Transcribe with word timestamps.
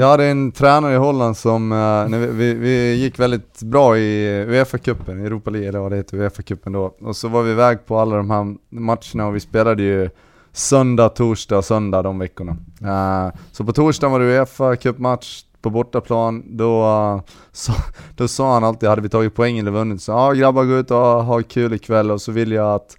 Jag 0.00 0.08
hade 0.08 0.26
en 0.26 0.52
tränare 0.52 0.94
i 0.94 0.96
Holland 0.96 1.36
som, 1.36 1.72
uh, 1.72 2.18
vi, 2.18 2.26
vi, 2.26 2.54
vi, 2.54 2.94
gick 2.94 3.18
väldigt 3.18 3.62
bra 3.62 3.98
i 3.98 4.44
Uefa-cupen, 4.48 5.26
Europa 5.26 5.50
League 5.50 5.68
eller 5.68 5.78
vad 5.78 5.92
det 5.92 5.96
heter, 5.96 6.16
Uefa-cupen 6.16 6.72
då. 6.72 6.96
Och 7.00 7.16
så 7.16 7.28
var 7.28 7.42
vi 7.42 7.50
iväg 7.50 7.86
på 7.86 7.98
alla 7.98 8.16
de 8.16 8.30
här 8.30 8.56
matcherna 8.68 9.26
och 9.26 9.36
vi 9.36 9.40
spelade 9.40 9.82
ju 9.82 10.10
söndag, 10.52 11.08
torsdag 11.08 11.58
och 11.58 11.64
söndag 11.64 12.02
de 12.02 12.18
veckorna. 12.18 12.56
Uh, 12.82 13.40
så 13.52 13.64
på 13.64 13.72
torsdagen 13.72 14.12
var 14.12 14.20
det 14.20 14.40
Uefa-cupmatch 14.40 15.44
på 15.62 15.70
bortaplan, 15.70 16.56
då, 16.56 16.82
eh, 16.82 17.20
så, 17.52 17.72
då 18.16 18.28
sa 18.28 18.54
han 18.54 18.64
alltid, 18.64 18.88
hade 18.88 19.02
vi 19.02 19.08
tagit 19.08 19.34
poäng 19.34 19.58
eller 19.58 19.70
vunnit, 19.70 20.02
så 20.02 20.12
ja 20.12 20.32
grabbar 20.32 20.64
gå 20.64 20.74
ut 20.74 20.90
och 20.90 20.98
ha 20.98 21.42
kul 21.42 21.72
ikväll 21.72 22.10
och 22.10 22.22
så 22.22 22.32
vill 22.32 22.52
jag 22.52 22.74
att 22.74 22.96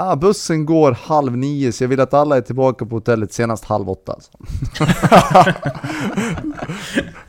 Ah, 0.00 0.16
bussen 0.16 0.66
går 0.66 0.92
halv 0.92 1.36
nio 1.36 1.72
så 1.72 1.84
jag 1.84 1.88
vill 1.88 2.00
att 2.00 2.14
alla 2.14 2.36
är 2.36 2.40
tillbaka 2.40 2.86
på 2.86 2.96
hotellet 2.96 3.32
senast 3.32 3.64
halv 3.64 3.90
åtta. 3.90 4.12
Alltså. 4.12 4.30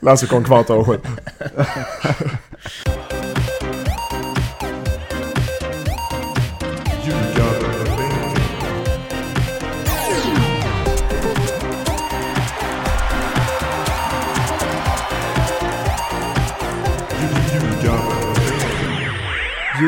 Lasse 0.00 0.26
kom 0.26 0.44
kvart 0.44 0.70
över 0.70 0.84
sju. 0.84 1.00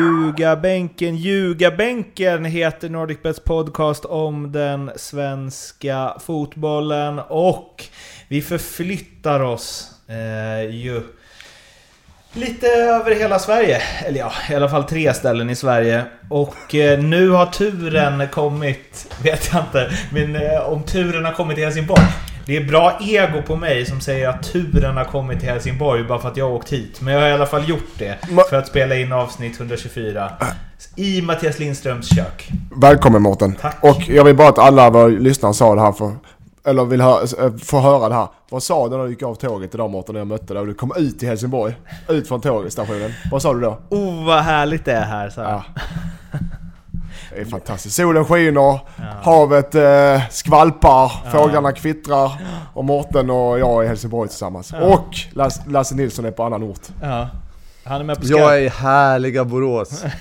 Ljugabänken, 0.03 1.15
Ljugabänken 1.15 2.45
heter 2.45 2.89
NordicBets 2.89 3.39
podcast 3.39 4.05
om 4.05 4.51
den 4.51 4.91
svenska 4.95 6.13
fotbollen 6.19 7.19
och 7.19 7.83
vi 8.27 8.41
förflyttar 8.41 9.39
oss 9.39 9.91
eh, 10.07 10.75
ju 10.75 11.01
lite 12.33 12.67
över 12.67 13.15
hela 13.15 13.39
Sverige. 13.39 13.81
Eller 14.05 14.19
ja, 14.19 14.31
i 14.51 14.55
alla 14.55 14.69
fall 14.69 14.83
tre 14.83 15.13
ställen 15.13 15.49
i 15.49 15.55
Sverige. 15.55 16.03
Och 16.29 16.75
eh, 16.75 16.99
nu 16.99 17.29
har 17.29 17.45
turen 17.45 18.27
kommit, 18.27 19.15
vet 19.23 19.49
jag 19.53 19.63
inte, 19.63 19.91
men 20.11 20.35
eh, 20.35 20.69
om 20.69 20.83
turen 20.83 21.25
har 21.25 21.33
kommit 21.33 21.55
till 21.55 21.65
Helsingborg. 21.65 22.03
Det 22.45 22.57
är 22.57 22.63
bra 22.63 22.97
ego 23.01 23.41
på 23.41 23.55
mig 23.55 23.85
som 23.85 24.01
säger 24.01 24.29
att 24.29 24.43
turen 24.43 24.97
har 24.97 25.05
kommit 25.05 25.39
till 25.39 25.49
Helsingborg 25.49 26.03
bara 26.03 26.19
för 26.19 26.29
att 26.29 26.37
jag 26.37 26.45
har 26.45 26.55
åkt 26.55 26.73
hit. 26.73 27.01
Men 27.01 27.13
jag 27.13 27.21
har 27.21 27.27
i 27.27 27.31
alla 27.31 27.45
fall 27.45 27.69
gjort 27.69 27.89
det. 27.97 28.17
För 28.49 28.55
att 28.55 28.67
spela 28.67 28.95
in 28.95 29.11
avsnitt 29.11 29.59
124. 29.59 30.31
I 30.95 31.21
Mattias 31.21 31.59
Lindströms 31.59 32.15
kök. 32.15 32.49
Välkommen 32.75 33.21
Mårten. 33.21 33.55
Tack. 33.61 33.77
Och 33.81 34.09
jag 34.09 34.23
vill 34.23 34.35
bara 34.35 34.49
att 34.49 34.59
alla 34.59 34.89
våra 34.89 35.07
lyssnare 35.07 35.53
sa 35.53 35.75
det 35.75 35.81
här 35.81 35.91
för 35.91 36.11
eller 36.65 36.85
vill 36.85 37.01
hö 37.01 37.27
få 37.63 37.79
höra 37.79 38.09
det 38.09 38.15
här. 38.15 38.27
Vad 38.49 38.63
sa 38.63 38.89
du 38.89 38.97
när 38.97 39.03
du 39.03 39.09
gick 39.09 39.23
av 39.23 39.35
tåget 39.35 39.75
idag 39.75 39.89
Mårten 39.89 40.13
när 40.13 40.19
jag 40.19 40.27
mötte 40.27 40.53
dig 40.53 40.61
och 40.61 40.67
du 40.67 40.73
kom 40.73 40.91
ut 40.97 41.19
till 41.19 41.27
Helsingborg? 41.27 41.75
Ut 42.09 42.27
från 42.27 42.41
tågstationen. 42.41 43.11
Vad 43.31 43.41
sa 43.41 43.53
du 43.53 43.61
då? 43.61 43.79
Oh 43.89 44.25
vad 44.25 44.43
härligt 44.43 44.85
det 44.85 44.93
är 44.93 45.05
här, 45.05 45.29
så. 45.29 45.41
Ja. 45.41 45.63
Det 47.29 47.41
är 47.41 47.45
fantastiskt. 47.45 47.95
Solen 47.95 48.25
skiner, 48.25 48.51
ja. 48.61 48.79
havet 49.23 49.75
eh, 49.75 50.29
skvalpar, 50.29 51.11
ja. 51.25 51.31
fåglarna 51.31 51.71
kvittrar 51.71 52.31
och 52.73 52.85
Mårten 52.85 53.29
och 53.29 53.59
jag 53.59 53.81
är 53.81 53.83
i 53.83 53.87
Helsingborg 53.87 54.29
tillsammans. 54.29 54.73
Ja. 54.73 54.81
Och 54.81 55.17
Lasse, 55.31 55.61
Lasse 55.67 55.95
Nilsson 55.95 56.25
är 56.25 56.31
på 56.31 56.43
annan 56.43 56.63
ort. 56.63 56.87
Ja. 57.01 57.29
Han 57.83 58.01
är 58.01 58.05
med 58.05 58.21
på 58.21 58.25
Jag 58.25 58.57
är 58.57 58.61
i 58.61 58.67
härliga 58.67 59.45
Borås. 59.45 60.05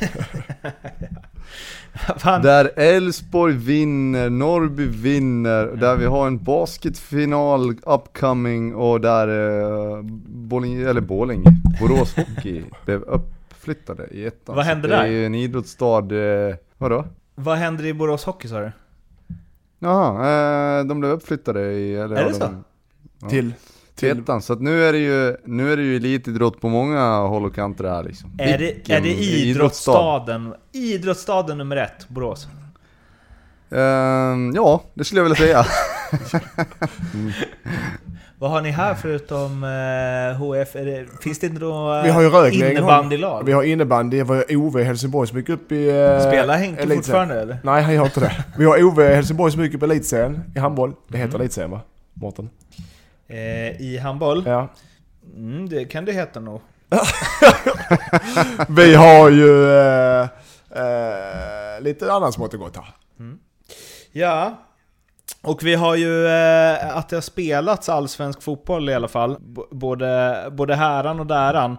Där 2.43 2.71
Elfsborg 2.77 3.55
vinner, 3.55 4.31
Norrby 4.31 4.87
vinner, 4.87 5.67
där 5.67 5.97
vi 5.97 6.07
har 6.07 6.27
en 6.27 6.39
basketfinal 6.39 7.75
upcoming 7.83 8.75
och 8.75 9.01
där 9.01 9.29
eh, 9.29 10.03
Borlänge, 10.27 10.91
eller 10.91 11.01
Borlänge, 11.01 11.57
Borås 11.81 12.17
Hockey 12.17 12.63
blev 12.85 13.03
uppflyttade 13.03 14.07
i 14.11 14.27
ettan. 14.27 14.57
Vad 14.57 14.65
hände 14.65 14.89
där? 14.89 14.97
Det 14.97 15.03
är 15.03 15.11
ju 15.11 15.27
en 15.27 15.35
idrottsstad, 15.35 15.99
eh, 15.99 16.55
vadå? 16.83 17.05
Vad 17.35 17.59
händer 17.59 17.85
i 17.85 17.95
Borås 17.95 18.25
Hockey 18.25 18.49
sa 18.49 18.61
du? 18.61 18.73
Jaha, 19.79 20.79
eh, 20.79 20.85
de 20.85 21.01
blev 21.01 21.13
uppflyttade 21.13 21.73
i... 21.73 21.95
Eller, 21.95 22.17
är 22.17 22.25
det 22.25 22.35
så? 22.35 22.41
De, 22.41 22.65
ja. 23.21 23.29
Till? 23.29 23.53
Till 23.95 24.21
ettan, 24.21 24.43
så 24.43 24.53
att 24.53 24.61
nu 24.61 24.85
är 24.85 24.93
det 24.93 24.99
ju, 24.99 25.37
nu 25.45 25.73
är 25.73 25.77
det 25.77 25.83
ju 25.83 25.97
elitidrott 25.97 26.61
på 26.61 26.69
många 26.69 27.17
håll 27.17 27.45
och 27.45 27.55
kanter 27.55 27.85
här 27.85 28.03
liksom. 28.03 28.31
Är 28.39 28.59
det, 28.59 28.91
är 28.91 29.01
det 29.01 29.15
idrottsstaden, 29.15 30.55
idrottsstaden 30.73 31.59
nummer 31.59 31.77
ett, 31.77 32.09
Borås? 32.09 32.49
Uh, 33.73 33.79
ja, 34.55 34.83
det 34.95 35.05
skulle 35.05 35.21
jag 35.21 35.25
vilja 35.25 35.37
säga. 35.37 35.65
mm. 37.15 37.33
Vad 38.43 38.51
har 38.51 38.61
ni 38.61 38.71
här 38.71 38.95
förutom 38.95 39.65
uh, 39.65 40.37
HF? 40.37 40.73
Det, 40.73 41.07
finns 41.21 41.39
det 41.39 41.47
inte 41.47 41.61
några 41.61 42.03
vi 42.03 42.09
har 42.09 42.23
ju 42.23 42.29
rögning, 42.29 42.71
innebandylag? 42.71 43.45
Vi 43.45 43.53
har 43.53 43.63
innebandy, 43.63 44.17
vi 44.23 44.23
har 44.23 44.57
OV 44.57 44.79
Helsingborg 44.79 45.29
som 45.29 45.39
gick 45.39 45.49
upp 45.49 45.73
i... 45.73 45.91
Uh, 45.91 46.21
Spelar 46.21 46.57
Henke 46.57 46.95
fortfarande 46.95 47.41
eller? 47.41 47.59
Nej, 47.63 47.83
han 47.83 47.95
gör 47.95 48.05
inte 48.05 48.21
det. 48.21 48.45
Vi 48.59 48.65
har 48.65 48.83
OV 48.83 49.01
Helsingborg 49.01 49.53
som 49.53 49.63
gick 49.63 49.75
upp 49.75 49.83
i 49.83 49.85
elitserien 49.85 50.45
i 50.57 50.59
handboll. 50.59 50.93
Det 51.09 51.19
heter 51.19 51.29
mm. 51.29 51.41
elitserien 51.41 51.71
va? 51.71 51.81
Mårten? 52.15 52.51
Eh, 53.29 53.81
I 53.81 53.99
handboll? 54.03 54.43
Ja. 54.47 54.69
Mm, 55.37 55.69
det 55.69 55.85
kan 55.85 56.05
det 56.05 56.13
heta 56.13 56.41
nog. 56.41 56.61
vi 58.69 58.95
har 58.95 59.31
ju 59.31 59.71
eh, 59.71 60.29
eh, 60.71 61.81
lite 61.81 62.13
annat 62.13 62.35
smått 62.35 62.55
och 62.55 62.61
gott 62.61 62.77
här. 62.77 62.95
Mm. 63.19 63.39
Ja, 64.13 64.59
och 65.43 65.65
vi 65.65 65.75
har 65.75 65.97
ju 65.97 66.27
eh, 66.27 66.97
att 66.97 67.09
det 67.09 67.17
har 67.17 67.21
spelats 67.21 67.89
allsvensk 67.89 68.43
fotboll 68.43 68.89
i 68.89 68.95
alla 68.95 69.09
fall. 69.09 69.37
B 69.41 69.61
både, 69.71 70.45
både 70.53 70.75
häran 70.75 71.21
och 71.21 71.27
däran. 71.27 71.77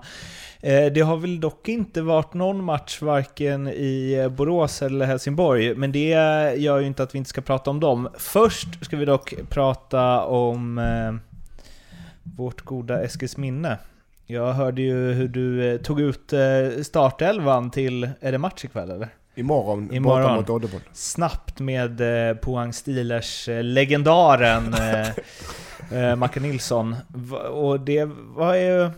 Eh, 0.61 0.85
det 0.85 1.01
har 1.01 1.17
väl 1.17 1.39
dock 1.39 1.67
inte 1.69 2.01
varit 2.01 2.33
någon 2.33 2.63
match 2.63 3.01
varken 3.01 3.67
i 3.67 4.27
Borås 4.31 4.81
eller 4.81 5.05
Helsingborg, 5.05 5.75
men 5.75 5.91
det 5.91 6.09
gör 6.57 6.79
ju 6.79 6.87
inte 6.87 7.03
att 7.03 7.15
vi 7.15 7.17
inte 7.17 7.29
ska 7.29 7.41
prata 7.41 7.69
om 7.69 7.79
dem. 7.79 8.09
Först 8.17 8.85
ska 8.85 8.97
vi 8.97 9.05
dock 9.05 9.33
prata 9.49 10.23
om 10.23 10.77
eh, 10.77 11.13
vårt 12.23 12.61
goda 12.61 13.03
Eskilsminne. 13.03 13.77
Jag 14.25 14.53
hörde 14.53 14.81
ju 14.81 15.13
hur 15.13 15.27
du 15.27 15.71
eh, 15.71 15.77
tog 15.77 16.01
ut 16.01 16.33
eh, 16.33 16.81
startelvan 16.83 17.71
till, 17.71 18.09
är 18.19 18.31
det 18.31 18.37
match 18.37 18.65
ikväll 18.65 18.91
eller? 18.91 19.09
Imorgon, 19.35 19.93
Imorgon. 19.93 20.21
borta 20.21 20.35
mot 20.35 20.49
Oddevall. 20.49 20.81
Snabbt 20.93 21.59
med 21.59 22.01
eh, 22.29 22.35
Pohang 22.35 22.73
Steelers 22.73 23.49
eh, 23.49 23.63
legendaren 23.63 24.73
eh, 24.73 25.07
eh, 25.99 26.15
Macke 26.15 26.39
Nilsson. 26.39 26.95
Och 27.51 27.79
det 27.79 28.05
var 28.35 28.55
ju... 28.55 28.89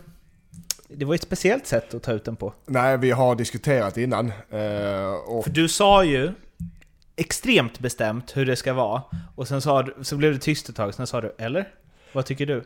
Det 0.88 1.04
var 1.04 1.14
ett 1.14 1.22
speciellt 1.22 1.66
sätt 1.66 1.94
att 1.94 2.02
ta 2.02 2.12
ut 2.12 2.24
den 2.24 2.36
på. 2.36 2.52
Nej, 2.66 2.98
vi 2.98 3.10
har 3.10 3.34
diskuterat 3.34 3.96
innan. 3.96 4.26
Eh, 4.50 5.12
och... 5.26 5.44
För 5.44 5.50
du 5.50 5.68
sa 5.68 6.04
ju 6.04 6.32
extremt 7.16 7.78
bestämt 7.78 8.36
hur 8.36 8.46
det 8.46 8.56
ska 8.56 8.72
vara. 8.72 9.02
Och 9.34 9.48
sen 9.48 9.60
sa 9.62 9.82
du, 9.82 9.94
så 10.02 10.16
blev 10.16 10.32
det 10.32 10.38
tyst 10.38 10.68
ett 10.68 10.76
tag, 10.76 10.94
sen 10.94 11.06
sa 11.06 11.20
du 11.20 11.34
'Eller?' 11.38 11.68
Vad 12.12 12.26
tycker 12.26 12.46
du? 12.46 12.64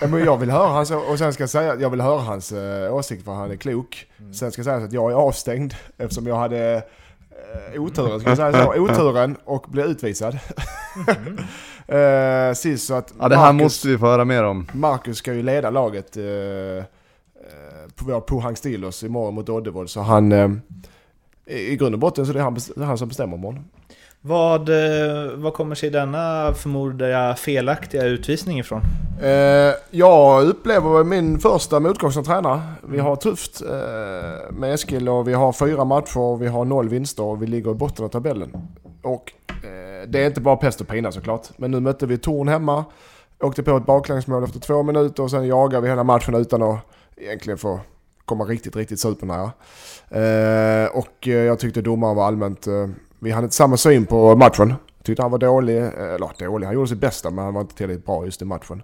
men 0.10 0.24
jag 0.24 0.36
vill 0.36 0.50
höra 0.50 0.68
hans, 0.68 0.90
och 0.90 1.18
sen 1.18 1.32
ska 1.32 1.42
jag 1.42 1.50
säga, 1.50 1.74
jag 1.74 1.90
vill 1.90 2.00
höra 2.00 2.20
hans 2.20 2.52
äh, 2.52 2.94
åsikt 2.94 3.24
för 3.24 3.32
han 3.32 3.50
är 3.50 3.56
klok. 3.56 4.06
Mm. 4.18 4.34
Sen 4.34 4.52
ska 4.52 4.60
jag 4.60 4.64
säga 4.64 4.76
att 4.76 4.92
jag 4.92 5.10
är 5.10 5.16
avstängd 5.16 5.74
eftersom 5.96 6.26
jag 6.26 6.36
hade 6.36 6.82
äh, 7.74 7.82
oturen, 7.82 8.20
ska 8.20 8.28
jag 8.28 8.36
säga 8.36 8.52
så, 8.52 8.80
oturen 8.80 9.36
och 9.44 9.66
blev 9.68 9.86
utvisad. 9.86 10.38
Mm. 11.86 12.48
äh, 12.48 12.54
sist 12.54 12.86
så 12.86 12.94
att 12.94 13.14
Ja 13.18 13.28
det 13.28 13.36
här 13.36 13.52
Marcus, 13.52 13.62
måste 13.62 13.88
vi 13.88 13.98
få 13.98 14.06
höra 14.06 14.24
mer 14.24 14.44
om. 14.44 14.66
Marcus 14.72 15.18
ska 15.18 15.34
ju 15.34 15.42
leda 15.42 15.70
laget 15.70 16.12
på 17.94 18.04
vår 18.04 18.20
Pohang 18.20 18.56
Steelers 18.56 19.04
imorgon 19.04 19.34
mot 19.34 19.48
Oddevold 19.48 19.90
så 19.90 20.00
han 20.00 20.32
i 21.46 21.76
grund 21.76 21.94
och 21.94 21.98
botten 21.98 22.26
så 22.26 22.32
det 22.32 22.38
är 22.38 22.42
han, 22.42 22.58
han 22.76 22.98
som 22.98 23.08
bestämmer 23.08 23.36
imorgon. 23.36 23.64
Vad, 24.20 24.68
eh, 24.68 25.32
vad 25.34 25.54
kommer 25.54 25.74
sig 25.74 25.90
denna 25.90 26.54
förmodar 26.54 27.08
jag 27.08 27.38
felaktiga 27.38 28.04
utvisning 28.04 28.58
ifrån? 28.58 28.80
Eh, 29.22 29.74
jag 29.90 30.44
upplever 30.44 31.04
min 31.04 31.38
första 31.38 31.80
motgång 31.80 32.12
som 32.12 32.24
tränare. 32.24 32.60
Vi 32.88 32.98
har 32.98 33.16
tufft 33.16 33.62
eh, 33.62 34.52
med 34.52 34.74
Eskil 34.74 35.08
och 35.08 35.28
vi 35.28 35.32
har 35.32 35.52
fyra 35.52 35.84
matcher 35.84 36.18
och 36.18 36.42
vi 36.42 36.46
har 36.46 36.64
noll 36.64 36.88
vinster 36.88 37.22
och 37.22 37.42
vi 37.42 37.46
ligger 37.46 37.70
i 37.70 37.74
botten 37.74 38.04
av 38.04 38.08
tabellen. 38.08 38.50
Och 39.02 39.32
eh, 39.48 40.08
det 40.08 40.22
är 40.22 40.26
inte 40.26 40.40
bara 40.40 40.56
pest 40.56 40.80
och 40.80 40.88
pina 40.88 41.12
såklart. 41.12 41.48
Men 41.56 41.70
nu 41.70 41.80
mötte 41.80 42.06
vi 42.06 42.18
Torn 42.18 42.48
hemma, 42.48 42.84
åkte 43.40 43.62
på 43.62 43.76
ett 43.76 43.86
baklängsmål 43.86 44.44
efter 44.44 44.60
två 44.60 44.82
minuter 44.82 45.22
och 45.22 45.30
sen 45.30 45.46
jagar 45.46 45.80
vi 45.80 45.88
hela 45.88 46.04
matchen 46.04 46.34
utan 46.34 46.62
att 46.62 46.78
egentligen 47.16 47.58
få 47.58 47.80
komma 48.24 48.44
riktigt, 48.44 48.76
riktigt 48.76 49.00
supernära. 49.00 49.50
Eh, 50.10 50.88
och 50.96 51.26
jag 51.26 51.58
tyckte 51.58 51.82
domaren 51.82 52.16
var 52.16 52.26
allmänt 52.26 52.66
vi 53.18 53.30
hade 53.30 53.44
inte 53.44 53.56
samma 53.56 53.76
syn 53.76 54.06
på 54.06 54.36
matchen. 54.36 54.74
Tyckte 55.02 55.22
han 55.22 55.30
var 55.30 55.38
dålig, 55.38 55.76
eller 55.76 56.46
dålig, 56.46 56.66
han 56.66 56.74
gjorde 56.74 56.88
sitt 56.88 56.98
bästa 56.98 57.30
men 57.30 57.44
han 57.44 57.54
var 57.54 57.60
inte 57.60 57.74
tillräckligt 57.74 58.06
bra 58.06 58.24
just 58.24 58.42
i 58.42 58.44
matchen. 58.44 58.82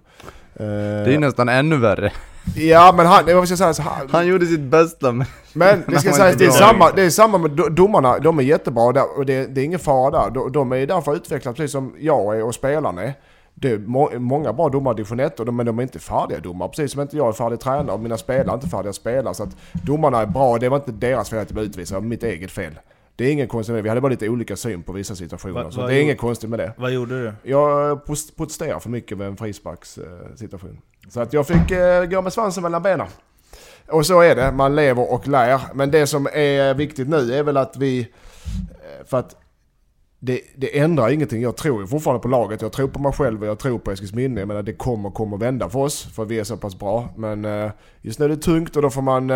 Det 0.57 1.13
är 1.13 1.19
nästan 1.19 1.49
ännu 1.49 1.77
värre. 1.77 2.11
Ja 2.55 2.93
men 2.97 3.05
han, 3.05 3.27
jag 3.27 3.47
ska 3.47 3.57
säga 3.57 3.73
så 3.73 3.81
han, 3.81 4.07
han 4.11 4.27
gjorde 4.27 4.45
sitt 4.45 4.59
bästa 4.59 5.11
men... 5.11 5.27
Men 5.53 5.83
det 5.87 5.99
ska 5.99 6.11
sägas, 6.11 6.35
det 6.35 6.45
är, 6.45 6.51
samma, 6.51 6.91
det 6.91 7.01
är 7.01 7.09
samma 7.09 7.37
med 7.37 7.51
domarna, 7.51 8.19
de 8.19 8.39
är 8.39 8.43
jättebra 8.43 8.91
där, 8.91 9.17
och 9.17 9.25
det, 9.25 9.55
det 9.55 9.61
är 9.61 9.65
ingen 9.65 9.79
fara 9.79 10.11
där. 10.11 10.31
De, 10.31 10.51
de 10.51 10.71
är 10.71 10.87
där 10.87 11.01
för 11.01 11.11
att 11.11 11.17
utvecklas 11.17 11.55
precis 11.55 11.71
som 11.71 11.95
jag 11.99 12.37
är 12.37 12.43
och 12.43 12.55
spelarna 12.55 13.03
är. 13.03 13.13
det 13.53 13.71
är 13.71 13.77
må 13.77 14.09
många 14.19 14.53
bra 14.53 14.69
domare 14.69 14.93
i 14.93 14.95
division 14.95 15.19
1, 15.19 15.39
och 15.39 15.45
de, 15.45 15.55
men 15.55 15.65
de 15.65 15.79
är 15.79 15.83
inte 15.83 15.99
färdiga 15.99 16.39
domare. 16.39 16.69
Precis 16.69 16.91
som 16.91 17.01
inte 17.01 17.17
jag 17.17 17.27
är 17.27 17.31
färdig 17.31 17.59
tränare 17.59 17.91
och 17.91 17.99
mina 17.99 18.17
spelare 18.17 18.51
är 18.51 18.53
inte 18.53 18.67
färdiga 18.67 18.93
spelare. 18.93 19.33
Så 19.33 19.43
att 19.43 19.57
domarna 19.71 20.21
är 20.21 20.25
bra, 20.25 20.57
det 20.57 20.69
var 20.69 20.77
inte 20.77 20.91
deras 20.91 21.29
fel 21.29 21.39
att 21.39 21.47
de 21.47 21.53
blev 21.53 21.65
utvisade, 21.65 22.01
mitt 22.01 22.23
eget 22.23 22.51
fel. 22.51 22.73
Det 23.15 23.25
är 23.25 23.31
inget 23.31 23.49
konstigt 23.49 23.73
med 23.73 23.77
det. 23.79 23.83
Vi 23.83 23.89
hade 23.89 24.01
bara 24.01 24.09
lite 24.09 24.29
olika 24.29 24.55
syn 24.55 24.83
på 24.83 24.91
vissa 24.91 25.15
situationer. 25.15 25.63
Va- 25.63 25.71
så 25.71 25.77
det 25.77 25.83
är 25.83 25.89
gjorde- 25.89 26.01
inget 26.01 26.17
konstigt 26.17 26.49
med 26.49 26.59
det. 26.59 26.73
Vad 26.77 26.91
gjorde 26.93 27.23
du? 27.23 27.33
Jag 27.51 28.05
protesterar 28.05 28.79
för 28.79 28.89
mycket 28.89 29.17
med 29.17 29.27
en 29.27 29.37
frisparkssituation. 29.37 30.77
Så 31.09 31.19
att 31.21 31.33
jag 31.33 31.47
fick 31.47 31.71
eh, 31.71 32.05
gå 32.05 32.21
med 32.21 32.33
svansen 32.33 32.63
mellan 32.63 32.83
benen. 32.83 33.07
Och 33.87 34.05
så 34.05 34.21
är 34.21 34.35
det, 34.35 34.51
man 34.51 34.75
lever 34.75 35.11
och 35.13 35.27
lär. 35.27 35.59
Men 35.73 35.91
det 35.91 36.07
som 36.07 36.27
är 36.33 36.73
viktigt 36.73 37.07
nu 37.09 37.33
är 37.33 37.43
väl 37.43 37.57
att 37.57 37.77
vi... 37.77 37.99
eh, 37.99 39.05
För 39.05 39.17
att 39.19 39.35
det, 40.19 40.41
det 40.55 40.79
ändrar 40.79 41.09
ingenting. 41.09 41.41
Jag 41.41 41.57
tror 41.57 41.81
ju 41.81 41.87
fortfarande 41.87 42.21
på 42.21 42.27
laget. 42.27 42.61
Jag 42.61 42.71
tror 42.71 42.87
på 42.87 42.99
mig 42.99 43.11
själv 43.13 43.41
och 43.41 43.47
jag 43.47 43.59
tror 43.59 43.79
på 43.79 43.91
Eskilsminne. 43.91 44.41
Jag 44.41 44.47
menar 44.47 44.63
det 44.63 44.73
kommer, 44.73 45.09
kommer 45.09 45.37
vända 45.37 45.69
för 45.69 45.79
oss. 45.79 46.03
För 46.15 46.25
vi 46.25 46.39
är 46.39 46.43
så 46.43 46.57
pass 46.57 46.79
bra. 46.79 47.09
Men 47.17 47.45
eh, 47.45 47.71
just 48.01 48.19
nu 48.19 48.25
är 48.25 48.29
det 48.29 48.37
tungt 48.37 48.75
och 48.75 48.81
då 48.81 48.89
får 48.89 49.01
man... 49.01 49.31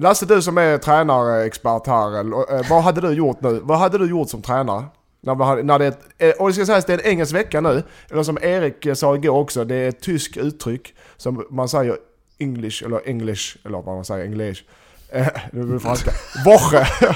Lasse, 0.00 0.26
du 0.26 0.42
som 0.42 0.58
är 0.58 0.78
tränarexpert 0.78 1.86
här. 1.86 2.18
eh, 2.18 2.70
Vad 2.70 2.82
hade 2.82 3.00
du 3.00 3.10
gjort 3.12 3.40
nu? 3.40 3.60
Vad 3.62 3.78
hade 3.78 3.98
du 3.98 4.06
gjort 4.10 4.28
som 4.30 4.42
tränare? 4.42 4.84
När, 5.20 5.62
när 5.62 5.78
det 5.78 5.86
ett, 5.86 6.00
eh, 6.18 6.30
och 6.30 6.48
det 6.48 6.54
ska 6.54 6.66
sägas 6.66 6.84
det 6.84 6.92
är 6.94 6.98
en 6.98 7.06
engelsk 7.06 7.34
vecka 7.34 7.60
nu. 7.60 7.82
Eller 8.10 8.22
som 8.22 8.38
Erik 8.42 8.86
eh, 8.86 8.94
sa 8.94 9.14
igår 9.14 9.38
också, 9.38 9.64
det 9.64 9.74
är 9.74 9.88
ett 9.88 10.00
tyskt 10.00 10.36
uttryck 10.36 10.94
som 11.16 11.46
man 11.50 11.68
säger 11.68 11.96
English, 12.38 12.84
eller 12.84 13.08
English, 13.08 13.56
eller 13.64 13.82
vad 13.82 13.94
man 13.94 14.04
säger, 14.04 14.24
English. 14.24 14.62
Eh, 15.12 15.26
Nu 15.52 15.62
blir 15.62 15.74
det 15.74 15.80
franska. 15.80 16.10
Woche! 16.44 16.86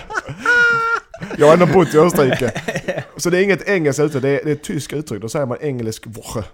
Jag 1.38 1.46
har 1.46 1.52
ändå 1.54 1.66
bott 1.66 1.94
i 1.94 1.98
Österrike. 1.98 2.52
Så 3.16 3.30
det 3.30 3.38
är 3.38 3.42
inget 3.42 3.68
engelskt 3.68 4.00
uttryck, 4.00 4.22
det 4.22 4.28
är, 4.40 4.44
det 4.44 4.50
är 4.50 4.54
ett 4.54 4.64
tyskt 4.64 4.92
uttryck. 4.92 5.22
Då 5.22 5.28
säger 5.28 5.46
man 5.46 5.58
engelsk 5.60 6.06
Woche. 6.06 6.44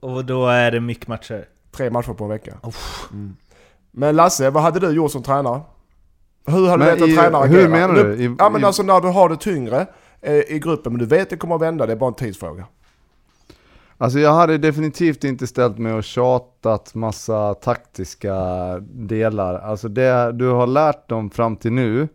Och 0.00 0.24
då 0.24 0.46
är 0.48 0.70
det 0.70 0.80
mycket 0.80 1.08
matcher. 1.08 1.44
Tre 1.76 1.90
matcher 1.90 2.12
på 2.12 2.24
en 2.24 2.30
vecka. 2.30 2.54
Mm. 3.12 3.36
Men 3.98 4.16
Lasse, 4.16 4.50
vad 4.50 4.62
hade 4.62 4.80
du 4.80 4.90
gjort 4.90 5.10
som 5.12 5.22
tränare? 5.22 5.60
Hur 6.46 6.66
hade 6.68 6.84
Men 6.84 6.86
du 6.88 6.94
velat 6.94 7.00
en 7.02 7.10
i- 7.10 7.16
tränare 7.16 7.46
hur 7.48 7.68
menar 7.68 7.94
du? 7.94 8.14
I- 8.14 8.36
ja 8.38 8.50
men 8.50 8.60
i- 8.62 8.64
alltså 8.64 8.82
när 8.82 9.00
du 9.00 9.08
har 9.08 9.28
det 9.28 9.36
tyngre 9.36 9.86
eh, 10.20 10.34
i 10.34 10.58
gruppen, 10.62 10.92
men 10.92 10.98
du 11.00 11.06
vet 11.06 11.30
det 11.30 11.36
kommer 11.36 11.54
att 11.54 11.60
vända, 11.60 11.86
det 11.86 11.92
är 11.92 11.96
bara 11.96 12.08
en 12.08 12.14
tidsfråga. 12.14 12.64
Alltså 13.98 14.18
jag 14.18 14.32
hade 14.34 14.58
definitivt 14.58 15.24
inte 15.24 15.46
ställt 15.46 15.78
mig 15.78 15.92
och 15.92 16.04
tjatat 16.04 16.94
massa 16.94 17.54
taktiska 17.54 18.34
delar. 18.80 19.54
Alltså 19.58 19.88
det 19.88 20.32
du 20.32 20.48
har 20.48 20.66
lärt 20.66 21.08
dem 21.08 21.30
fram 21.30 21.56
till 21.56 21.72
nu 21.72 22.08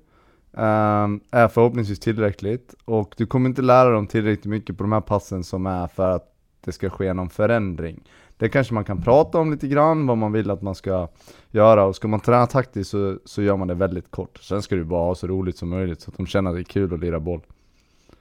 ehm, 0.58 1.20
är 1.32 1.48
förhoppningsvis 1.48 2.00
tillräckligt. 2.00 2.74
Och 2.86 3.14
du 3.18 3.26
kommer 3.26 3.50
inte 3.50 3.62
lära 3.62 3.90
dem 3.90 4.08
tillräckligt 4.08 4.46
mycket 4.46 4.78
på 4.78 4.84
de 4.84 4.92
här 4.92 5.02
passen 5.02 5.44
som 5.44 5.66
är 5.66 5.88
för 5.88 6.10
att 6.12 6.26
det 6.66 6.72
ska 6.72 6.90
ske 6.90 7.14
någon 7.14 7.30
förändring. 7.30 8.04
Det 8.42 8.50
kanske 8.50 8.74
man 8.74 8.84
kan 8.84 9.02
prata 9.02 9.38
om 9.38 9.52
lite 9.52 9.68
grann, 9.68 10.08
vad 10.08 10.18
man 10.18 10.32
vill 10.32 10.52
att 10.52 10.62
man 10.62 10.76
ska 10.76 11.08
göra. 11.52 11.84
Och 11.84 11.96
ska 11.96 12.08
man 12.08 12.20
träna 12.20 12.48
taktiskt 12.48 12.92
så, 12.92 13.18
så 13.26 13.42
gör 13.42 13.58
man 13.58 13.68
det 13.68 13.74
väldigt 13.74 14.12
kort. 14.12 14.38
Sen 14.44 14.62
ska 14.62 14.76
du 14.76 14.84
bara 14.84 15.04
ha 15.06 15.16
så 15.16 15.28
roligt 15.28 15.58
som 15.58 15.70
möjligt 15.70 16.02
så 16.02 16.12
att 16.12 16.18
de 16.18 16.28
känner 16.28 16.50
att 16.50 16.56
det 16.56 16.62
är 16.62 16.64
kul 16.64 16.94
att 16.94 17.00
lira 17.00 17.20
boll. 17.20 17.42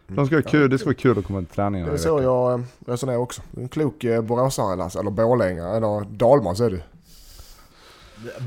De 0.07 0.27
ska 0.27 0.35
ha 0.37 0.43
kul, 0.43 0.71
det 0.71 0.79
ska 0.79 0.87
vara 0.87 0.95
kul 0.95 1.19
att 1.19 1.25
komma 1.25 1.39
till 1.39 1.49
träningen. 1.49 1.87
Det 1.87 1.93
är 1.93 1.97
så 1.97 2.23
jag 2.23 2.63
resonerar 2.87 3.19
också. 3.19 3.43
En 3.57 3.69
klok 3.69 4.05
eh, 4.05 4.23
boråsare 4.23 4.77
Lasse, 4.77 5.01
eller 5.01 5.11
borlängare, 5.11 5.77
eller 5.77 6.05
dalmas 6.11 6.61
är 6.61 6.71
du. 6.71 6.83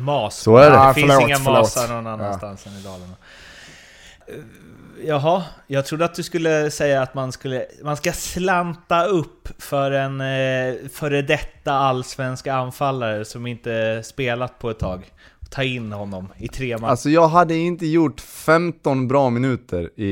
Mas. 0.01 0.37
Så 0.37 0.57
är 0.57 0.63
det. 0.63 0.69
det 0.69 0.75
Ja, 0.75 0.93
finns 0.93 1.11
förlåt, 1.11 1.27
inga 1.29 1.37
förlåt. 1.37 1.59
masar 1.59 1.93
någon 1.95 2.07
annanstans 2.07 2.67
än 2.67 2.73
i 2.73 2.83
Dalarna. 2.83 3.13
Eh, 5.03 5.09
Jaha, 5.09 5.44
jag 5.67 5.85
trodde 5.85 6.05
att 6.05 6.15
du 6.15 6.23
skulle 6.23 6.71
säga 6.71 7.01
att 7.01 7.13
man, 7.13 7.31
skulle, 7.31 7.65
man 7.83 7.97
ska 7.97 8.11
slanta 8.11 9.05
upp 9.05 9.50
för 9.57 9.91
en 9.91 10.21
eh, 10.21 10.89
före 10.89 11.21
detta 11.21 11.73
allsvenska 11.73 12.53
anfallare 12.53 13.25
som 13.25 13.47
inte 13.47 14.01
spelat 14.03 14.59
på 14.59 14.69
ett 14.69 14.79
tag. 14.79 15.11
Ta 15.50 15.63
in 15.63 15.91
honom 15.91 16.27
i 16.38 16.47
tre 16.47 16.77
matcher. 16.77 16.89
Alltså 16.91 17.09
jag 17.09 17.27
hade 17.27 17.55
inte 17.55 17.85
gjort 17.85 18.21
15 18.21 19.07
bra 19.07 19.29
minuter 19.29 20.00
i, 20.00 20.09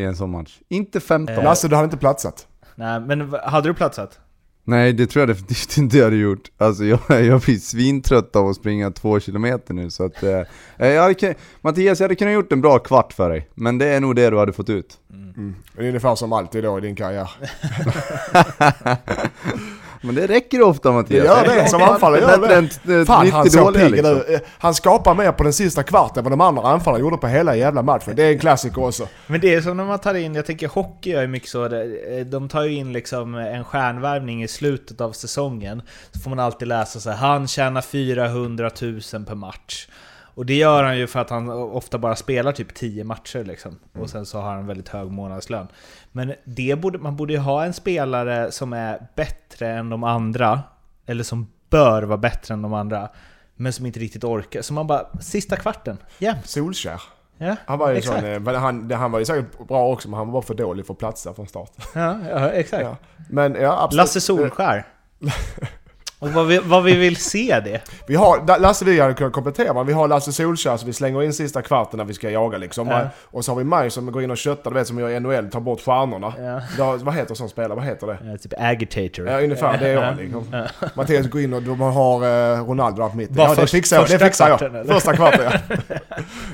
i 0.00 0.04
en 0.04 0.16
sån 0.16 0.30
match. 0.30 0.58
Inte 0.68 1.00
15. 1.00 1.36
Eh. 1.36 1.44
Lasse, 1.44 1.68
du 1.68 1.74
hade 1.74 1.84
inte 1.84 1.96
platsat. 1.96 2.46
Nej, 2.74 3.00
men 3.00 3.34
hade 3.42 3.68
du 3.68 3.74
platsat? 3.74 4.20
Nej 4.64 4.92
det 4.92 5.06
tror 5.06 5.20
jag 5.20 5.28
definitivt 5.28 5.76
inte 5.78 5.96
jag 5.96 6.04
hade 6.04 6.16
gjort. 6.16 6.50
Alltså 6.58 6.84
jag, 6.84 6.98
jag 7.08 7.40
blir 7.40 7.58
svintrött 7.58 8.36
av 8.36 8.48
att 8.48 8.56
springa 8.56 8.90
två 8.90 9.20
kilometer 9.20 9.74
nu 9.74 9.90
så 9.90 10.04
att... 10.04 10.22
Eh, 10.22 10.42
jag 10.76 11.02
hade, 11.02 11.34
Mattias, 11.60 12.00
jag 12.00 12.04
hade 12.04 12.14
kunnat 12.14 12.34
gjort 12.34 12.52
en 12.52 12.60
bra 12.60 12.78
kvart 12.78 13.12
för 13.12 13.30
dig. 13.30 13.48
Men 13.54 13.78
det 13.78 13.86
är 13.86 14.00
nog 14.00 14.16
det 14.16 14.30
du 14.30 14.38
hade 14.38 14.52
fått 14.52 14.70
ut. 14.70 14.98
Mm. 15.12 15.54
Det 15.76 15.82
är 15.82 15.88
ungefär 15.88 16.14
som 16.14 16.32
alltid 16.32 16.64
då 16.64 16.78
i 16.78 16.80
din 16.80 16.96
karriär. 16.96 17.30
Men 20.04 20.14
det 20.14 20.26
räcker 20.26 20.62
ofta 20.62 20.88
Det 20.88 20.94
Mattias. 20.94 21.24
gör 21.24 21.44
det, 21.44 21.68
som 21.68 21.82
anfallare 21.82 22.20
gör 22.20 22.48
det. 22.48 22.54
än 22.56 23.00
eh, 23.00 23.06
Fan 23.06 23.24
90 23.24 23.36
han 23.36 23.50
såg 23.50 23.74
pigg 23.74 23.90
liksom. 23.90 24.16
ut. 24.16 24.28
Eh, 24.30 24.38
Han 24.58 24.74
skapar 24.74 25.14
mer 25.14 25.32
på 25.32 25.42
den 25.44 25.52
sista 25.52 25.82
kvarten 25.82 26.18
än 26.18 26.24
vad 26.24 26.32
de 26.32 26.40
andra 26.40 26.62
anfallarna 26.62 27.00
gjorde 27.00 27.16
på 27.16 27.26
hela 27.26 27.56
jävla 27.56 27.82
matchen. 27.82 28.16
Det 28.16 28.22
är 28.24 28.32
en 28.32 28.38
klassiker 28.38 28.84
också. 28.84 29.08
Men 29.26 29.40
det 29.40 29.54
är 29.54 29.60
som 29.60 29.76
när 29.76 29.84
man 29.84 29.98
tar 29.98 30.14
in, 30.14 30.34
jag 30.34 30.46
tänker 30.46 30.68
hockey 30.68 31.10
gör 31.10 31.20
ju 31.22 31.28
mycket 31.28 31.48
så, 31.48 31.68
det- 31.68 32.24
de 32.24 32.48
tar 32.48 32.62
ju 32.64 32.72
in 32.74 32.92
liksom 32.92 33.34
en 33.34 33.64
stjärnvärvning 33.64 34.42
i 34.42 34.48
slutet 34.48 35.00
av 35.00 35.12
säsongen. 35.12 35.82
Så 36.12 36.20
får 36.20 36.30
man 36.30 36.38
alltid 36.38 36.68
läsa 36.68 37.00
så 37.00 37.10
här, 37.10 37.16
han 37.16 37.48
tjänar 37.48 37.80
400 37.80 38.70
000 38.82 39.00
per 39.26 39.34
match. 39.34 39.86
Och 40.34 40.46
det 40.46 40.54
gör 40.54 40.84
han 40.84 40.98
ju 40.98 41.06
för 41.06 41.20
att 41.20 41.30
han 41.30 41.48
ofta 41.50 41.98
bara 41.98 42.16
spelar 42.16 42.52
typ 42.52 42.74
10 42.74 43.04
matcher 43.04 43.44
liksom. 43.44 43.78
Och 43.98 44.10
sen 44.10 44.26
så 44.26 44.40
har 44.40 44.54
han 44.54 44.66
väldigt 44.66 44.88
hög 44.88 45.10
månadslön. 45.10 45.68
Men 46.12 46.34
det 46.44 46.78
borde, 46.80 46.98
man 46.98 47.16
borde 47.16 47.32
ju 47.32 47.38
ha 47.38 47.64
en 47.64 47.72
spelare 47.72 48.52
som 48.52 48.72
är 48.72 49.06
bättre 49.16 49.68
än 49.68 49.90
de 49.90 50.04
andra, 50.04 50.60
eller 51.06 51.24
som 51.24 51.46
bör 51.70 52.02
vara 52.02 52.18
bättre 52.18 52.54
än 52.54 52.62
de 52.62 52.74
andra, 52.74 53.08
men 53.56 53.72
som 53.72 53.86
inte 53.86 54.00
riktigt 54.00 54.24
orkar. 54.24 54.62
Så 54.62 54.72
man 54.74 54.86
bara, 54.86 55.06
sista 55.20 55.56
kvarten, 55.56 55.98
jämt. 56.18 56.46
Solskär. 56.46 57.00
Ja, 57.38 57.56
Han 57.66 57.78
var 57.78 57.90
ju 57.90 57.96
exakt. 57.96 58.20
sån, 58.20 58.30
eh, 58.30 58.40
men 58.40 58.54
han, 58.54 58.90
han 58.90 59.12
var 59.12 59.18
ju 59.18 59.24
säkert 59.24 59.68
bra 59.68 59.92
också 59.92 60.08
men 60.08 60.18
han 60.18 60.30
var 60.30 60.42
för 60.42 60.54
dålig 60.54 60.86
för 60.86 60.92
att 60.92 60.98
platsa 60.98 61.34
från 61.34 61.46
start. 61.46 61.72
Ja, 61.94 62.16
ja 62.30 62.50
exakt. 62.50 62.82
Ja. 62.84 62.96
Men 63.30 63.54
ja, 63.54 63.82
absolut. 63.82 63.96
Lasse 63.96 64.20
Solskär. 64.20 64.86
Och 66.24 66.32
vad 66.32 66.46
vi, 66.46 66.58
vad 66.58 66.82
vi 66.84 66.96
vill 66.96 67.16
se 67.16 67.60
det. 67.64 67.80
Vi 68.06 68.14
har, 68.14 68.60
Lasse 68.60 68.84
vi 68.84 69.00
hade 69.00 69.14
kunnat 69.14 69.32
komplettera, 69.32 69.82
vi 69.82 69.92
har 69.92 70.08
Lasse 70.08 70.32
Solskjaer 70.32 70.76
så 70.76 70.86
vi 70.86 70.92
slänger 70.92 71.22
in 71.22 71.32
sista 71.32 71.62
kvarten 71.62 71.98
när 71.98 72.04
vi 72.04 72.14
ska 72.14 72.30
jaga 72.30 72.58
liksom. 72.58 72.88
Ja. 72.88 73.08
Och 73.24 73.44
så 73.44 73.52
har 73.52 73.56
vi 73.56 73.64
Maj 73.64 73.90
som 73.90 74.12
går 74.12 74.22
in 74.22 74.30
och 74.30 74.36
köttar, 74.36 74.70
du 74.70 74.74
vet 74.74 74.86
som 74.86 74.98
gör 74.98 75.08
i 75.08 75.20
NHL, 75.20 75.50
tar 75.50 75.60
bort 75.60 75.80
stjärnorna. 75.80 76.32
Ja. 76.38 76.60
Då, 76.78 77.04
vad 77.04 77.14
heter 77.14 77.34
sån 77.34 77.48
spelare? 77.48 77.74
Vad 77.74 77.84
heter 77.84 78.06
det? 78.06 78.18
Ja, 78.24 78.38
typ 78.38 78.52
agitator. 78.58 79.28
Ja, 79.28 79.40
ungefär. 79.40 79.78
Det 79.78 79.88
är 79.88 79.92
jag 79.92 80.16
liksom. 80.16 80.66
Mattias 80.94 81.26
går 81.26 81.40
in 81.40 81.54
och 81.54 81.62
de 81.62 81.80
har 81.80 82.24
eh, 82.24 82.64
Ronaldo 82.64 83.02
där 83.02 83.08
på 83.08 83.16
mitten. 83.16 83.36
Ja, 83.38 83.54
det 83.54 83.66
fixar 83.66 83.96
jag. 83.96 84.08
Det 84.08 84.18
fixar 84.18 84.48
jag. 84.48 84.58
kvarten? 84.58 84.86
Första 84.86 85.16
kvarten, 85.16 85.52
ja. 85.68 85.76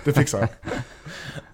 Det 0.04 0.12
fixar 0.12 0.38
jag. 0.38 0.48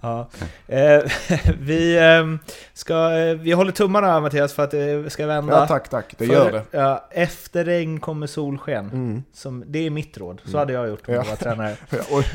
Ja. 0.01 0.29
Eh, 0.67 1.01
vi, 1.59 1.97
ehm, 1.99 2.39
ska, 2.73 3.11
eh, 3.17 3.35
vi 3.35 3.51
håller 3.51 3.71
tummarna 3.71 4.19
Mattias 4.19 4.53
för 4.53 4.63
att 4.63 4.71
det 4.71 5.09
ska 5.09 5.27
vända. 5.27 5.53
Ja, 5.53 5.67
tack, 5.67 5.89
tack. 5.89 6.15
Det 6.17 6.25
För- 6.25 6.33
gör 6.33 6.51
det. 6.51 6.63
Ja, 6.71 7.07
efter 7.11 7.65
regn 7.65 7.99
kommer 7.99 8.27
solsken. 8.27 8.85
Mm. 8.89 9.23
Som, 9.33 9.63
det 9.67 9.79
är 9.85 9.89
mitt 9.89 10.17
råd. 10.17 10.41
Så 10.45 10.57
hade 10.57 10.73
jag 10.73 10.87
gjort 10.89 11.07
om 11.07 11.13
Ja. 11.13 11.19
jag 11.19 11.29
var 11.29 11.35
tränare. 11.35 11.75
Oj. 12.11 12.25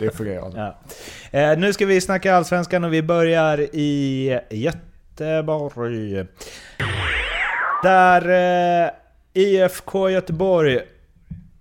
Det 0.00 0.16
fungerar. 0.16 0.52
Ja. 0.56 0.78
Eh, 1.38 1.58
nu 1.58 1.72
ska 1.72 1.86
vi 1.86 2.00
snacka 2.00 2.34
Allsvenskan 2.36 2.84
och 2.84 2.92
vi 2.92 3.02
börjar 3.02 3.58
i 3.60 4.40
Göteborg. 4.50 6.26
Där 7.82 8.28
eh, 8.84 8.90
IFK 9.34 10.10
Göteborg, 10.10 10.80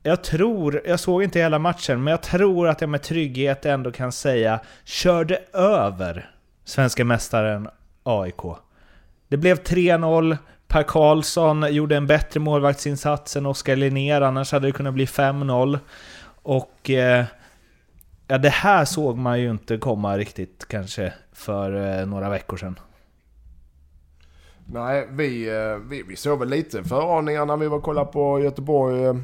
jag 0.04 0.24
tror, 0.24 0.82
jag 0.86 1.00
såg 1.00 1.24
inte 1.24 1.40
hela 1.40 1.60
matchen, 1.60 2.04
men 2.04 2.12
jag 2.12 2.22
tror 2.22 2.68
att 2.68 2.82
jag 2.82 2.90
med 2.90 3.02
trygghet 3.02 3.66
ändå 3.66 3.92
kan 3.92 4.12
säga 4.12 4.60
körde 4.84 5.40
över 5.54 6.30
svenska 6.64 7.06
mästaren 7.06 7.70
AIK. 8.04 8.42
Det 9.28 9.38
blev 9.38 9.58
3-0, 9.58 10.38
Per 10.68 10.84
Karlsson 10.84 11.74
gjorde 11.74 11.98
en 11.98 12.08
bättre 12.08 12.40
målvaktsinsats 12.40 13.36
än 13.36 13.46
Oskar 13.46 13.76
Linnér, 13.76 14.22
annars 14.22 14.52
hade 14.52 14.68
det 14.68 14.72
kunnat 14.72 14.94
bli 14.94 15.06
5-0. 15.06 15.80
Och 16.44 16.90
eh, 16.90 17.26
Ja, 18.32 18.38
det 18.38 18.50
här 18.50 18.86
såg 18.86 19.18
man 19.18 19.40
ju 19.42 19.50
inte 19.50 19.78
komma 19.78 20.18
riktigt 20.18 20.66
kanske 20.68 21.14
för 21.34 22.00
eh, 22.00 22.06
några 22.06 22.30
veckor 22.30 22.58
sedan. 22.58 22.80
Nej, 24.66 25.08
vi, 25.10 25.50
eh, 25.50 25.76
vi, 25.90 26.04
vi 26.04 26.16
såg 26.16 26.40
väl 26.40 26.50
lite 26.50 26.84
föraningar 26.84 27.46
när 27.46 27.58
vi 27.58 27.68
var 27.68 27.78
och 27.78 27.84
kollade 27.84 28.12
på 28.12 28.40
Göteborg 28.40 29.04
eh, 29.04 29.16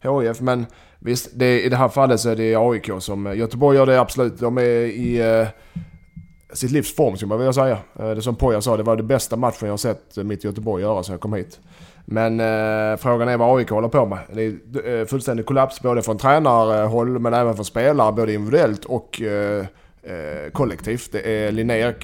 HIF. 0.00 0.40
Men 0.40 0.66
visst, 0.98 1.30
det, 1.34 1.62
i 1.62 1.68
det 1.68 1.76
här 1.76 1.88
fallet 1.88 2.20
så 2.20 2.28
är 2.28 2.36
det 2.36 2.56
AIK 2.56 2.90
som... 2.98 3.26
Eh, 3.26 3.34
Göteborg 3.34 3.78
gör 3.78 3.86
det 3.86 4.00
absolut. 4.00 4.38
De 4.40 4.58
är 4.58 4.62
i 4.62 5.40
eh, 5.40 5.48
sitt 6.52 6.70
livs 6.70 6.96
form 6.96 7.16
skulle 7.16 7.28
man 7.28 7.38
vilja 7.38 7.52
säga. 7.52 7.78
Eh, 7.98 8.10
det 8.10 8.22
som 8.22 8.36
Poja 8.36 8.60
sa, 8.60 8.76
det 8.76 8.82
var 8.82 8.96
det 8.96 9.02
bästa 9.02 9.36
matchen 9.36 9.58
jag 9.60 9.72
har 9.72 9.76
sett 9.76 10.16
eh, 10.16 10.24
mitt 10.24 10.44
Göteborg 10.44 10.82
göra 10.82 11.02
sedan 11.02 11.12
jag 11.12 11.20
kom 11.20 11.32
hit. 11.32 11.60
Men 12.04 12.40
eh, 12.40 12.96
frågan 12.96 13.28
är 13.28 13.36
vad 13.36 13.58
AIK 13.58 13.70
håller 13.70 13.88
på 13.88 14.06
med. 14.06 14.18
Det 14.32 14.42
är 14.42 15.00
eh, 15.00 15.06
fullständig 15.06 15.46
kollaps 15.46 15.80
både 15.80 16.02
från 16.02 16.18
tränarhåll 16.18 17.18
men 17.18 17.34
även 17.34 17.54
från 17.54 17.64
spelare, 17.64 18.12
både 18.12 18.34
individuellt 18.34 18.84
och 18.84 19.22
eh, 19.22 19.64
kollektivt. 20.52 21.12
Det 21.12 21.20
är 21.20 21.52
Linnér, 21.52 21.96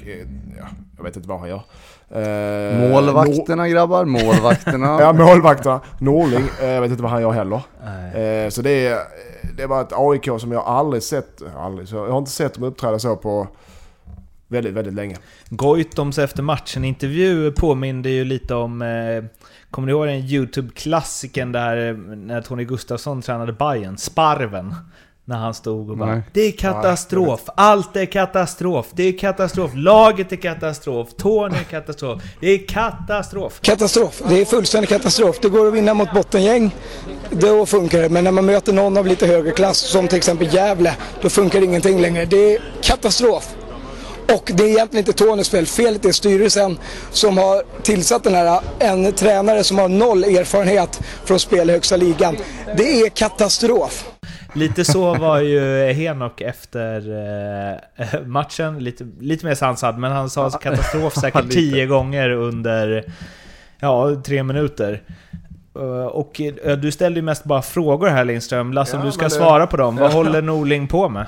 ja, 0.59 0.67
jag 0.97 1.05
vet 1.05 1.17
inte 1.17 1.29
vad 1.29 1.41
han 1.41 1.49
gör. 1.49 1.63
Eh, 2.13 2.91
Målvakterna 2.91 3.69
grabbar, 3.69 4.05
målvakterna. 4.05 4.87
Ja, 5.01 5.13
målvakterna. 5.13 5.81
Norling, 5.99 6.45
eh, 6.63 6.69
jag 6.69 6.81
vet 6.81 6.91
inte 6.91 7.03
vad 7.03 7.13
han 7.13 7.23
gör 7.23 7.31
heller. 7.33 7.61
Eh, 8.15 8.49
så 8.51 8.63
det, 8.63 8.87
är, 8.87 8.99
det 9.57 9.67
var 9.67 9.81
ett 9.81 9.93
AIK 9.93 10.41
som 10.41 10.53
jag 10.53 10.65
aldrig 10.67 11.03
sett, 11.03 11.43
aldrig, 11.59 11.89
så 11.89 11.97
jag 11.97 12.09
har 12.11 12.19
inte 12.19 12.31
sett 12.31 12.55
dem 12.55 12.63
uppträda 12.63 12.99
så 12.99 13.17
på 13.17 13.49
väldigt, 14.49 14.73
väldigt 14.75 14.95
länge. 14.95 15.17
Goitoms 15.49 16.19
efter 16.19 16.43
matchen-intervju 16.43 17.53
påminde 17.53 18.11
ju 18.11 18.25
lite 18.25 18.55
om... 18.55 18.83
Eh, 18.83 19.25
kommer 19.71 19.87
ni 19.87 19.93
ihåg 19.93 20.07
den 20.07 20.17
YouTube-klassiken 20.17 21.53
där 21.53 21.89
eh, 21.89 21.97
när 22.17 22.43
Tony 22.43 22.65
Gustafsson 22.65 23.23
tränade 23.23 23.53
Bayern 23.53 23.97
Sparven? 23.97 24.75
När 25.25 25.37
han 25.37 25.55
stod 25.55 25.91
och 25.91 25.97
bara 25.97 26.15
Nej. 26.15 26.23
Det 26.33 26.41
är 26.41 26.53
katastrof, 26.53 27.41
allt 27.57 27.97
är 27.97 28.07
katastrof, 28.07 28.87
det 28.93 29.03
är 29.03 29.19
katastrof, 29.19 29.71
laget 29.75 30.33
är 30.33 30.37
katastrof, 30.37 31.09
Tony 31.17 31.57
är 31.57 31.65
katastrof, 31.65 32.23
det 32.41 32.47
är 32.49 32.67
katastrof. 32.67 33.61
Katastrof. 33.61 34.23
Det 34.29 34.41
är 34.41 34.45
fullständig 34.45 34.89
katastrof. 34.89 35.39
Det 35.43 35.49
går 35.49 35.69
att 35.69 35.75
vinna 35.75 35.95
mot 35.95 36.13
bottengäng. 36.13 36.75
Då 37.31 37.67
funkar 37.67 38.03
det. 38.03 38.09
Men 38.09 38.25
när 38.25 38.31
man 38.31 38.47
möter 38.47 38.73
någon 38.73 38.97
av 38.97 39.07
lite 39.07 39.27
högre 39.27 39.51
klass, 39.51 39.79
som 39.79 40.09
till 40.09 40.19
exempel 40.19 40.55
Gävle, 40.55 40.95
då 41.21 41.29
funkar 41.29 41.63
ingenting 41.63 42.01
längre. 42.01 42.25
Det 42.25 42.55
är 42.55 42.61
katastrof. 42.83 43.55
Och 44.35 44.51
det 44.55 44.65
är 44.65 44.69
egentligen 44.69 45.07
inte 45.09 45.25
Tonys 45.25 45.49
fel. 45.49 45.67
Felet 45.67 46.05
är 46.05 46.13
styrelsen 46.13 46.79
som 47.11 47.39
har 47.39 47.83
tillsatt 47.83 48.25
den 48.25 48.35
här, 48.35 48.61
en 48.79 49.13
tränare 49.13 49.65
som 49.65 49.79
har 49.79 49.89
noll 49.89 50.25
erfarenhet 50.25 51.01
från 51.25 51.39
spel 51.39 51.71
i 51.71 51.73
högsta 51.73 51.97
ligan. 51.97 52.37
Det 52.77 53.01
är 53.01 53.09
katastrof. 53.09 54.05
Lite 54.55 54.85
så 54.85 55.15
var 55.15 55.39
ju 55.39 55.93
Henok 55.93 56.41
efter 56.41 56.97
eh, 57.99 58.21
matchen, 58.27 58.79
lite, 58.79 59.07
lite 59.21 59.47
mer 59.47 59.55
sansad, 59.55 59.99
men 59.99 60.13
han 60.13 60.31
sa 60.31 60.51
katastrof 60.51 61.15
säkert 61.21 61.51
tio 61.51 61.87
gånger 61.87 62.31
under 62.31 63.05
ja, 63.81 64.15
tre 64.25 64.43
minuter. 64.43 65.03
Eh, 65.75 66.07
Och 66.07 66.41
eh, 66.65 66.77
du 66.77 66.93
ställde 66.93 67.19
ju 67.21 67.25
mest 67.25 67.45
bara 67.45 67.63
frågor 67.63 68.09
här 68.09 68.25
Lindström. 68.25 68.73
Lasse, 68.73 68.97
om 68.97 69.01
Ja, 69.01 69.07
du 69.07 69.13
ska 69.13 69.25
det- 69.25 69.31
svara 69.31 69.67
på 69.67 69.77
dem. 69.77 69.97
Vad 69.97 70.13
håller 70.13 70.43
Norling 70.43 70.89
på 70.89 71.09
med? 71.09 71.27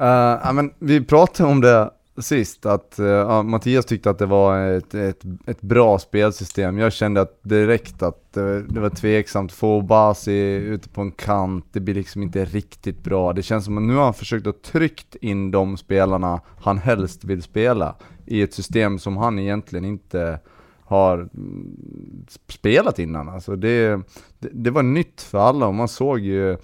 Uh, 0.00 0.06
ja, 0.44 0.52
men 0.52 0.70
vi 0.78 1.04
pratade 1.04 1.48
om 1.48 1.60
det 1.60 1.90
sist, 2.22 2.66
att 2.66 2.98
eh, 2.98 3.06
ja, 3.06 3.42
Mattias 3.42 3.86
tyckte 3.86 4.10
att 4.10 4.18
det 4.18 4.26
var 4.26 4.66
ett, 4.66 4.94
ett, 4.94 5.22
ett 5.46 5.60
bra 5.60 5.98
spelsystem. 5.98 6.78
Jag 6.78 6.92
kände 6.92 7.20
att 7.20 7.38
direkt 7.42 8.02
att 8.02 8.36
eh, 8.36 8.56
det 8.56 8.80
var 8.80 8.90
tveksamt, 8.90 9.52
få 9.52 9.80
Basi 9.80 10.54
ute 10.54 10.88
på 10.88 11.00
en 11.00 11.10
kant, 11.10 11.66
det 11.72 11.80
blir 11.80 11.94
liksom 11.94 12.22
inte 12.22 12.44
riktigt 12.44 13.02
bra. 13.02 13.32
Det 13.32 13.42
känns 13.42 13.64
som 13.64 13.78
att 13.78 13.84
nu 13.84 13.94
har 13.94 14.04
han 14.04 14.14
försökt 14.14 14.46
att 14.46 14.62
tryckt 14.62 15.14
in 15.14 15.50
de 15.50 15.76
spelarna 15.76 16.40
han 16.60 16.78
helst 16.78 17.24
vill 17.24 17.42
spela 17.42 17.96
i 18.26 18.42
ett 18.42 18.54
system 18.54 18.98
som 18.98 19.16
han 19.16 19.38
egentligen 19.38 19.84
inte 19.84 20.40
har 20.84 21.14
mm, 21.18 22.26
spelat 22.48 22.98
innan. 22.98 23.28
Alltså 23.28 23.56
det, 23.56 24.00
det, 24.38 24.48
det 24.52 24.70
var 24.70 24.82
nytt 24.82 25.20
för 25.20 25.38
alla 25.38 25.66
och 25.66 25.74
man 25.74 25.88
såg 25.88 26.18
ju 26.18 26.56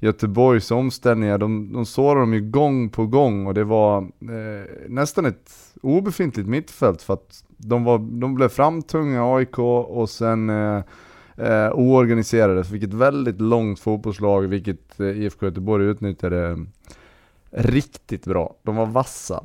Göteborgs 0.00 0.70
omställningar, 0.70 1.38
de, 1.38 1.72
de 1.72 1.86
sårade 1.86 2.20
dem 2.20 2.34
ju 2.34 2.50
gång 2.50 2.88
på 2.88 3.06
gång 3.06 3.46
och 3.46 3.54
det 3.54 3.64
var 3.64 3.98
eh, 4.02 4.88
nästan 4.88 5.26
ett 5.26 5.52
obefintligt 5.82 6.48
mittfält 6.48 7.02
för 7.02 7.14
att 7.14 7.44
de, 7.56 7.84
var, 7.84 7.98
de 7.98 8.34
blev 8.34 8.48
framtunga 8.48 9.34
AIK 9.34 9.58
och 9.58 10.10
sen 10.10 10.50
eh, 10.50 10.82
eh, 11.36 11.72
oorganiserade, 11.72 12.64
fick 12.64 12.82
ett 12.82 12.94
väldigt 12.94 13.40
långt 13.40 13.80
fotbollslag 13.80 14.42
vilket 14.42 15.00
eh, 15.00 15.06
IFK 15.06 15.46
Göteborg 15.46 15.86
utnyttjade 15.86 16.50
eh, 16.50 16.56
riktigt 17.50 18.24
bra. 18.24 18.56
De 18.62 18.76
var 18.76 18.86
vassa. 18.86 19.44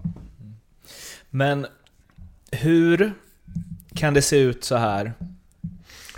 Men 1.29 1.65
hur 2.51 3.13
kan 3.93 4.13
det 4.13 4.21
se 4.21 4.39
ut 4.39 4.63
så 4.63 4.75
här 4.75 5.13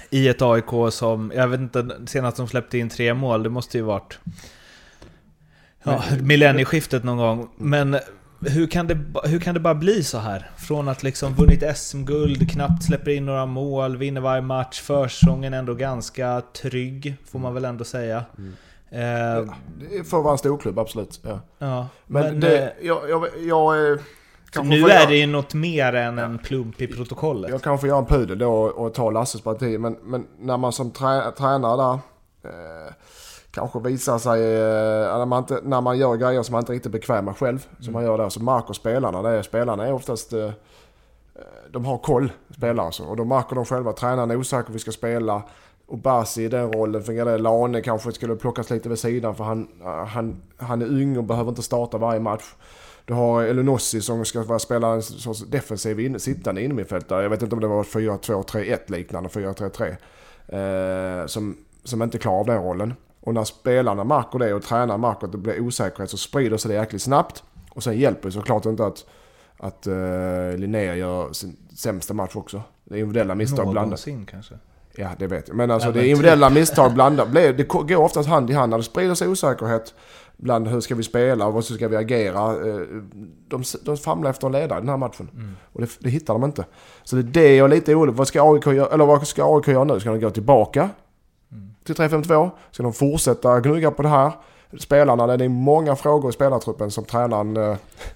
i 0.10 0.28
ett 0.28 0.42
AIK 0.42 0.92
som, 0.92 1.32
jag 1.36 1.48
vet 1.48 1.60
inte, 1.60 1.90
senast 2.06 2.38
de 2.38 2.48
släppte 2.48 2.78
in 2.78 2.90
tre 2.90 3.14
mål, 3.14 3.44
det 3.44 3.50
måste 3.50 3.78
ju 3.78 3.84
varit 3.84 4.20
ja, 5.84 6.04
millennieskiftet 6.22 7.04
någon 7.04 7.18
gång. 7.18 7.50
Men 7.58 7.98
hur 8.40 8.68
kan, 8.68 8.88
det, 8.88 8.98
hur 9.24 9.40
kan 9.40 9.54
det 9.54 9.60
bara 9.60 9.76
bli 9.76 10.04
så 10.04 10.18
här? 10.18 10.50
Från 10.58 10.88
att 10.88 11.04
liksom 11.04 11.34
vunnit 11.34 11.78
SM-guld, 11.78 12.52
knappt 12.52 12.84
släpper 12.84 13.12
in 13.12 13.26
några 13.26 13.46
mål, 13.46 13.98
vinner 13.98 14.22
varje 14.22 14.42
match, 14.42 14.82
försäsongen 14.82 15.54
ändå 15.54 15.74
ganska 15.74 16.42
trygg, 16.62 17.16
får 17.26 17.40
man 17.40 17.54
väl 17.54 17.66
ändå 17.66 17.84
säga. 17.84 18.18
Eh, 18.90 19.54
Det 19.90 20.04
får 20.04 20.24
vara 20.24 20.32
en 20.32 20.38
storklubb, 20.38 20.80
absolut. 20.80 21.20
Ja. 21.24 21.40
ja, 21.60 21.88
Men, 22.06 22.24
men, 22.24 22.40
det, 22.40 22.62
eh, 22.62 22.88
jag, 22.88 23.10
jag, 23.10 23.28
jag, 23.48 24.00
kanske 24.52 24.76
nu 24.76 24.84
är 24.84 24.90
göra- 24.90 25.06
det 25.10 25.16
ju 25.16 25.28
något 25.28 25.54
mer 25.54 25.94
än 25.94 26.20
en 26.20 26.38
plump 26.38 26.82
i 26.82 26.88
protokollet. 26.88 27.52
Jag 27.52 27.62
kanske 27.62 27.88
gör 27.88 27.98
en 27.98 28.06
pudel 28.06 28.38
då 28.38 28.52
och, 28.54 28.94
tar 28.94 29.12
Lasses 29.12 29.42
parti, 29.42 29.80
men, 29.80 29.98
men 30.04 30.28
när 30.40 30.58
man 30.58 30.72
som 30.72 30.92
trä, 30.92 31.32
tränare 31.32 31.78
där 31.78 32.00
eh, 32.52 32.94
kanske 33.52 33.80
visar 33.80 34.18
sig, 34.18 34.44
eh, 34.44 35.18
när, 35.18 35.26
man 35.26 35.40
inte, 35.44 35.60
när 35.64 35.82
man 35.82 35.98
gör 35.98 36.16
grejer 36.16 36.44
som 36.44 36.52
man 36.54 36.62
inte 36.62 36.72
är 36.72 36.74
riktigt 36.74 36.92
bekväm 36.92 37.26
med 37.26 37.38
själv, 37.38 37.68
som 37.80 37.94
man 37.94 38.04
gör 38.04 38.18
där, 38.18 38.30
så 38.30 38.44
märker 38.44 38.74
spelarna 38.74 39.22
det. 39.22 39.44
Spelarna 39.44 39.88
är 39.88 39.94
oftast, 39.94 40.34
eh, 40.34 40.46
eh, 40.46 40.52
de 41.72 41.86
har 41.86 41.98
koll, 41.98 42.32
spelare 42.58 42.86
alltså. 42.86 43.04
Och 43.04 43.16
då 43.18 43.26
märker 43.26 43.56
de 43.56 43.66
själva, 43.66 43.94
tränaren 43.94 44.32
är 44.32 44.36
osäker 44.36 44.74
vi 44.74 44.80
ska 44.80 44.92
spela. 44.92 45.42
Och 45.90 45.98
Basi 45.98 46.44
i 46.44 46.48
den 46.48 46.72
rollen 46.74 47.04
fungerar. 47.04 47.38
Lane 47.38 47.82
kanske 47.82 48.12
skulle 48.12 48.36
plockas 48.36 48.70
lite 48.70 48.90
vid 48.90 49.00
sidan 49.00 49.36
för 49.36 49.44
han, 49.44 49.68
han, 50.08 50.42
han 50.58 50.82
är 50.82 50.86
ung 50.86 51.18
och 51.18 51.24
behöver 51.24 51.50
inte 51.50 51.62
starta 51.62 51.98
varje 51.98 52.20
match. 52.20 52.44
Du 53.08 53.14
har 53.14 53.44
Elunossi 53.44 54.02
som 54.02 54.26
ska 54.26 54.44
vara 54.44 54.60
spela 54.60 54.88
en 54.88 55.02
sorts 55.02 55.40
defensiv 55.40 56.00
in, 56.00 56.20
sittande 56.20 56.62
innermittfältare. 56.62 57.24
Jag 57.24 57.30
vet 57.30 57.42
inte 57.42 57.56
om 57.56 57.62
det 57.62 57.68
var 57.68 57.84
4-2-3-1 57.84 58.92
liknande, 58.92 59.30
4-3-3. 59.30 61.22
Eh, 61.22 61.26
som, 61.28 61.58
som 61.84 62.02
inte 62.02 62.18
klarar 62.18 62.40
av 62.40 62.46
den 62.46 62.64
rollen. 62.64 62.94
Och 63.22 63.34
när 63.34 63.44
spelarna 63.44 64.04
märker 64.04 64.40
det 64.40 64.54
och 64.54 64.64
tränaren 64.64 65.02
märker 65.02 65.26
att 65.26 65.32
det 65.32 65.38
blir 65.38 65.60
osäkerhet 65.60 66.10
så 66.10 66.18
sprider 66.18 66.58
sig 66.58 66.72
det 66.72 66.78
jäkligt 66.78 67.02
snabbt. 67.02 67.44
Och 67.70 67.84
sen 67.84 67.98
hjälper 68.00 68.28
det 68.28 68.32
såklart 68.32 68.66
inte 68.66 68.86
att, 68.86 69.06
att 69.58 69.88
uh, 69.88 70.58
Linnéa 70.58 70.96
gör 70.96 71.34
sin 71.34 71.58
sämsta 71.76 72.14
match 72.14 72.36
också. 72.36 72.62
Det 72.84 72.96
är 72.96 73.00
individuella 73.00 73.36
misstag 73.36 73.66
blandat. 73.66 73.84
Någonsin 73.84 74.26
kanske. 74.26 74.56
Ja, 74.96 75.10
det 75.20 75.28
vet 75.28 75.48
jag. 75.48 75.58
Men 75.58 75.72
alltså 75.72 75.90
Ja, 75.90 75.94
det 75.94 76.00
är 76.00 76.04
individuella 76.04 76.50
misstag 76.50 76.94
blandat. 76.94 77.34
Det 77.34 77.68
går 77.68 77.96
oftast 77.96 78.30
hand 78.30 78.50
i 78.50 78.54
hand 78.54 78.70
när 78.70 78.78
det 78.78 78.84
sprider 78.84 79.16
sig 79.16 79.28
osäkerhet. 79.28 79.94
Bland 80.38 80.68
hur 80.68 80.80
ska 80.82 80.96
vi 80.96 81.04
spela 81.04 81.46
och 81.48 81.54
vad 81.54 81.66
ska 81.66 81.88
vi 81.88 81.96
agera. 81.96 82.68
Eh, 82.70 82.80
De, 83.48 83.64
de 83.84 83.98
famlar 83.98 84.30
efter 84.30 84.48
en 84.48 84.54
ledare 84.54 84.80
i 84.80 84.82
den 84.82 84.90
här 84.90 84.98
matchen. 84.98 85.30
Mm. 85.34 85.52
Och 85.74 85.82
det, 85.82 85.90
det 86.00 86.10
hittar 86.10 86.34
de 86.34 86.44
inte. 86.44 86.66
Så 87.04 87.16
det 87.16 87.22
är 87.22 87.24
det 87.44 87.56
jag 87.56 87.66
är 87.66 87.76
lite 87.76 87.96
orolig 87.96 88.14
Vad 88.14 88.28
ska 88.28 88.54
AIK 88.54 88.66
göra, 88.68 88.88
eller 88.94 89.06
vad 89.06 89.28
ska 89.28 89.56
AIK 89.58 89.68
göra 89.68 89.84
nu? 89.84 90.00
Ska 90.00 90.12
de 90.12 90.20
gå 90.20 90.30
tillbaka 90.30 90.90
Mm. 91.52 91.70
till 91.84 91.96
3-5-2? 91.96 92.50
Ska 92.72 92.84
de 92.84 92.94
fortsätta 92.94 93.60
gnugga 93.60 93.92
på 93.92 94.02
det 94.02 94.10
här? 94.10 94.32
Spelarna, 94.80 95.38
det 95.38 95.46
är 95.46 95.50
många 95.50 95.96
frågor 95.96 96.30
i 96.30 96.34
spelartruppen 96.34 96.92
som 96.92 97.04
tränaren 97.06 97.58
eh, 97.58 97.76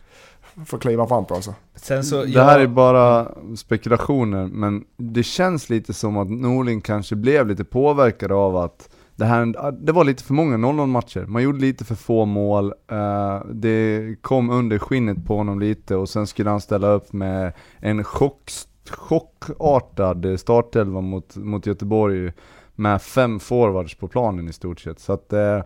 får 0.65 0.77
kliva 0.77 1.07
fram 1.07 1.25
på 1.25 1.35
alltså. 1.35 1.53
Sen 1.75 2.03
så, 2.03 2.23
Det 2.23 2.43
här 2.43 2.59
är 2.59 2.67
bara 2.67 3.27
spekulationer, 3.57 4.47
men 4.47 4.83
det 4.97 5.23
känns 5.23 5.69
lite 5.69 5.93
som 5.93 6.17
att 6.17 6.29
Norling 6.29 6.81
kanske 6.81 7.15
blev 7.15 7.47
lite 7.47 7.63
påverkad 7.63 8.31
av 8.31 8.57
att 8.57 8.89
det, 9.21 9.27
här, 9.27 9.71
det 9.71 9.91
var 9.91 10.03
lite 10.03 10.23
för 10.23 10.33
många 10.33 10.57
0-0 10.57 10.85
matcher, 10.87 11.25
man 11.25 11.43
gjorde 11.43 11.59
lite 11.59 11.85
för 11.85 11.95
få 11.95 12.25
mål, 12.25 12.73
eh, 12.87 13.41
det 13.51 14.15
kom 14.21 14.49
under 14.49 14.79
skinnet 14.79 15.25
på 15.25 15.37
honom 15.37 15.59
lite 15.59 15.95
och 15.95 16.09
sen 16.09 16.27
skulle 16.27 16.49
han 16.49 16.61
ställa 16.61 16.87
upp 16.87 17.13
med 17.13 17.53
en 17.79 18.03
chock, 18.03 18.51
chockartad 18.89 20.39
startelva 20.39 21.01
mot, 21.01 21.35
mot 21.35 21.65
Göteborg 21.65 22.31
med 22.75 23.01
fem 23.01 23.39
forwards 23.39 23.95
på 23.95 24.07
planen 24.07 24.49
i 24.49 24.53
stort 24.53 24.79
sett. 24.79 24.99
Så 24.99 25.13
att 25.13 25.33
eh, 25.33 25.61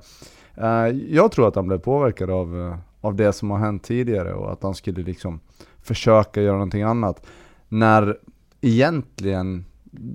eh 0.55 0.87
jag 1.09 1.31
tror 1.31 1.47
att 1.47 1.55
han 1.55 1.67
blev 1.67 1.77
påverkad 1.77 2.29
av, 2.29 2.61
eh, 2.61 2.77
av 3.01 3.15
det 3.15 3.33
som 3.33 3.51
har 3.51 3.57
hänt 3.57 3.83
tidigare 3.83 4.33
och 4.33 4.51
att 4.51 4.63
han 4.63 4.75
skulle 4.75 5.03
liksom 5.03 5.39
försöka 5.81 6.41
göra 6.41 6.53
någonting 6.53 6.83
annat. 6.83 7.25
När 7.69 8.17
egentligen 8.61 9.65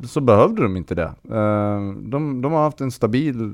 så 0.08 0.20
behövde 0.20 0.62
de 0.62 0.76
inte 0.76 0.94
det. 0.94 1.12
Eh, 1.30 1.92
de, 2.02 2.42
de 2.42 2.52
har 2.52 2.62
haft 2.62 2.80
en 2.80 2.90
stabil 2.90 3.52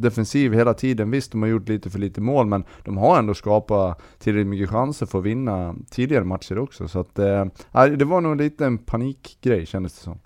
defensiv 0.00 0.54
hela 0.54 0.74
tiden. 0.74 1.10
Visst, 1.10 1.32
de 1.32 1.42
har 1.42 1.48
gjort 1.48 1.68
lite 1.68 1.90
för 1.90 1.98
lite 1.98 2.20
mål, 2.20 2.46
men 2.46 2.64
de 2.84 2.96
har 2.96 3.18
ändå 3.18 3.34
skapat 3.34 4.02
tillräckligt 4.18 4.46
mycket 4.46 4.70
chanser 4.70 5.06
för 5.06 5.18
att 5.18 5.24
vinna 5.24 5.74
tidigare 5.90 6.24
matcher 6.24 6.58
också. 6.58 6.88
Så 6.88 7.00
att, 7.00 7.18
eh, 7.18 7.44
nej, 7.72 7.96
det 7.96 8.04
var 8.04 8.20
nog 8.20 8.36
lite 8.36 8.66
en 8.66 8.78
panikgrej 8.78 9.66
kändes 9.66 9.94
det 9.94 10.02
som. 10.02 10.18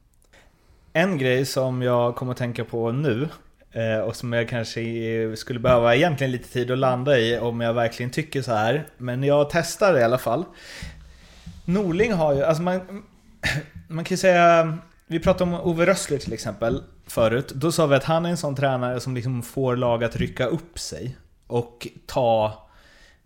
En 0.92 1.18
grej 1.18 1.44
som 1.44 1.82
jag 1.82 2.16
kommer 2.16 2.32
att 2.32 2.38
tänka 2.38 2.64
på 2.64 2.92
nu, 2.92 3.28
eh, 3.72 4.00
och 4.00 4.16
som 4.16 4.32
jag 4.32 4.48
kanske 4.48 5.36
skulle 5.36 5.60
behöva 5.60 5.96
egentligen 5.96 6.30
lite 6.30 6.48
tid 6.48 6.70
att 6.70 6.78
landa 6.78 7.18
i 7.18 7.38
om 7.38 7.60
jag 7.60 7.74
verkligen 7.74 8.10
tycker 8.10 8.42
så 8.42 8.52
här. 8.52 8.86
Men 8.96 9.22
jag 9.22 9.50
testar 9.50 9.92
det 9.92 10.00
i 10.00 10.04
alla 10.04 10.18
fall. 10.18 10.44
Norling 11.64 12.12
har 12.12 12.34
ju, 12.34 12.44
alltså 12.44 12.62
man, 12.62 12.80
man 13.88 14.04
kan 14.04 14.14
ju 14.14 14.18
säga, 14.18 14.78
vi 15.08 15.20
pratade 15.20 15.50
om 15.50 15.60
Ove 15.60 15.86
Rössler 15.86 16.18
till 16.18 16.32
exempel 16.32 16.82
förut. 17.06 17.48
Då 17.48 17.72
sa 17.72 17.86
vi 17.86 17.96
att 17.96 18.04
han 18.04 18.26
är 18.26 18.30
en 18.30 18.36
sån 18.36 18.56
tränare 18.56 19.00
som 19.00 19.14
liksom 19.14 19.42
får 19.42 19.76
lag 19.76 20.04
att 20.04 20.16
rycka 20.16 20.46
upp 20.46 20.78
sig 20.78 21.16
och 21.46 21.86
ta 22.06 22.64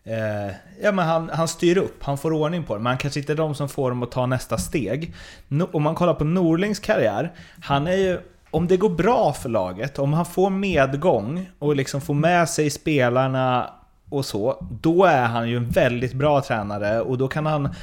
Eh, 0.05 0.55
ja, 0.83 0.93
men 0.93 1.07
han, 1.07 1.31
han 1.33 1.49
styr 1.49 1.79
upp, 1.79 2.03
han 2.05 2.19
får 2.19 2.33
ordning 2.33 2.65
på 2.65 2.75
det, 2.75 2.81
men 2.81 2.91
han 2.91 2.99
kanske 2.99 3.21
inte 3.21 3.33
är 3.33 3.37
de 3.37 3.55
som 3.55 3.69
får 3.69 3.91
dem 3.91 4.03
att 4.03 4.11
ta 4.11 4.27
nästa 4.27 4.59
steg. 4.59 5.15
No, 5.49 5.69
om 5.73 5.83
man 5.83 5.95
kollar 5.95 6.15
på 6.15 6.25
Norlings 6.25 6.79
karriär, 6.79 7.33
han 7.62 7.87
är 7.87 7.97
ju 7.97 8.21
om 8.51 8.67
det 8.67 8.77
går 8.77 8.91
bra 8.91 9.33
för 9.33 9.49
laget, 9.49 9.99
om 9.99 10.12
han 10.12 10.27
får 10.27 10.51
medgång 10.51 11.51
och 11.59 11.77
liksom 11.77 12.01
får 12.01 12.15
med 12.15 12.49
sig 12.49 12.71
spelarna 12.71 13.71
och 14.09 14.25
så, 14.25 14.67
då 14.83 15.05
är 15.05 15.25
han 15.25 15.49
ju 15.49 15.57
en 15.57 15.69
väldigt 15.69 16.12
bra 16.12 16.41
tränare 16.41 17.01
och 17.01 17.19
då 17.19 17.29
kan 17.29 17.47
han 17.47 17.75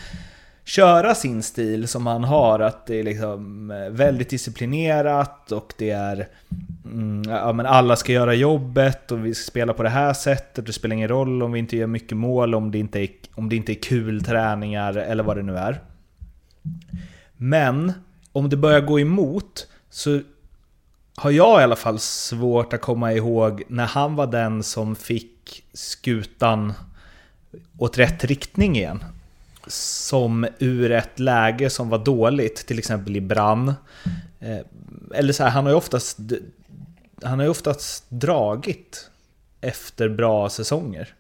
köra 0.66 1.16
sin 1.16 1.44
stil 1.44 1.88
som 1.88 2.08
han 2.08 2.24
har, 2.24 2.60
att 2.60 2.86
det 2.86 3.00
är 3.00 3.04
liksom 3.04 3.72
eh, 3.72 3.90
väldigt 3.90 4.30
disciplinerat 4.30 5.52
och 5.52 5.74
det 5.78 5.90
är 5.90 6.28
mm, 6.86 7.24
ja, 7.30 7.54
men 7.54 7.66
alla 7.66 7.96
ska 7.96 8.12
göra 8.12 8.34
jobbet 8.34 9.12
och 9.12 9.26
vi 9.26 9.36
ska 9.36 9.52
spela 9.52 9.74
på 9.74 9.84
det 9.84 9.90
här 9.90 10.14
sättet. 10.14 10.66
Det 10.66 10.74
spelar 10.74 10.96
ingen 10.96 11.10
roll 11.10 11.44
om 11.44 11.52
vi 11.52 11.60
inte 11.60 11.78
gör 11.78 11.88
mycket 11.88 12.18
mål, 12.18 12.56
om 12.56 12.72
det 12.72 12.78
inte 12.78 13.00
är, 13.00 13.10
om 13.36 13.50
det 13.50 13.56
inte 13.56 13.72
är 13.72 13.82
kul 13.82 14.24
träningar 14.24 14.94
eller 14.94 15.24
vad 15.24 15.38
det 15.38 15.44
nu 15.44 15.58
är. 15.58 15.82
Men 17.38 17.94
om 18.32 18.50
det 18.50 18.58
börjar 18.58 18.82
gå 18.82 19.00
emot 19.00 19.68
så 19.90 20.20
har 21.16 21.32
jag 21.32 21.62
i 21.62 21.64
alla 21.64 21.76
fall 21.76 22.00
svårt 22.00 22.74
att 22.74 22.82
komma 22.82 23.14
ihåg 23.14 23.64
när 23.68 23.86
han 23.86 24.16
var 24.16 24.28
den 24.28 24.64
som 24.64 24.96
fick 24.96 25.64
skutan 25.74 26.74
åt 27.78 27.98
rätt 27.98 28.24
riktning 28.24 28.78
igen. 28.78 29.04
Som 29.72 30.48
ur 30.60 30.92
ett 30.92 31.20
läge 31.20 31.70
som 31.70 31.90
var 31.90 31.98
dåligt, 31.98 32.56
till 32.56 32.80
exempel 32.80 33.16
i 33.16 33.22
brann. 33.22 33.74
Eh, 34.40 34.60
eller 35.16 35.34
så 35.34 35.44
här, 35.44 35.50
han 35.50 35.64
har 35.64 35.72
ju 35.72 35.78
oftast, 35.78 36.18
han 37.24 37.40
har 37.40 37.46
ju 37.46 37.52
oftast 37.52 38.06
dragit 38.10 39.10
efter 39.62 40.10
bra 40.10 40.50
säsonger. 40.50 41.14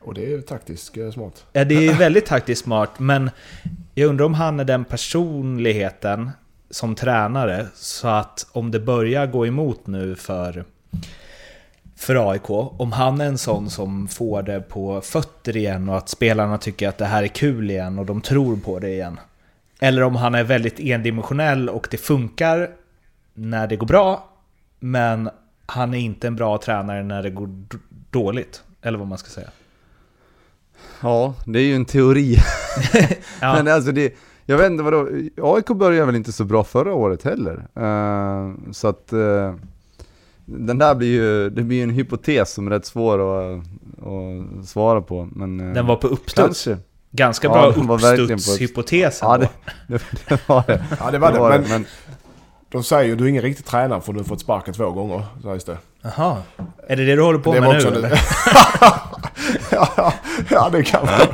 Och 0.00 0.14
det 0.14 0.32
är 0.32 0.40
taktiskt 0.40 0.96
eh, 0.96 1.10
smart. 1.10 1.46
Ja, 1.52 1.64
det 1.64 1.86
är 1.86 1.94
väldigt 1.98 2.26
taktiskt 2.26 2.64
smart, 2.64 2.98
men 2.98 3.30
jag 3.94 4.08
undrar 4.08 4.26
om 4.26 4.34
han 4.34 4.60
är 4.60 4.64
den 4.64 4.84
personligheten 4.84 6.30
som 6.70 6.94
tränare 6.94 7.66
så 7.74 8.08
att 8.08 8.46
om 8.52 8.70
det 8.70 8.80
börjar 8.80 9.26
gå 9.26 9.46
emot 9.46 9.86
nu 9.86 10.14
för, 10.14 10.64
för 11.96 12.30
AIK, 12.30 12.50
om 12.50 12.92
han 12.92 13.20
är 13.20 13.26
en 13.26 13.38
sån 13.38 13.70
som 13.70 14.08
får 14.08 14.42
det 14.42 14.60
på 14.60 15.00
fötter 15.00 15.56
igen 15.56 15.88
och 15.88 15.96
att 15.96 16.08
spelarna 16.08 16.58
tycker 16.58 16.88
att 16.88 16.98
det 16.98 17.04
här 17.04 17.22
är 17.22 17.28
kul 17.28 17.70
igen 17.70 17.98
och 17.98 18.06
de 18.06 18.20
tror 18.20 18.56
på 18.56 18.78
det 18.78 18.90
igen. 18.90 19.20
Eller 19.80 20.02
om 20.02 20.16
han 20.16 20.34
är 20.34 20.44
väldigt 20.44 20.80
endimensionell 20.80 21.68
och 21.68 21.88
det 21.90 21.96
funkar 21.96 22.70
när 23.34 23.66
det 23.66 23.76
går 23.76 23.86
bra, 23.86 24.28
men 24.80 25.30
han 25.66 25.94
är 25.94 25.98
inte 25.98 26.26
en 26.26 26.36
bra 26.36 26.58
tränare 26.58 27.02
när 27.02 27.22
det 27.22 27.30
går 27.30 27.48
dåligt. 28.10 28.62
Eller 28.82 28.98
vad 28.98 29.08
man 29.08 29.18
ska 29.18 29.30
säga. 29.30 29.48
Ja, 31.00 31.34
det 31.46 31.58
är 31.58 31.64
ju 31.64 31.74
en 31.74 31.84
teori. 31.84 32.36
ja. 33.40 33.54
Men 33.54 33.68
alltså 33.68 33.92
det, 33.92 34.14
jag 34.44 34.58
vet 34.58 34.70
inte 34.70 34.82
vadå, 34.82 35.08
AIK 35.42 35.66
började 35.66 36.06
väl 36.06 36.16
inte 36.16 36.32
så 36.32 36.44
bra 36.44 36.64
förra 36.64 36.94
året 36.94 37.22
heller. 37.22 37.66
Uh, 37.78 38.72
så 38.72 38.88
att 38.88 39.12
uh, 39.12 39.54
den 40.44 40.78
där 40.78 40.94
blir 40.94 41.08
ju, 41.08 41.50
det 41.50 41.62
blir 41.62 41.82
en 41.82 41.90
hypotes 41.90 42.52
som 42.52 42.66
är 42.66 42.70
rätt 42.70 42.86
svår 42.86 43.18
att, 43.18 43.58
att 43.98 44.68
svara 44.68 45.00
på. 45.00 45.28
Men, 45.32 45.60
uh, 45.60 45.74
den 45.74 45.86
var 45.86 45.96
på 45.96 46.06
uppstuds. 46.06 46.64
Kanske. 46.64 46.76
Ganska 47.10 47.48
bra 47.48 47.74
ja, 47.76 48.16
uppstudshypotes 48.16 49.18
Ja, 49.22 49.38
det, 49.38 49.48
det, 49.86 50.02
det, 50.28 50.48
var 50.48 50.64
det. 50.66 50.84
Ja, 51.00 51.10
det 51.10 51.18
var 51.18 51.30
det. 51.30 51.36
det, 51.36 51.40
var 51.40 51.50
men, 51.50 51.68
men, 51.68 51.86
de 52.68 52.84
säger 52.84 53.08
ju 53.08 53.16
du 53.16 53.24
är 53.24 53.28
ingen 53.28 53.42
riktig 53.42 53.66
tränare 53.66 54.00
för 54.00 54.12
du 54.12 54.18
har 54.18 54.24
fått 54.24 54.40
sparken 54.40 54.74
två 54.74 54.90
gånger, 54.90 55.22
sägs 55.42 55.64
det. 55.64 55.78
Jaha. 56.02 56.36
Är 56.88 56.96
det 56.96 57.04
det 57.04 57.16
du 57.16 57.22
håller 57.22 57.38
på 57.38 57.54
det 57.54 57.60
med 57.60 57.82
nu 57.82 57.88
eller? 57.88 58.10
ja, 59.70 60.12
ja, 60.50 60.68
det 60.72 60.82
kan 60.82 61.06
man. 61.06 61.26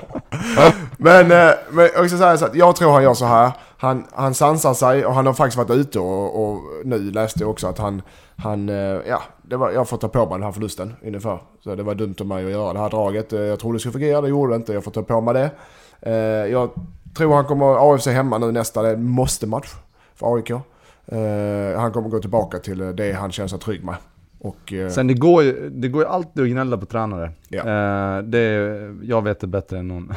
men, 0.97 1.33
eh, 1.33 1.55
men 1.71 1.89
jag 1.95 2.09
ska 2.09 2.19
säga 2.19 2.39
så 2.39 2.45
att 2.45 2.55
jag 2.55 2.77
tror 2.77 2.93
han 2.93 3.03
gör 3.03 3.15
så 3.15 3.27
här. 3.27 3.53
Han, 3.79 4.05
han 4.13 4.35
sansar 4.35 4.75
sig 4.75 5.07
och 5.07 5.15
han 5.15 5.27
har 5.27 5.33
faktiskt 5.33 5.57
varit 5.57 5.71
ute 5.71 5.99
och, 5.99 6.45
och 6.45 6.61
nu 6.85 7.11
läste 7.11 7.41
jag 7.41 7.51
också 7.51 7.67
att 7.67 7.79
han, 7.79 8.03
han 8.43 8.69
eh, 8.69 8.75
ja, 9.09 9.23
det 9.43 9.57
var, 9.57 9.71
jag 9.71 9.89
får 9.89 9.97
ta 9.97 10.09
på 10.09 10.27
mig 10.27 10.35
den 10.35 10.43
här 10.43 10.53
förlusten 10.53 10.95
ungefär. 11.03 11.39
Så 11.61 11.75
det 11.75 11.83
var 11.83 11.95
dumt 11.95 12.15
av 12.21 12.27
mig 12.27 12.45
att 12.45 12.51
göra 12.51 12.73
det 12.73 12.79
här 12.79 12.91
draget. 12.91 13.33
Eh, 13.33 13.41
jag 13.41 13.59
trodde 13.59 13.77
det 13.77 13.81
skulle 13.81 13.93
fungera, 13.93 14.21
det 14.21 14.29
gjorde 14.29 14.53
det 14.53 14.57
inte. 14.57 14.73
Jag 14.73 14.85
får 14.85 14.91
ta 14.91 15.03
på 15.03 15.21
mig 15.21 15.35
det. 15.35 15.51
Jag 16.51 16.71
tror 17.17 17.35
han 17.35 17.45
kommer, 17.45 17.95
AFC 17.95 18.07
hemma 18.07 18.39
nu 18.39 18.53
nästa, 18.53 18.83
det 18.83 18.89
är 18.89 18.95
en 18.95 19.05
måste-match 19.05 19.75
för 20.15 20.35
AIK. 20.35 20.51
Han 21.77 21.93
kommer 21.93 22.09
gå 22.09 22.19
tillbaka 22.19 22.59
till 22.59 22.97
det 22.97 23.13
han 23.13 23.33
känner 23.33 23.49
sig 23.49 23.59
trygg 23.59 23.85
med. 23.85 23.95
Och, 24.41 24.73
eh, 24.73 24.89
Sen 24.89 25.07
det 25.07 25.15
går 25.15 25.43
ju, 25.43 25.71
det 25.71 25.89
går 25.89 26.03
ju 26.03 26.09
alltid 26.09 26.43
att 26.43 26.51
gnälla 26.51 26.77
på 26.77 26.87
tränare. 26.87 27.31
Ja. 27.49 27.59
Eh, 27.61 28.23
det, 28.23 28.41
jag 29.03 29.23
vet 29.23 29.41
det 29.41 29.47
bättre 29.47 29.79
än 29.79 29.89
någon. 29.89 30.13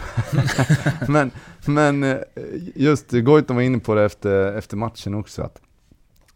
men, 1.08 1.32
men 1.65 2.04
eh, 2.04 2.17
just 2.76 3.12
Goitom 3.12 3.56
var 3.56 3.63
inne 3.63 3.80
på 3.80 3.95
det 3.95 4.04
efter, 4.04 4.58
efter 4.58 4.78
matchen 4.78 5.13
också. 5.13 5.41
Att, 5.41 5.62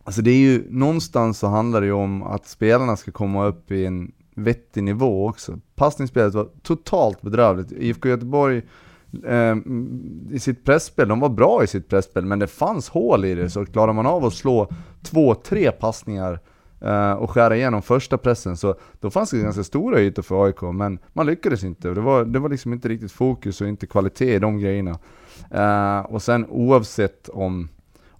alltså 0.07 0.21
det 0.21 0.31
är 0.31 0.37
ju, 0.37 0.65
någonstans 0.69 1.39
så 1.39 1.47
handlar 1.47 1.81
det 1.81 1.87
ju 1.87 1.93
om 1.93 2.23
att 2.23 2.47
spelarna 2.47 2.95
ska 2.95 3.11
komma 3.11 3.45
upp 3.45 3.71
i 3.71 3.85
en 3.85 4.11
vettig 4.35 4.83
nivå 4.83 5.27
också. 5.27 5.59
Passningsspelet 5.75 6.33
var 6.33 6.47
totalt 6.61 7.21
bedrövligt. 7.21 7.71
IFK 7.71 8.09
Göteborg 8.09 8.61
eh, 9.25 9.55
i 10.31 10.39
sitt 10.39 10.65
pressspel, 10.65 11.07
de 11.07 11.19
var 11.19 11.29
bra 11.29 11.63
i 11.63 11.67
sitt 11.67 11.89
pressspel 11.89 12.25
men 12.25 12.39
det 12.39 12.47
fanns 12.47 12.89
hål 12.89 13.25
i 13.25 13.35
det. 13.35 13.49
Så 13.49 13.65
klarar 13.65 13.93
man 13.93 14.05
av 14.05 14.25
att 14.25 14.33
slå 14.33 14.69
två, 15.03 15.35
tre 15.35 15.71
passningar 15.71 16.39
eh, 16.81 17.11
och 17.11 17.31
skära 17.31 17.55
igenom 17.55 17.81
första 17.81 18.17
pressen, 18.17 18.57
så 18.57 18.75
då 18.99 19.09
fanns 19.09 19.29
det 19.29 19.39
ganska 19.39 19.63
stora 19.63 20.01
ytor 20.01 20.21
för 20.21 20.45
AIK, 20.45 20.61
men 20.61 20.99
man 21.13 21.25
lyckades 21.25 21.63
inte. 21.63 21.89
Det 21.89 22.01
var, 22.01 22.25
det 22.25 22.39
var 22.39 22.49
liksom 22.49 22.73
inte 22.73 22.89
riktigt 22.89 23.11
fokus 23.11 23.61
och 23.61 23.67
inte 23.67 23.87
kvalitet 23.87 24.35
i 24.35 24.39
de 24.39 24.59
grejerna. 24.59 24.99
Eh, 25.51 25.99
och 25.99 26.21
sen 26.21 26.45
oavsett 26.49 27.29
om, 27.29 27.69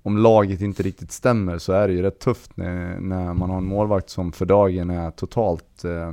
om 0.08 0.18
laget 0.18 0.62
inte 0.62 0.84
riktigt 0.84 1.12
stämmer 1.12 1.58
så 1.58 1.74
är 1.74 1.88
det 1.88 1.94
ju 1.94 2.02
rätt 2.02 2.20
tufft 2.20 2.58
när, 2.58 3.00
när 3.00 3.34
man 3.34 3.50
har 3.50 3.58
en 3.58 3.68
målvakt 3.68 4.10
som 4.10 4.32
för 4.32 4.46
dagen 4.46 4.90
är 4.90 5.12
totalt, 5.12 5.86
uh, 5.86 6.12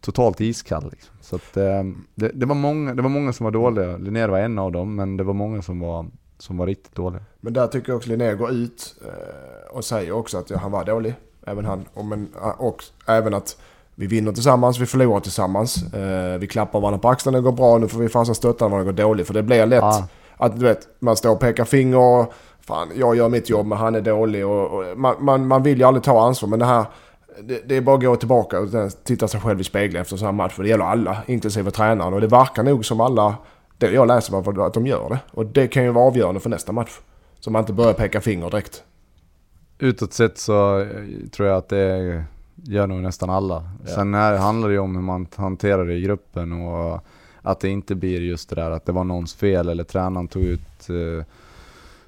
totalt 0.00 0.40
iskall. 0.40 0.90
Liksom. 0.90 1.14
Så 1.20 1.36
att, 1.36 1.52
det, 2.14 2.28
det, 2.34 2.46
var 2.46 2.54
många, 2.54 2.94
det 2.94 3.02
var 3.02 3.10
många 3.10 3.32
som 3.32 3.44
var 3.44 3.50
dåliga, 3.50 3.96
Linnér 3.96 4.28
var 4.28 4.38
en 4.38 4.58
av 4.58 4.72
dem, 4.72 4.94
men 4.94 5.16
det 5.16 5.24
var 5.24 5.34
många 5.34 5.62
som 5.62 5.80
var, 5.80 6.06
som 6.38 6.56
var 6.56 6.66
riktigt 6.66 6.94
dåliga. 6.94 7.22
Men 7.40 7.52
där 7.52 7.66
tycker 7.66 7.90
jag 7.90 7.96
också 7.96 8.08
Linnér 8.08 8.34
går 8.34 8.50
ut 8.50 8.94
och 9.70 9.84
säger 9.84 10.12
också 10.12 10.38
att 10.38 10.50
ja, 10.50 10.58
han 10.58 10.72
var 10.72 10.84
dålig. 10.84 11.14
Även 11.46 11.64
han. 11.64 11.84
Och, 11.94 12.04
men, 12.04 12.28
och 12.58 12.84
även 13.06 13.34
att 13.34 13.56
vi 13.94 14.06
vinner 14.06 14.32
tillsammans, 14.32 14.78
vi 14.78 14.86
förlorar 14.86 15.20
tillsammans. 15.20 15.94
Eh, 15.94 16.38
vi 16.38 16.46
klappar 16.46 16.80
varandra 16.80 16.98
på 16.98 17.08
axlarna, 17.08 17.38
det 17.38 17.42
går 17.42 17.52
bra. 17.52 17.78
Nu 17.78 17.88
får 17.88 17.98
vi 17.98 18.08
fasen 18.08 18.34
stötta 18.34 18.68
varandra, 18.68 18.92
det 18.92 19.02
går 19.02 19.08
dåligt. 19.08 19.26
För 19.26 19.34
det 19.34 19.42
blir 19.42 19.66
lätt 19.66 19.82
ah. 19.82 20.08
att 20.36 20.58
du 20.58 20.64
vet, 20.64 20.88
man 20.98 21.16
står 21.16 21.30
och 21.30 21.40
pekar 21.40 21.64
finger. 21.64 22.26
Fan, 22.66 22.88
jag 22.96 23.16
gör 23.16 23.28
mitt 23.28 23.50
jobb 23.50 23.66
men 23.66 23.78
han 23.78 23.94
är 23.94 24.00
dålig. 24.00 24.46
Och, 24.46 24.66
och 24.66 24.98
man, 24.98 25.24
man, 25.24 25.46
man, 25.46 25.62
vill 25.62 25.78
ju 25.78 25.84
aldrig 25.84 26.04
ta 26.04 26.26
ansvar. 26.26 26.48
Men 26.48 26.58
det 26.58 26.64
här, 26.64 26.84
det, 27.42 27.68
det 27.68 27.76
är 27.76 27.80
bara 27.80 27.96
att 27.96 28.02
gå 28.02 28.16
tillbaka 28.16 28.60
och 28.60 28.68
titta 29.04 29.28
sig 29.28 29.40
själv 29.40 29.60
i 29.60 29.64
spegeln 29.64 30.00
efter 30.00 30.14
en 30.14 30.18
sån 30.18 30.26
här 30.26 30.32
match. 30.32 30.52
För 30.52 30.62
det 30.62 30.68
gäller 30.68 30.84
alla, 30.84 31.16
inklusive 31.26 31.70
tränaren. 31.70 32.14
Och 32.14 32.20
det 32.20 32.26
verkar 32.26 32.62
nog 32.62 32.84
som 32.84 33.00
alla, 33.00 33.34
det 33.78 33.90
jag 33.90 34.08
läser 34.08 34.32
var 34.32 34.66
att 34.66 34.74
de 34.74 34.86
gör 34.86 35.08
det. 35.08 35.18
Och 35.30 35.46
det 35.46 35.66
kan 35.66 35.84
ju 35.84 35.90
vara 35.90 36.04
avgörande 36.04 36.40
för 36.40 36.50
nästa 36.50 36.72
match. 36.72 36.98
Så 37.40 37.50
man 37.50 37.60
inte 37.60 37.72
börjar 37.72 37.92
peka 37.92 38.20
finger 38.20 38.50
direkt 38.50 38.84
utåt 39.78 40.12
sett 40.12 40.38
så 40.38 40.80
eh, 40.80 40.88
tror 41.30 41.48
jag 41.48 41.58
att 41.58 41.68
det 41.68 42.24
gör 42.54 42.86
nog 42.86 43.02
nästan 43.02 43.30
alla. 43.30 43.64
Ja. 43.86 43.94
Sen 43.94 44.14
här 44.14 44.36
handlar 44.36 44.68
det 44.68 44.74
ju 44.74 44.80
om 44.80 44.94
hur 44.94 45.02
man 45.02 45.26
hanterar 45.36 45.86
det 45.86 45.94
i 45.94 46.00
gruppen 46.00 46.52
och 46.52 47.00
att 47.42 47.60
det 47.60 47.68
inte 47.68 47.94
blir 47.94 48.20
just 48.20 48.48
det 48.48 48.56
där 48.56 48.70
att 48.70 48.86
det 48.86 48.92
var 48.92 49.04
någons 49.04 49.34
fel 49.34 49.68
eller 49.68 49.84
tränaren 49.84 50.28
tog 50.28 50.42
ut 50.42 50.88
eh, 50.88 51.24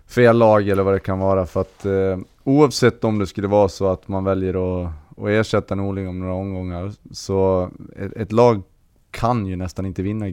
fel 0.06 0.38
lag 0.38 0.68
eller 0.68 0.82
vad 0.82 0.94
det 0.94 1.00
kan 1.00 1.18
vara. 1.18 1.46
För 1.46 1.60
att 1.60 1.86
eh, 1.86 2.18
oavsett 2.44 3.04
om 3.04 3.18
det 3.18 3.26
skulle 3.26 3.48
vara 3.48 3.68
så 3.68 3.86
att 3.86 4.08
man 4.08 4.24
väljer 4.24 4.84
att, 4.84 4.92
att 5.16 5.28
ersätta 5.28 5.74
Norling 5.74 6.08
om 6.08 6.18
några 6.18 6.34
omgångar 6.34 6.92
så 7.12 7.70
ett, 7.96 8.12
ett, 8.12 8.32
lag 8.32 8.62
kan 9.10 9.46
ju 9.46 9.56
nästan 9.56 9.86
inte 9.86 10.02
vinna, 10.02 10.26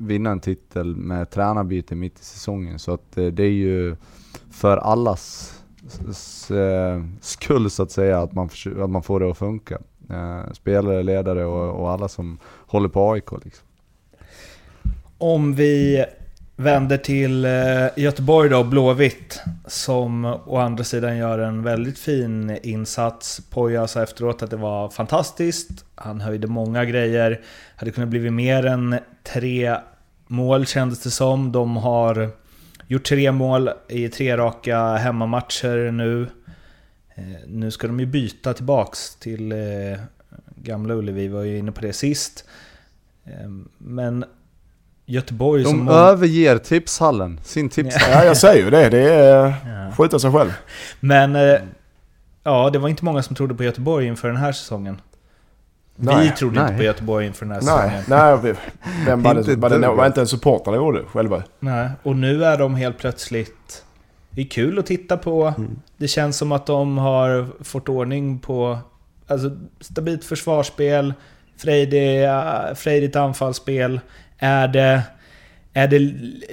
vinna 0.00 0.30
en 0.30 0.40
titel 0.40 0.96
med 0.96 1.30
tränarbyte 1.30 1.94
mitt 1.94 2.20
i 2.20 2.24
säsongen. 2.24 2.78
Så 2.78 2.92
att 2.92 3.18
eh, 3.18 3.26
det 3.26 3.42
är 3.42 3.50
ju 3.50 3.96
för 4.50 4.76
allas 4.76 5.54
Eh, 6.50 7.02
skull 7.20 7.70
så 7.70 7.82
att 7.82 7.90
säga, 7.90 8.18
att 8.18 8.32
man, 8.32 8.48
att 8.80 8.90
man 8.90 9.02
får 9.02 9.20
det 9.20 9.30
att 9.30 9.38
funka. 9.38 9.78
Eh, 10.10 10.52
spelare, 10.52 11.02
ledare 11.02 11.44
och, 11.44 11.80
och 11.80 11.90
alla 11.90 12.08
som 12.08 12.38
håller 12.66 12.88
på 12.88 13.12
AIK. 13.12 13.32
Liksom. 13.44 13.66
Om 15.18 15.54
vi 15.54 16.04
vänder 16.58 16.96
till 16.96 17.44
eh, 17.44 17.86
Göteborg 17.96 18.50
då, 18.50 18.64
Blåvitt, 18.64 19.40
som 19.66 20.24
å 20.24 20.56
andra 20.56 20.84
sidan 20.84 21.16
gör 21.16 21.38
en 21.38 21.62
väldigt 21.62 21.98
fin 21.98 22.58
insats. 22.62 23.40
Poja 23.50 23.86
sa 23.86 24.02
efteråt 24.02 24.42
att 24.42 24.50
det 24.50 24.56
var 24.56 24.88
fantastiskt, 24.88 25.84
han 25.94 26.20
höjde 26.20 26.46
många 26.46 26.84
grejer, 26.84 27.40
hade 27.76 27.90
kunnat 27.90 28.08
blivit 28.08 28.32
mer 28.32 28.66
än 28.66 28.98
tre 29.22 29.76
mål 30.26 30.66
kändes 30.66 31.02
det 31.02 31.10
som. 31.10 31.52
De 31.52 31.76
har 31.76 32.30
Gjort 32.90 33.04
tre 33.04 33.32
mål 33.32 33.70
i 33.88 34.08
tre 34.08 34.36
raka 34.36 34.96
hemmamatcher 34.96 35.90
nu. 35.90 36.26
Eh, 37.14 37.24
nu 37.46 37.70
ska 37.70 37.86
de 37.86 38.00
ju 38.00 38.06
byta 38.06 38.54
tillbaks 38.54 39.16
till 39.16 39.52
eh, 39.52 39.98
Gamla 40.56 40.94
Ullevi, 40.94 41.20
vi 41.20 41.28
var 41.28 41.42
ju 41.42 41.58
inne 41.58 41.72
på 41.72 41.80
det 41.80 41.92
sist. 41.92 42.44
Men 43.78 44.24
Göteborg 45.10 45.64
som... 45.64 45.86
De 45.86 45.92
överger 45.94 46.58
tipshallen, 46.58 47.40
sin 47.44 47.68
tipshall. 47.68 48.10
Ja, 48.12 48.24
jag 48.24 48.36
säger 48.36 48.64
ju 48.64 48.70
det. 48.70 48.88
Det 48.88 48.98
är 49.14 49.46
eh, 49.46 49.54
Ja. 49.66 49.92
skjuta 49.96 50.18
sig 50.18 50.32
själv. 50.32 50.52
Men... 51.00 51.36
eh, 51.36 51.56
Ja, 52.44 52.70
det 52.70 52.78
var 52.78 52.88
inte 52.88 53.04
många 53.04 53.22
som 53.22 53.36
trodde 53.36 53.54
på 53.54 53.64
Göteborg 53.64 54.06
inför 54.06 54.28
den 54.28 54.36
här 54.36 54.52
säsongen. 54.52 55.00
Vi 55.96 56.06
Nej. 56.06 56.34
trodde 56.38 56.60
inte 56.60 56.70
Nej. 56.72 56.78
på 56.78 56.84
Göteborg 56.84 57.26
inför 57.26 57.46
den 57.46 57.54
här 57.54 57.60
Nej, 57.62 57.90
säsongen. 58.00 58.04
nej. 58.08 58.38
vi- 58.42 58.54
Vem 59.06 59.22
var 59.22 59.38
Inte? 59.38 59.56
Var 59.56 59.70
det, 59.70 59.78
du. 59.78 59.86
var 59.88 60.06
inte 60.06 60.20
en 60.20 60.26
supportrarna 60.26 60.76
gjorde 60.76 61.02
själva? 61.12 61.42
Nej, 61.60 61.88
och 62.02 62.16
nu 62.16 62.44
är 62.44 62.58
de 62.58 62.74
helt 62.74 62.98
plötsligt... 62.98 63.84
Det 64.30 64.40
är 64.40 64.46
kul 64.46 64.78
att 64.78 64.86
titta 64.86 65.16
på. 65.16 65.52
Det 65.96 66.08
känns 66.08 66.36
som 66.36 66.52
att 66.52 66.66
de 66.66 66.98
har 66.98 67.46
fått 67.64 67.88
ordning 67.88 68.38
på... 68.38 68.78
Alltså, 69.26 69.50
stabilt 69.80 70.24
försvarsspel, 70.24 71.14
frejdiga, 71.56 72.66
frejdigt 72.76 73.16
anfallsspel. 73.16 74.00
Är 74.38 74.68
det... 74.68 75.02
Är 75.72 75.88
det 75.88 75.98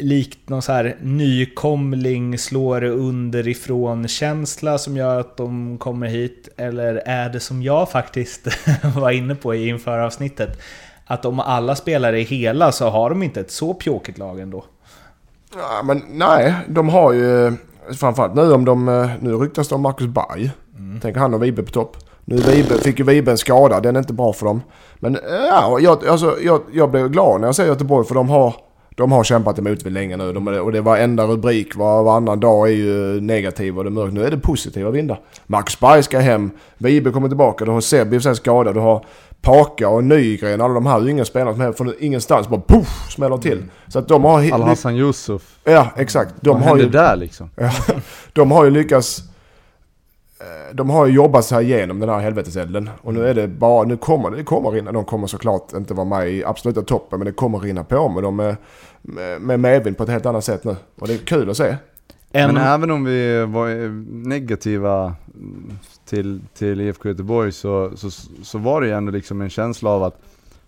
likt 0.02 0.50
någon 0.50 0.62
så 0.62 0.72
här 0.72 0.96
nykomling, 1.02 2.38
slår 2.38 2.82
det 2.82 2.90
underifrån 2.90 4.08
känsla 4.08 4.78
som 4.78 4.98
gör 4.98 5.20
att 5.20 5.38
de 5.38 5.78
kommer 5.78 6.08
hit? 6.08 6.50
Eller 6.58 6.96
är 6.96 7.30
det 7.30 7.40
som 7.40 7.64
jag 7.64 7.92
faktiskt 7.92 8.48
var 8.96 9.12
inne 9.12 9.36
på 9.36 9.56
i 9.56 9.68
inför 9.68 10.00
avsnittet 10.00 10.62
Att 11.06 11.26
om 11.26 11.40
alla 11.40 11.76
spelare 11.76 12.22
är 12.22 12.26
hela 12.26 12.72
så 12.72 12.90
har 12.90 13.10
de 13.10 13.24
inte 13.24 13.40
ett 13.40 13.52
så 13.52 13.74
pjåkigt 13.74 14.18
lag 14.18 14.40
ändå. 14.40 14.66
Ja, 15.56 15.84
men 15.84 16.02
nej, 16.10 16.54
de 16.68 16.90
har 16.90 17.14
ju... 17.14 17.54
Framförallt 17.94 18.36
nu 18.36 18.52
om 18.54 18.66
de... 18.66 18.90
eh, 18.90 19.10
Nu 19.20 19.34
ryktas 19.34 19.68
det 19.68 19.76
om 19.76 19.82
Marcus 19.82 20.08
Berg. 20.08 20.52
Tänker 21.02 21.20
han 21.20 21.34
och 21.34 21.44
Vibe 21.44 21.64
på 21.64 21.72
topp. 21.72 21.98
Nu 22.26 22.36
Vibe, 22.36 22.78
fick 22.78 23.00
ju 23.00 23.06
Vibe 23.06 23.32
en 23.32 23.38
skada, 23.38 23.80
den 23.80 23.96
är 23.96 24.00
inte 24.00 24.14
bra 24.14 24.34
för 24.34 24.46
dem. 24.46 24.62
Men 24.96 25.16
eh, 25.16 25.22
ja, 25.50 25.80
jag, 25.80 26.08
alltså, 26.08 26.38
jag, 26.42 26.62
jag 26.74 26.92
blev 26.92 27.10
glad 27.10 27.42
när 27.42 27.48
jag 27.48 27.56
ser 27.56 27.66
Göteborg 27.66 28.08
för 28.08 28.16
de 28.16 28.30
har... 28.30 28.56
De 28.98 29.12
har 29.12 29.24
kämpat 29.24 29.60
emot 29.60 29.84
vi 29.86 29.90
länge 29.90 30.18
nu 30.18 30.34
de, 30.34 30.48
och 30.48 30.72
det 30.72 30.82
var 30.82 30.98
enda 30.98 31.26
rubrik 31.26 31.76
var, 31.76 32.04
varannan 32.04 32.40
dag 32.40 32.68
är 32.68 32.74
ju 32.74 33.22
negativ 33.22 33.78
och 33.78 33.84
det 33.84 33.90
är 33.90 33.92
mörkt. 33.92 34.14
Nu 34.14 34.26
är 34.26 34.32
det 34.32 34.38
positiva 34.38 34.90
vindar. 34.90 35.20
Marcus 35.48 35.80
Berg 35.80 36.04
ska 36.04 36.20
hem, 36.20 36.52
Vibe 36.78 37.12
kommer 37.12 37.28
tillbaka, 37.28 37.66
du 37.66 37.72
har 37.72 37.82
Seb 37.82 38.14
i 38.14 38.18
och 38.18 38.22
för 38.22 38.30
sig 38.30 38.36
skadad, 38.36 38.74
du 38.74 38.80
har 38.80 39.06
Paka 39.42 39.90
och 39.90 40.04
Nygren, 40.04 40.62
alla 40.62 40.74
de 40.74 40.86
här 40.86 41.10
yngre 41.10 41.26
spelarna 41.26 41.54
som 41.54 41.62
är 41.62 41.72
från 41.72 41.94
ingenstans 42.00 42.48
bara 42.48 42.62
poff 42.62 43.12
smäller 43.12 43.38
till. 43.38 43.64
Så 43.88 44.00
att 44.00 44.08
de 44.08 44.24
har... 44.24 44.54
Al-Hassan 44.54 44.96
Yusuf. 44.96 45.60
Ja, 45.64 45.88
exakt. 45.98 46.34
De 46.42 46.60
Vad 46.60 46.70
har, 46.70 46.78
ju, 46.78 46.90
där 46.90 47.16
liksom? 47.16 47.50
ja, 47.56 47.72
de 48.34 48.52
har 48.52 48.66
ju 48.66 48.72
lyckats... 48.72 49.24
eh, 50.40 50.76
De 50.76 50.90
har 50.90 51.06
ju 51.06 51.14
jobbat 51.14 51.46
sig 51.46 51.66
igenom 51.66 52.00
den 52.00 52.10
här 52.10 52.20
helveteselden. 52.20 52.90
Och 53.02 53.14
nu 53.14 53.28
är 53.28 53.34
det 53.34 53.48
bara... 53.48 53.84
Nu 53.84 53.98
kommer 53.98 54.32
det, 54.32 54.44
kommer 54.44 54.72
rinna. 54.72 54.92
De 54.92 55.06
kommer 55.06 55.28
såklart 55.28 55.74
inte 55.74 55.94
vara 55.94 56.06
med 56.08 56.30
i 56.30 56.44
absoluta 56.46 56.82
toppen. 56.82 57.20
Men 57.20 57.26
det 57.26 57.32
kommer 57.32 57.60
rinna 57.60 57.84
på 57.84 58.10
med 58.10 58.24
dem 58.24 58.36
med, 58.36 58.56
med, 59.02 59.42
med 59.42 59.60
medvind 59.60 59.98
på 59.98 60.04
ett 60.04 60.10
helt 60.10 60.26
annat 60.26 60.44
sätt 60.44 60.64
nu. 60.64 60.76
Och 61.00 61.08
det 61.08 61.14
är 61.14 61.18
kul 61.18 61.50
att 61.50 61.58
se. 61.58 61.76
En, 62.32 62.54
Men 62.54 62.64
även 62.64 62.92
om 62.92 63.04
vi 63.04 63.46
var 63.46 63.90
negativa 64.28 65.16
mm, 65.36 65.72
till, 66.06 66.42
till 66.58 66.82
IFK 66.82 67.10
Göteborg 67.10 67.52
så, 67.52 67.92
så, 67.96 68.10
så 68.44 68.58
var 68.58 68.82
det 68.82 68.88
ju 68.88 68.94
ändå 68.94 69.12
liksom 69.12 69.42
en 69.42 69.50
känsla 69.50 69.90
av 69.90 70.04
att 70.04 70.20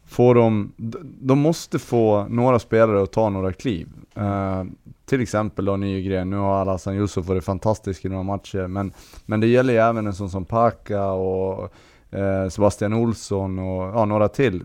få 0.05 0.33
dem, 0.33 0.71
d- 0.77 0.97
de 1.01 1.39
måste 1.39 1.79
få 1.79 2.25
några 2.29 2.59
spelare 2.59 3.03
att 3.03 3.11
ta 3.11 3.29
några 3.29 3.53
kliv. 3.53 3.87
Eh, 4.15 4.63
till 5.07 5.21
exempel 5.21 5.65
då 5.65 5.77
Nygren, 5.77 6.29
nu 6.29 6.37
har 6.37 6.61
Al-Hassan 6.61 6.95
Yusuf 6.95 7.25
varit 7.25 7.43
fantastisk 7.43 8.05
i 8.05 8.09
några 8.09 8.23
matcher, 8.23 8.67
men, 8.67 8.93
men 9.25 9.39
det 9.39 9.47
gäller 9.47 9.73
ju 9.73 9.79
även 9.79 10.07
en 10.07 10.13
sån 10.13 10.29
som 10.29 10.45
Paka 10.45 11.05
och 11.05 11.73
eh, 12.11 12.49
Sebastian 12.49 12.93
Olsson 12.93 13.59
och 13.59 13.83
ja, 13.83 14.05
några 14.05 14.27
till. 14.27 14.63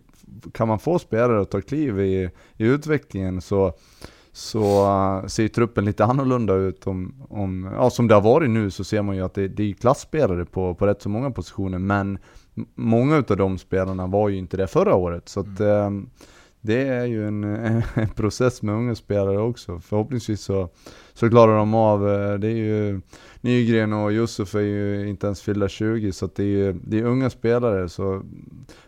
Kan 0.53 0.69
man 0.69 0.79
få 0.79 0.99
spelare 0.99 1.41
att 1.41 1.51
ta 1.51 1.61
kliv 1.61 2.01
i, 2.01 2.31
i 2.57 2.65
utvecklingen 2.65 3.41
så, 3.41 3.73
så 4.33 4.87
uh, 4.87 5.27
ser 5.27 5.43
ju 5.43 5.49
truppen 5.49 5.85
lite 5.85 6.05
annorlunda 6.05 6.55
ut. 6.55 6.87
Om, 6.87 7.27
om, 7.29 7.71
ja, 7.77 7.91
som 7.91 8.09
det 8.09 8.15
har 8.15 8.23
varit 8.23 8.51
nu 8.51 8.71
så 8.71 8.85
ser 8.85 9.03
man 9.03 9.17
ju 9.17 9.23
att 9.23 9.35
det, 9.35 9.49
det 9.49 9.71
är 9.71 9.73
klassspelare 9.73 10.45
på, 10.45 10.75
på 10.75 10.87
rätt 10.87 11.03
så 11.03 11.09
många 11.09 11.31
positioner, 11.31 11.79
men 11.79 12.19
många 12.75 13.17
utav 13.17 13.37
de 13.37 13.59
spelarna 13.59 14.07
var 14.07 14.29
ju 14.29 14.39
inte 14.39 14.57
det 14.57 14.67
förra 14.67 14.95
året. 14.95 15.29
Så 15.29 15.41
att, 15.41 15.61
ehm, 15.61 16.11
det 16.63 16.89
är 16.89 17.05
ju 17.05 17.29
en, 17.29 17.45
en 17.95 18.09
process 18.17 18.63
med 18.63 18.75
unga 18.75 18.95
spelare 18.95 19.39
också. 19.39 19.81
Förhoppningsvis 19.81 20.41
så, 20.41 20.69
så 21.13 21.31
klarar 21.31 21.57
de 21.57 21.75
av, 21.75 22.09
eh, 22.09 22.35
det 22.35 22.49
är 22.49 22.57
ju 22.57 23.01
Nygren 23.41 23.93
och 23.93 24.13
Yusuf 24.13 24.55
är 24.55 24.61
ju 24.61 25.09
inte 25.09 25.27
ens 25.27 25.43
fyllda 25.43 25.69
20 25.69 26.13
så 26.13 26.25
att 26.25 26.37
det 26.37 26.43
är 26.43 26.47
ju 26.47 26.73
det 26.73 26.99
är 26.99 27.05
unga 27.05 27.31
spelare. 27.31 27.89
Så 27.89 28.23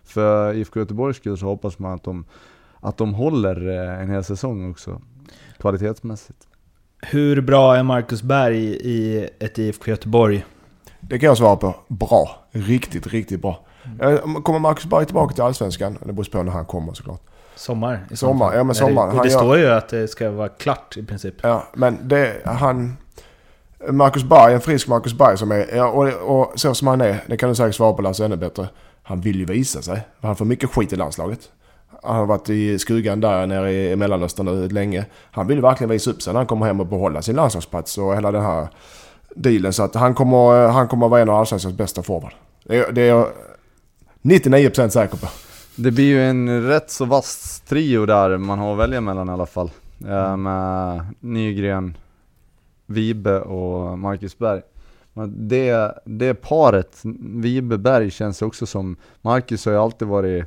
för 0.02 0.54
IFK 0.54 0.80
Göteborgs 0.80 1.16
skull 1.16 1.38
så 1.38 1.46
hoppas 1.46 1.78
man 1.78 1.92
att 1.92 2.04
de, 2.04 2.24
att 2.80 2.96
de 2.96 3.14
håller 3.14 3.68
eh, 3.68 4.02
en 4.02 4.10
hel 4.10 4.24
säsong 4.24 4.70
också. 4.70 5.02
Kvalitetsmässigt. 5.58 6.38
hur 7.02 7.40
bra 7.40 7.76
är 7.76 7.82
Marcus 7.82 8.22
Berg 8.22 8.64
i 8.64 9.28
ett 9.38 9.58
IFK 9.58 9.90
Göteborg? 9.90 10.44
Det 11.00 11.18
kan 11.18 11.26
jag 11.26 11.38
svara 11.38 11.56
på. 11.56 11.74
Bra. 11.88 12.46
Riktigt, 12.50 13.06
riktigt 13.06 13.42
bra. 13.42 13.66
Eh, 14.00 14.42
Kommer 14.42 14.58
Marcus 14.58 14.84
Berg 14.84 15.06
tillbaka 15.06 15.34
till 15.34 15.42
Allsvenskan? 15.42 15.98
Det 16.06 16.12
beror 16.12 16.24
på 16.24 16.42
när 16.42 16.52
han 16.52 16.66
kommer 16.66 16.92
såklart. 16.94 17.22
Sommar? 17.56 18.06
i 18.10 18.16
Sommar, 18.16 18.48
fall. 18.48 18.56
ja, 18.58 18.64
men 18.64 18.74
sommar. 18.74 19.06
Och 19.18 19.22
det 19.24 19.30
gör- 19.30 19.38
står 19.38 19.58
ju 19.58 19.68
att 19.70 19.88
det 19.88 20.08
ska 20.08 20.30
vara 20.30 20.48
klart 20.48 20.96
i 20.96 21.02
princip. 21.02 21.34
Ja, 21.42 21.64
men 21.74 22.08
det, 22.08 22.32
han... 22.44 22.96
Marcus 23.90 24.24
Berg, 24.24 24.54
en 24.54 24.60
frisk 24.60 24.88
Marcus 24.88 25.14
Berg 25.18 25.38
som 25.38 25.52
är... 25.52 25.76
Ja, 25.76 25.86
och, 25.88 26.40
och 26.40 26.52
så 26.60 26.74
som 26.74 26.88
han 26.88 27.00
är, 27.00 27.24
det 27.26 27.36
kan 27.36 27.48
du 27.48 27.54
säkert 27.54 27.74
svara 27.74 27.92
på 27.92 28.02
Lasse 28.02 28.24
ännu 28.24 28.36
bättre. 28.36 28.68
Han 29.02 29.20
vill 29.20 29.38
ju 29.38 29.44
visa 29.44 29.82
sig. 29.82 30.00
Han 30.20 30.36
får 30.36 30.44
mycket 30.44 30.70
skit 30.70 30.92
i 30.92 30.96
landslaget. 30.96 31.40
Han 32.02 32.16
har 32.16 32.26
varit 32.26 32.48
i 32.50 32.78
skuggan 32.78 33.20
där 33.20 33.46
nere 33.46 33.72
i 33.72 33.96
Mellanöstern 33.96 34.46
nu 34.46 34.68
länge. 34.68 35.04
Han 35.30 35.46
vill 35.46 35.60
verkligen 35.60 35.90
visa 35.90 36.10
upp 36.10 36.22
sig 36.22 36.32
när 36.32 36.40
han 36.40 36.46
kommer 36.46 36.66
hem 36.66 36.80
och 36.80 36.86
behålla 36.86 37.22
sin 37.22 37.36
landslagsplats 37.36 37.98
och 37.98 38.14
hela 38.16 38.32
den 38.32 38.42
här 38.42 38.68
dealen. 39.36 39.72
Så 39.72 39.82
att 39.82 39.94
han 39.94 40.14
kommer, 40.14 40.68
han 40.68 40.88
kommer 40.88 41.08
vara 41.08 41.20
en 41.20 41.28
av 41.28 41.34
allsvenskans 41.36 41.74
bästa 41.76 42.02
forward. 42.02 42.32
Det, 42.64 42.76
är- 42.76 42.92
det 42.92 43.02
är 43.02 43.08
jag 43.08 43.26
99% 44.22 44.88
säker 44.88 45.16
på. 45.16 45.26
Det 45.76 45.90
blir 45.90 46.04
ju 46.04 46.22
en 46.22 46.62
rätt 46.62 46.90
så 46.90 47.04
vass 47.04 47.62
trio 47.68 48.06
där 48.06 48.38
man 48.38 48.58
har 48.58 48.72
att 48.72 48.78
välja 48.78 49.00
mellan 49.00 49.28
i 49.28 49.32
alla 49.32 49.46
fall. 49.46 49.70
Eh, 50.06 50.36
med 50.36 51.06
Nygren, 51.20 51.96
Vibe 52.86 53.40
och 53.40 53.98
Marcus 53.98 54.38
Berg. 54.38 54.62
Men 55.12 55.48
det, 55.48 55.98
det 56.04 56.34
paret, 56.34 57.00
Vibe-Berg, 57.20 58.10
känns 58.10 58.42
också 58.42 58.66
som... 58.66 58.96
Marcus 59.22 59.66
har 59.66 59.72
ju 59.72 59.78
alltid 59.78 60.08
varit 60.08 60.44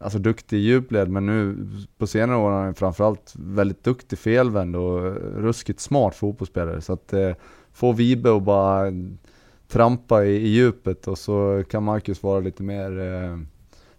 alltså, 0.00 0.18
duktig 0.18 0.56
i 0.56 0.60
djupled, 0.60 1.08
men 1.08 1.26
nu 1.26 1.68
på 1.98 2.06
senare 2.06 2.38
år 2.38 2.50
har 2.50 2.64
han 2.64 2.74
framförallt 2.74 3.34
väldigt 3.36 3.84
duktig 3.84 4.18
felvänd 4.18 4.76
och 4.76 5.16
ruskigt 5.36 5.80
smart 5.80 6.14
fotbollsspelare. 6.14 6.80
Så 6.80 6.92
att 6.92 7.12
eh, 7.12 7.32
få 7.72 7.92
Vibe 7.92 8.36
att 8.36 8.42
bara 8.42 8.92
trampa 9.68 10.24
i, 10.24 10.36
i 10.36 10.48
djupet 10.48 11.08
och 11.08 11.18
så 11.18 11.64
kan 11.70 11.84
Marcus 11.84 12.22
vara 12.22 12.40
lite 12.40 12.62
mer, 12.62 13.00
eh, 13.00 13.38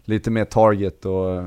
lite 0.06 0.30
mer 0.30 0.46
target 0.46 1.06
och 1.06 1.44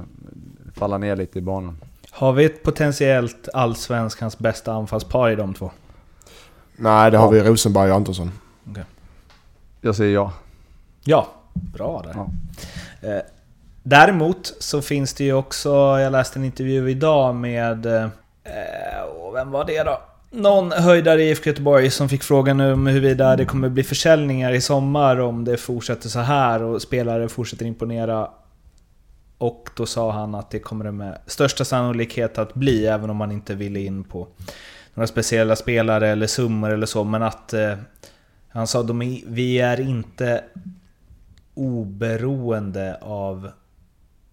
falla 0.74 0.98
ner 0.98 1.16
lite 1.16 1.38
i 1.38 1.42
banan. 1.42 1.78
Har 2.10 2.32
vi 2.32 2.44
ett 2.44 2.62
potentiellt 2.62 3.48
allsvenskans 3.54 4.38
bästa 4.38 4.72
anfallspar 4.72 5.30
i 5.30 5.36
de 5.36 5.54
två? 5.54 5.70
Nej, 6.76 7.10
det 7.10 7.18
har 7.18 7.30
vi 7.30 7.42
Rosenberg 7.42 7.90
och 7.90 7.96
Antonsson. 7.96 8.30
Jag 9.80 9.96
säger 9.96 10.14
ja. 10.14 10.32
Ja, 11.04 11.28
bra 11.52 12.02
där. 12.04 12.14
Ja. 12.14 12.28
Eh, 13.08 13.22
Däremot 13.86 14.54
så 14.58 14.82
finns 14.82 15.14
det 15.14 15.24
ju 15.24 15.32
också, 15.32 15.68
jag 16.00 16.12
läste 16.12 16.38
en 16.38 16.44
intervju 16.44 16.90
idag 16.90 17.34
med, 17.34 17.86
eh, 17.86 18.08
och 19.18 19.34
vem 19.34 19.50
var 19.50 19.64
det 19.64 19.82
då? 19.82 20.00
Någon 20.30 20.72
höjdare 20.72 21.22
i 21.22 21.30
IFK 21.30 21.50
Göteborg 21.50 21.90
som 21.90 22.08
fick 22.08 22.22
frågan 22.22 22.60
om 22.60 22.86
huruvida 22.86 23.36
det 23.36 23.44
kommer 23.44 23.68
bli 23.68 23.82
försäljningar 23.82 24.52
i 24.52 24.60
sommar 24.60 25.20
om 25.20 25.44
det 25.44 25.56
fortsätter 25.56 26.08
så 26.08 26.18
här 26.18 26.62
och 26.62 26.82
spelare 26.82 27.28
fortsätter 27.28 27.66
imponera. 27.66 28.30
Och 29.44 29.70
då 29.76 29.86
sa 29.86 30.12
han 30.12 30.34
att 30.34 30.50
det 30.50 30.58
kommer 30.58 30.84
det 30.84 30.92
med 30.92 31.18
största 31.26 31.64
sannolikhet 31.64 32.38
att 32.38 32.54
bli, 32.54 32.86
även 32.86 33.10
om 33.10 33.16
man 33.16 33.32
inte 33.32 33.54
ville 33.54 33.80
in 33.80 34.04
på 34.04 34.28
några 34.94 35.06
speciella 35.06 35.56
spelare 35.56 36.08
eller 36.08 36.26
summor 36.26 36.70
eller 36.70 36.86
så, 36.86 37.04
men 37.04 37.22
att 37.22 37.52
eh, 37.52 37.74
han 38.48 38.66
sa 38.66 38.80
att 38.80 38.90
vi 39.26 39.58
är 39.58 39.80
inte 39.80 40.44
oberoende 41.54 42.98
av 43.00 43.50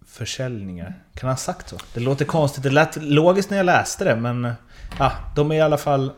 försäljningar. 0.06 1.02
Kan 1.14 1.28
han 1.28 1.32
ha 1.32 1.36
sagt 1.36 1.68
så? 1.68 1.76
Det 1.94 2.00
låter 2.00 2.24
konstigt, 2.24 2.62
det 2.62 2.70
lät 2.70 2.96
logiskt 3.02 3.50
när 3.50 3.56
jag 3.56 3.66
läste 3.66 4.04
det 4.04 4.16
men... 4.16 4.52
Ja, 4.98 5.12
de 5.36 5.50
är 5.50 5.54
i 5.54 5.60
alla 5.60 5.78
fall 5.78 6.12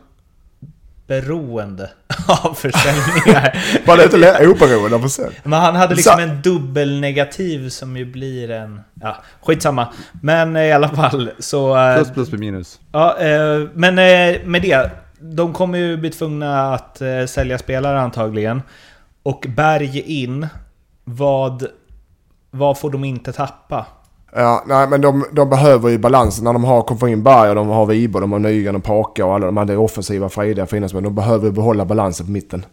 beroende 1.07 1.89
av 2.43 2.53
försäljningar. 2.53 3.57
Var 3.87 3.97
det 3.97 4.03
inte 4.03 4.47
oberoende 4.47 4.95
av 4.95 4.99
försäljning? 5.01 5.39
Men 5.43 5.61
han 5.61 5.75
hade 5.75 5.95
liksom 5.95 6.19
en 6.19 6.41
dubbelnegativ 6.41 7.69
som 7.69 7.97
ju 7.97 8.05
blir 8.05 8.51
en... 8.51 8.81
Ja, 9.01 9.17
skitsamma. 9.41 9.87
Men 10.21 10.57
i 10.57 10.71
alla 10.71 10.89
fall 10.89 11.31
så... 11.39 11.77
eh, 11.77 11.95
Plus 11.95 12.11
plus 12.13 12.31
med 12.31 12.39
minus. 12.39 12.79
Ja, 12.91 13.17
eh, 13.19 13.67
men 13.73 13.97
eh, 13.99 14.41
med 14.45 14.61
det. 14.61 14.89
De 15.19 15.53
kommer 15.53 15.77
ju 15.77 15.97
bli 15.97 16.09
tvungna 16.09 16.73
att 16.73 17.01
eh, 17.01 17.25
sälja 17.25 17.57
spelare 17.57 17.99
antagligen. 18.01 18.61
Och 19.23 19.45
Berg 19.49 19.99
in. 20.23 20.47
Vad, 21.03 21.65
vad 22.51 22.77
får 22.79 22.89
de 22.91 23.03
inte 23.03 23.33
tappa? 23.33 23.85
Ja, 24.37 24.63
nej 24.67 24.87
men 24.87 25.01
de, 25.01 25.25
de 25.31 25.49
behöver 25.49 25.89
ju 25.89 25.97
balans. 25.97 26.41
När 26.41 26.53
de 26.53 26.63
har 26.63 26.81
kommit 26.81 27.19
Berg 27.19 27.49
och 27.49 27.55
de 27.55 27.67
har 27.67 27.85
Wiberg, 27.85 28.21
de 28.21 28.31
har 28.31 28.39
Nygren 28.39 28.75
och 28.75 28.83
Paka 28.83 29.25
och 29.25 29.35
alla 29.35 29.45
de 29.45 29.57
här 29.57 29.77
offensiva 29.77 30.29
frediga 30.29 30.65
fina 30.65 30.87
men 30.93 31.03
de 31.03 31.15
behöver 31.15 31.51
behålla 31.51 31.85
balansen 31.85 32.25
på 32.25 32.31
mitten. 32.31 32.65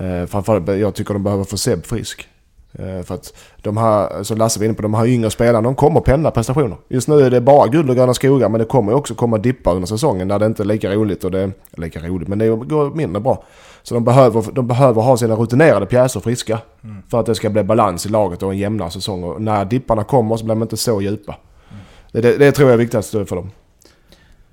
Eh, 0.00 0.26
framförallt, 0.26 0.68
jag 0.68 0.94
tycker 0.94 1.14
de 1.14 1.22
behöver 1.22 1.44
få 1.44 1.56
Seb 1.56 1.86
frisk. 1.86 2.28
Eh, 2.72 3.02
för 3.02 3.14
att 3.14 3.32
de 3.62 3.76
här, 3.76 4.22
som 4.22 4.38
Lasse 4.38 4.60
var 4.60 4.64
inne 4.64 4.74
på, 4.74 4.82
de 4.82 4.94
här 4.94 5.06
yngre 5.06 5.30
spelarna, 5.30 5.60
de 5.60 5.74
kommer 5.74 6.00
pendla 6.00 6.30
prestationer. 6.30 6.76
Just 6.88 7.08
nu 7.08 7.20
är 7.20 7.30
det 7.30 7.40
bara 7.40 7.68
guld 7.68 7.90
och 7.90 7.96
gröna 7.96 8.14
skogar, 8.14 8.48
men 8.48 8.58
det 8.58 8.64
kommer 8.64 8.92
ju 8.92 8.98
också 8.98 9.14
komma 9.14 9.38
dippar 9.38 9.74
under 9.74 9.86
säsongen 9.86 10.28
där 10.28 10.38
det 10.38 10.46
inte 10.46 10.62
är 10.62 10.66
lika 10.66 10.90
roligt 10.94 11.24
och 11.24 11.30
det 11.30 11.40
är 11.40 11.52
lika 11.76 12.00
roligt, 12.00 12.28
men 12.28 12.38
det 12.38 12.48
går 12.48 12.94
mindre 12.94 13.20
bra. 13.20 13.44
Så 13.86 13.94
de 13.94 14.04
behöver, 14.04 14.52
de 14.52 14.66
behöver 14.66 15.02
ha 15.02 15.16
sina 15.16 15.34
rutinerade 15.34 15.86
pjäser 15.86 16.20
friska. 16.20 16.60
Mm. 16.84 17.02
För 17.08 17.20
att 17.20 17.26
det 17.26 17.34
ska 17.34 17.50
bli 17.50 17.64
balans 17.64 18.06
i 18.06 18.08
laget 18.08 18.42
och 18.42 18.52
en 18.52 18.58
jämnare 18.58 18.90
säsong. 18.90 19.24
Och 19.24 19.42
när 19.42 19.64
dipparna 19.64 20.04
kommer 20.04 20.36
så 20.36 20.44
blir 20.44 20.54
de 20.54 20.62
inte 20.62 20.76
så 20.76 21.02
djupa. 21.02 21.36
Mm. 21.70 21.82
Det, 22.12 22.20
det, 22.20 22.36
det, 22.38 22.52
tror 22.52 22.68
jag 22.68 22.74
är 22.74 22.78
viktigast 22.78 23.10
för 23.10 23.36
dem. 23.36 23.50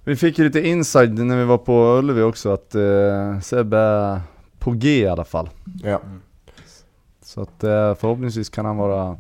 Vi 0.04 0.16
fick 0.16 0.38
ju 0.38 0.46
lite 0.46 0.68
inside 0.68 1.20
när 1.20 1.38
vi 1.38 1.44
var 1.44 1.58
på 1.58 1.98
Ullevi 1.98 2.22
också 2.22 2.54
att 2.54 2.76
eh, 2.76 3.40
Sebbe 3.42 3.78
är 3.78 4.22
på 4.60 4.72
G 4.72 5.00
i 5.00 5.08
alla 5.08 5.26
fall. 5.26 5.50
Ja. 5.84 6.00
Mm. 6.06 6.22
Så 7.24 7.42
att 7.42 7.64
eh, 7.64 7.96
förhoppningsvis 7.96 8.50
kan 8.50 8.66
han 8.66 8.78
vara 8.78 9.18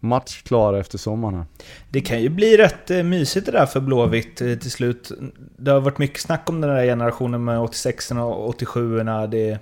Match 0.00 0.42
klara 0.42 0.80
efter 0.80 0.98
sommaren 0.98 1.34
här. 1.34 1.44
Det 1.90 2.00
kan 2.00 2.22
ju 2.22 2.28
bli 2.28 2.56
rätt 2.56 2.90
eh, 2.90 3.02
mysigt 3.02 3.46
det 3.46 3.52
där 3.52 3.66
för 3.66 3.80
Blåvitt 3.80 4.40
eh, 4.40 4.54
till 4.54 4.70
slut. 4.70 5.12
Det 5.56 5.70
har 5.70 5.80
varit 5.80 5.98
mycket 5.98 6.20
snack 6.20 6.50
om 6.50 6.60
den 6.60 6.70
där 6.70 6.84
generationen 6.84 7.44
med 7.44 7.60
86 7.60 8.10
och 8.10 8.48
87 8.48 9.00
erna 9.00 9.26
Det 9.26 9.50
är 9.50 9.58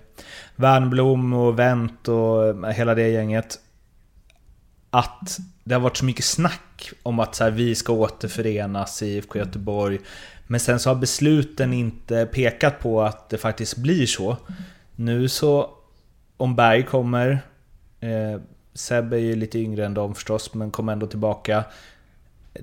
Wernbloom 0.57 1.33
och 1.33 1.59
Wendt 1.59 2.09
och 2.09 2.47
eh, 2.47 2.71
hela 2.71 2.95
det 2.95 3.09
gänget. 3.09 3.59
Att 4.91 5.39
det 5.65 5.75
har 5.75 5.81
varit 5.81 5.97
så 5.97 6.05
mycket 6.05 6.25
snack 6.25 6.91
om 7.03 7.21
att 7.21 7.35
så 7.35 7.45
här, 7.45 7.51
vi 7.51 7.75
ska 7.75 7.93
återförenas 7.93 9.03
i 9.03 9.07
IFK 9.07 9.39
Göteborg. 9.39 9.99
Men 10.47 10.61
sen 10.61 10.81
så 10.81 10.91
har 10.91 10.95
besluten 10.95 11.73
inte 11.73 12.27
pekat 12.27 12.81
på 12.81 13.03
att 13.03 13.31
det 13.31 13.39
faktiskt 13.39 13.77
blir 13.77 14.07
så. 14.07 14.37
Nu 14.97 15.29
så, 15.29 15.71
om 16.37 16.57
Berg 16.57 16.83
kommer, 16.83 17.41
eh, 18.01 18.41
Seb 18.79 19.13
är 19.13 19.19
ju 19.19 19.37
lite 19.37 19.59
yngre 19.59 19.87
än 19.87 19.95
dem 19.95 20.15
förstås, 20.15 20.55
men 20.55 20.71
kom 20.71 20.89
ändå 20.89 21.07
tillbaka. 21.07 21.65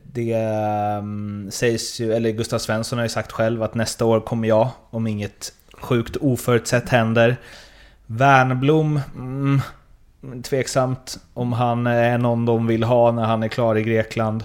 Det 0.04 0.34
ehm, 0.34 1.50
sägs 1.52 2.00
ju, 2.00 2.14
eller 2.14 2.32
Gustav 2.32 2.60
Svensson 2.60 3.00
har 3.00 3.06
ju 3.06 3.10
sagt 3.10 3.32
själv 3.32 3.64
att 3.64 3.76
nästa 3.76 4.06
år 4.06 4.20
kommer 4.20 4.48
jag, 4.48 4.70
om 4.90 5.08
inget 5.08 5.54
sjukt 5.74 6.16
oförutsett 6.16 6.90
händer. 6.90 7.38
Värnblom, 8.06 9.00
mm, 9.16 9.62
tveksamt 10.44 11.20
om 11.34 11.54
han 11.54 11.88
är 11.88 12.18
någon 12.18 12.46
de 12.46 12.68
vill 12.68 12.84
ha 12.84 13.12
när 13.12 13.26
han 13.26 13.44
är 13.44 13.48
klar 13.48 13.76
i 13.78 13.84
Grekland. 13.84 14.44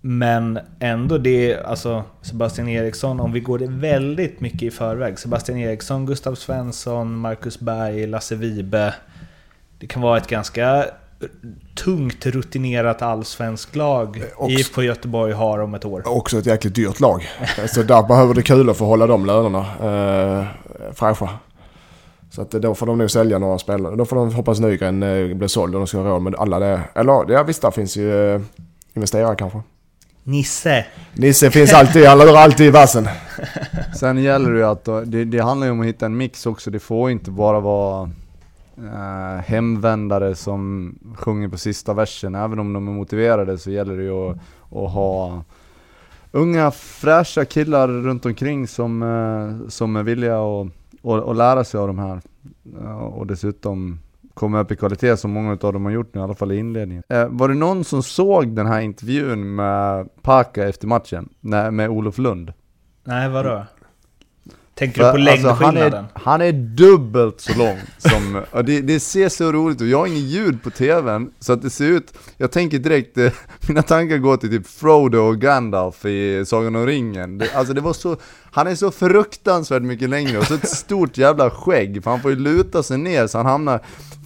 Men 0.00 0.58
ändå 0.78 1.18
det, 1.18 1.64
alltså 1.64 2.04
Sebastian 2.22 2.68
Eriksson, 2.68 3.20
om 3.20 3.32
vi 3.32 3.40
går 3.40 3.58
det 3.58 3.66
väldigt 3.66 4.40
mycket 4.40 4.62
i 4.62 4.70
förväg. 4.70 5.18
Sebastian 5.18 5.58
Eriksson, 5.58 6.06
Gustav 6.06 6.34
Svensson, 6.34 7.16
Marcus 7.16 7.60
Berg, 7.60 8.06
Lasse 8.06 8.34
Vibe. 8.34 8.94
Det 9.84 9.88
kan 9.88 10.02
vara 10.02 10.18
ett 10.18 10.26
ganska 10.26 10.84
tungt 11.74 12.26
rutinerat 12.26 13.02
allsvenskt 13.02 13.76
lag 13.76 14.22
eh, 14.40 14.50
IFK 14.50 14.82
Göteborg 14.82 15.32
har 15.32 15.58
om 15.58 15.74
ett 15.74 15.84
år. 15.84 16.02
Också 16.06 16.38
ett 16.38 16.46
jäkligt 16.46 16.74
dyrt 16.74 17.00
lag. 17.00 17.28
Så 17.68 17.82
där 17.82 18.02
behöver 18.02 18.34
det 18.34 18.42
kul 18.42 18.66
för 18.66 18.84
att 18.84 18.88
hålla 18.88 19.06
de 19.06 19.26
lönerna 19.26 19.58
eh, 19.60 20.46
fräscha. 20.94 21.28
Så 22.30 22.42
att 22.42 22.50
då 22.50 22.74
får 22.74 22.86
de 22.86 22.98
nog 22.98 23.10
sälja 23.10 23.38
några 23.38 23.58
spelare. 23.58 23.96
Då 23.96 24.04
får 24.04 24.16
de 24.16 24.34
hoppas 24.34 24.60
Nygren 24.60 25.02
eh, 25.02 25.36
blir 25.36 25.48
såld 25.48 25.74
och 25.74 25.80
de 25.80 25.86
ska 25.86 25.98
ha 25.98 26.08
råd 26.08 26.22
med 26.22 26.34
alla 26.34 26.58
det. 26.58 26.80
Eller 26.94 27.32
ja 27.32 27.42
visst, 27.42 27.62
där 27.62 27.70
finns 27.70 27.96
ju 27.96 28.34
eh, 28.34 28.40
investerare 28.94 29.36
kanske. 29.36 29.62
Nisse. 30.22 30.86
Nisse 31.12 31.50
finns 31.50 31.72
alltid, 31.72 32.06
han 32.06 32.18
lurar 32.18 32.36
alltid 32.36 32.66
i 32.66 32.70
vassen. 32.70 33.08
Sen 33.96 34.22
gäller 34.22 34.50
det 34.50 34.58
ju 34.58 34.64
att, 34.64 34.84
det, 34.84 35.24
det 35.24 35.38
handlar 35.38 35.66
ju 35.66 35.72
om 35.72 35.80
att 35.80 35.86
hitta 35.86 36.06
en 36.06 36.16
mix 36.16 36.46
också. 36.46 36.70
Det 36.70 36.80
får 36.80 37.10
inte 37.10 37.30
bara 37.30 37.60
vara 37.60 38.10
eh, 38.78 39.42
hemvändare 39.44 40.34
som 40.34 40.94
sjunger 41.16 41.48
på 41.48 41.58
sista 41.58 41.94
versen. 41.94 42.34
Även 42.34 42.58
om 42.58 42.72
de 42.72 42.88
är 42.88 42.92
motiverade 42.92 43.58
så 43.58 43.70
gäller 43.70 43.96
det 43.96 44.02
ju 44.02 44.30
att, 44.30 44.36
att 44.70 44.92
ha 44.92 45.42
unga 46.30 46.70
fräscha 46.70 47.44
killar 47.44 47.88
runt 47.88 48.26
omkring 48.26 48.66
som, 48.66 49.02
eh, 49.02 49.68
som 49.68 49.96
är 49.96 50.02
villiga 50.02 50.36
att, 50.36 50.68
och, 51.02 51.18
och 51.18 51.34
lära 51.34 51.64
sig 51.64 51.80
av 51.80 51.86
de 51.86 51.98
här. 51.98 52.20
Eh, 52.80 52.96
och 52.96 53.26
dessutom 53.26 53.98
komma 54.34 54.60
upp 54.60 54.72
i 54.72 54.76
kvalitet 54.76 55.16
som 55.16 55.30
många 55.30 55.58
av 55.60 55.72
dem 55.72 55.84
har 55.84 55.92
gjort 55.92 56.14
nu, 56.14 56.20
i 56.20 56.24
alla 56.24 56.34
fall 56.34 56.52
i 56.52 56.58
inledningen. 56.58 57.02
Eh, 57.08 57.28
var 57.28 57.48
det 57.48 57.54
någon 57.54 57.84
som 57.84 58.02
såg 58.02 58.48
den 58.48 58.66
här 58.66 58.80
intervjun 58.80 59.54
med 59.54 60.08
Paka 60.22 60.68
efter 60.68 60.86
matchen? 60.86 61.28
Nej, 61.40 61.70
med 61.70 61.90
Olof 61.90 62.18
Lund? 62.18 62.52
Nej, 63.04 63.28
vadå? 63.28 63.64
Tänker 64.74 65.04
du 65.04 65.10
på 65.10 65.16
längdskillnaden? 65.16 65.94
Alltså, 65.94 66.28
han, 66.28 66.40
är, 66.40 66.48
han 66.48 66.48
är 66.48 66.52
dubbelt 66.52 67.40
så 67.40 67.58
lång 67.58 67.78
som, 67.98 68.42
det, 68.64 68.80
det 68.80 69.00
ser 69.00 69.28
så 69.28 69.52
roligt 69.52 69.80
ut, 69.80 69.90
jag 69.90 69.98
har 69.98 70.06
ingen 70.06 70.28
ljud 70.28 70.62
på 70.62 70.70
tvn, 70.70 71.30
så 71.40 71.52
att 71.52 71.62
det 71.62 71.70
ser 71.70 71.84
ut, 71.84 72.14
jag 72.36 72.50
tänker 72.50 72.78
direkt, 72.78 73.18
eh, 73.18 73.32
mina 73.68 73.82
tankar 73.82 74.18
går 74.18 74.36
till 74.36 74.50
typ 74.50 74.66
Frodo 74.66 75.18
och 75.18 75.40
Gandalf 75.40 76.04
i 76.04 76.44
Sagan 76.46 76.76
om 76.76 76.86
ringen. 76.86 77.38
Det, 77.38 77.54
alltså 77.54 77.74
det 77.74 77.80
var 77.80 77.92
så, 77.92 78.16
han 78.50 78.66
är 78.66 78.74
så 78.74 78.90
fruktansvärt 78.90 79.82
mycket 79.82 80.10
längre 80.10 80.38
och 80.38 80.44
så 80.44 80.54
ett 80.54 80.68
stort 80.68 81.18
jävla 81.18 81.50
skägg, 81.50 82.04
för 82.04 82.10
han 82.10 82.20
får 82.20 82.30
ju 82.30 82.38
luta 82.38 82.82
sig 82.82 82.98
ner 82.98 83.26
så 83.26 83.38
han 83.38 83.46
hamnar 83.46 83.80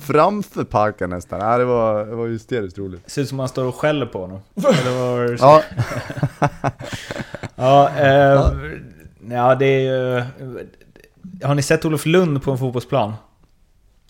framför 0.07 0.65
parken 0.65 1.11
nästan. 1.11 1.41
Ja, 1.41 1.59
det, 1.59 1.65
var, 1.65 2.07
det 2.07 2.15
var 2.15 2.27
hysteriskt 2.27 2.79
roligt. 2.79 3.01
Det 3.05 3.11
ser 3.11 3.23
ut 3.23 3.29
som 3.29 3.39
han 3.39 3.49
står 3.49 3.65
och 3.65 3.75
skäller 3.75 4.07
på 4.07 4.21
honom. 4.21 4.41
Eller 4.57 4.99
var 4.99 5.37
ja. 5.41 5.63
ja, 7.57 7.91
eh, 7.97 8.07
Ja, 8.07 8.53
det 9.55 9.67
är 9.67 9.81
ju... 9.81 10.25
Har 11.43 11.55
ni 11.55 11.63
sett 11.63 11.85
Olof 11.85 12.07
Lund 12.07 12.43
på 12.43 12.51
en 12.51 12.59
fotbollsplan? 12.59 13.15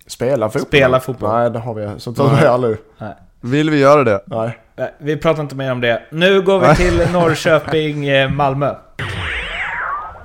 Spela 0.06 0.48
fotboll? 0.48 0.66
Spela 0.66 1.00
fotboll. 1.00 1.30
Nej, 1.30 1.50
det 1.50 1.58
har 1.58 1.74
vi 1.74 2.00
som 2.00 2.14
tur 2.14 2.32
är 2.42 2.46
aldrig. 2.46 2.76
Vill 3.40 3.70
vi 3.70 3.78
göra 3.78 4.04
det? 4.04 4.22
Nej. 4.26 4.58
Vi 4.98 5.16
pratar 5.16 5.42
inte 5.42 5.54
mer 5.54 5.72
om 5.72 5.80
det. 5.80 6.02
Nu 6.10 6.42
går 6.42 6.60
vi 6.60 6.76
till 6.76 7.12
Norrköping, 7.12 8.06
eh, 8.06 8.30
Malmö. 8.30 8.74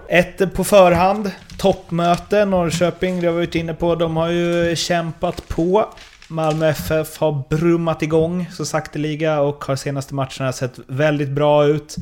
Ett 0.08 0.54
på 0.54 0.64
förhand, 0.64 1.32
toppmöte. 1.58 2.46
Norrköping, 2.46 3.22
det 3.22 3.28
har 3.28 3.34
vi 3.34 3.40
varit 3.40 3.56
inne 3.56 3.74
på, 3.74 3.96
de 3.96 4.18
har 4.18 4.30
ju 4.30 4.76
kämpat 4.76 5.48
på. 5.48 5.86
Malmö 6.28 6.70
FF 6.70 7.18
har 7.18 7.44
brummat 7.50 8.02
igång 8.02 8.50
så 8.52 8.66
sakteliga 8.66 9.42
och 9.42 9.66
har 9.66 9.76
senaste 9.76 10.16
matcherna 10.16 10.52
sett 10.52 10.80
väldigt 10.88 11.30
bra 11.30 11.66
ut. 11.66 11.96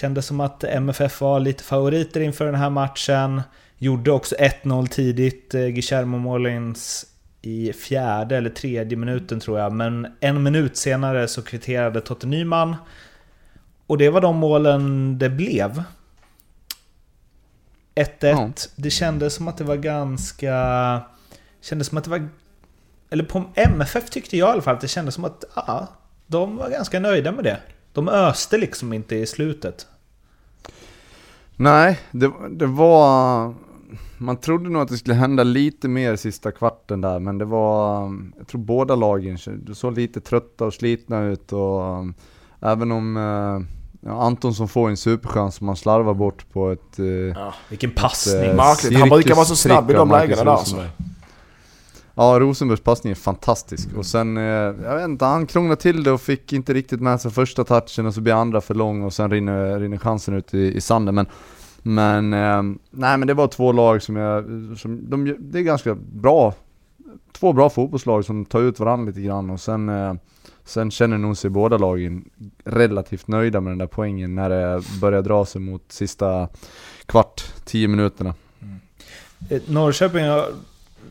Kändes 0.00 0.26
som 0.26 0.40
att 0.40 0.64
MFF 0.64 1.20
var 1.20 1.40
lite 1.40 1.64
favoriter 1.64 2.20
inför 2.20 2.44
den 2.44 2.54
här 2.54 2.70
matchen. 2.70 3.42
Gjorde 3.78 4.10
också 4.10 4.34
1-0 4.34 4.86
tidigt, 4.86 5.54
eh, 5.54 5.60
Guillermo 5.60 6.18
Molins 6.18 7.06
i 7.42 7.72
fjärde 7.72 8.36
eller 8.36 8.50
tredje 8.50 8.96
minuten 8.98 9.40
tror 9.40 9.58
jag. 9.58 9.72
Men 9.72 10.06
en 10.20 10.42
minut 10.42 10.76
senare 10.76 11.28
så 11.28 11.42
kvitterade 11.42 12.00
Totte 12.00 12.26
Nyman. 12.26 12.76
Och 13.86 13.98
det 13.98 14.10
var 14.10 14.20
de 14.20 14.36
målen 14.36 15.18
det 15.18 15.30
blev. 15.30 15.82
1-1. 17.94 18.24
Mm. 18.24 18.52
Det 18.76 18.90
kändes 18.90 19.34
som 19.34 19.48
att 19.48 19.56
det 19.56 19.64
var 19.64 19.76
ganska... 19.76 21.00
Kändes 21.60 21.86
som 21.86 21.98
att 21.98 22.04
det 22.04 22.10
var... 22.10 22.28
Eller 23.10 23.24
på 23.24 23.44
MFF 23.54 24.10
tyckte 24.10 24.36
jag 24.36 24.48
i 24.48 24.52
alla 24.52 24.62
fall 24.62 24.74
att 24.74 24.80
det 24.80 24.88
kändes 24.88 25.14
som 25.14 25.24
att 25.24 25.44
ja, 25.54 25.88
de 26.26 26.56
var 26.56 26.70
ganska 26.70 27.00
nöjda 27.00 27.32
med 27.32 27.44
det. 27.44 27.58
De 27.92 28.08
öste 28.08 28.58
liksom 28.58 28.92
inte 28.92 29.16
i 29.16 29.26
slutet. 29.26 29.86
Nej, 31.56 32.00
det, 32.10 32.32
det 32.50 32.66
var... 32.66 33.54
Man 34.18 34.36
trodde 34.36 34.70
nog 34.70 34.82
att 34.82 34.88
det 34.88 34.96
skulle 34.96 35.14
hända 35.14 35.42
lite 35.42 35.88
mer 35.88 36.16
sista 36.16 36.52
kvarten 36.52 37.00
där, 37.00 37.18
men 37.18 37.38
det 37.38 37.44
var... 37.44 38.02
Jag 38.38 38.46
tror 38.48 38.60
båda 38.60 38.94
lagen 38.94 39.38
såg 39.74 39.98
lite 39.98 40.20
trötta 40.20 40.64
och 40.64 40.74
slitna 40.74 41.22
ut 41.22 41.52
och 41.52 42.04
även 42.60 42.92
om 42.92 43.16
ja, 44.00 44.22
Anton 44.22 44.54
som 44.54 44.68
får 44.68 44.88
en 44.88 44.96
superchans 44.96 45.54
som 45.54 45.66
man 45.66 45.76
slarvar 45.76 46.14
bort 46.14 46.52
på 46.52 46.70
ett... 46.70 46.98
Ja, 47.34 47.54
vilken 47.68 47.90
passning! 47.90 48.50
Ett, 48.50 48.98
Han 48.98 49.08
brukar 49.08 49.34
vara 49.34 49.46
så 49.46 49.56
snabb 49.56 49.90
i 49.90 49.94
de 49.94 50.10
lägena 50.10 50.44
där 50.44 50.50
alltså. 50.50 50.84
Ja, 52.18 52.38
Rosenbergs 52.40 52.80
passning 52.80 53.10
är 53.10 53.14
fantastisk. 53.14 53.88
Och 53.96 54.06
sen, 54.06 54.36
eh, 54.36 54.42
jag 54.42 54.96
vet 54.96 55.04
inte, 55.04 55.24
han 55.24 55.46
krånglade 55.46 55.80
till 55.80 56.02
det 56.02 56.10
och 56.10 56.20
fick 56.20 56.52
inte 56.52 56.74
riktigt 56.74 57.00
med 57.00 57.20
sig 57.20 57.30
första 57.30 57.64
touchen 57.64 58.06
och 58.06 58.14
så 58.14 58.20
blir 58.20 58.32
andra 58.32 58.60
för 58.60 58.74
lång 58.74 59.02
och 59.02 59.12
sen 59.12 59.30
rinner, 59.30 59.80
rinner 59.80 59.98
chansen 59.98 60.34
ut 60.34 60.54
i, 60.54 60.76
i 60.76 60.80
sanden. 60.80 61.14
Men, 61.14 61.26
men, 61.82 62.32
eh, 62.32 62.78
nej 62.90 63.18
men 63.18 63.26
det 63.26 63.34
var 63.34 63.48
två 63.48 63.72
lag 63.72 64.02
som 64.02 64.16
jag, 64.16 64.44
som, 64.78 65.10
de, 65.10 65.36
det 65.38 65.58
är 65.58 65.62
ganska 65.62 65.94
bra, 65.94 66.54
två 67.32 67.52
bra 67.52 67.70
fotbollslag 67.70 68.24
som 68.24 68.44
tar 68.44 68.60
ut 68.60 68.80
varandra 68.80 69.06
lite 69.06 69.20
grann 69.20 69.50
och 69.50 69.60
sen, 69.60 69.88
eh, 69.88 70.14
sen 70.64 70.90
känner 70.90 71.18
nog 71.18 71.36
sig 71.36 71.50
båda 71.50 71.78
lagen 71.78 72.30
relativt 72.64 73.28
nöjda 73.28 73.60
med 73.60 73.70
den 73.70 73.78
där 73.78 73.86
poängen 73.86 74.34
när 74.34 74.50
det 74.50 74.82
börjar 75.00 75.22
dra 75.22 75.44
sig 75.44 75.60
mot 75.60 75.92
sista 75.92 76.48
kvart, 77.06 77.42
tio 77.64 77.88
minuterna. 77.88 78.34
Mm. 78.60 79.62
Norrköping 79.66 80.24
har 80.24 80.48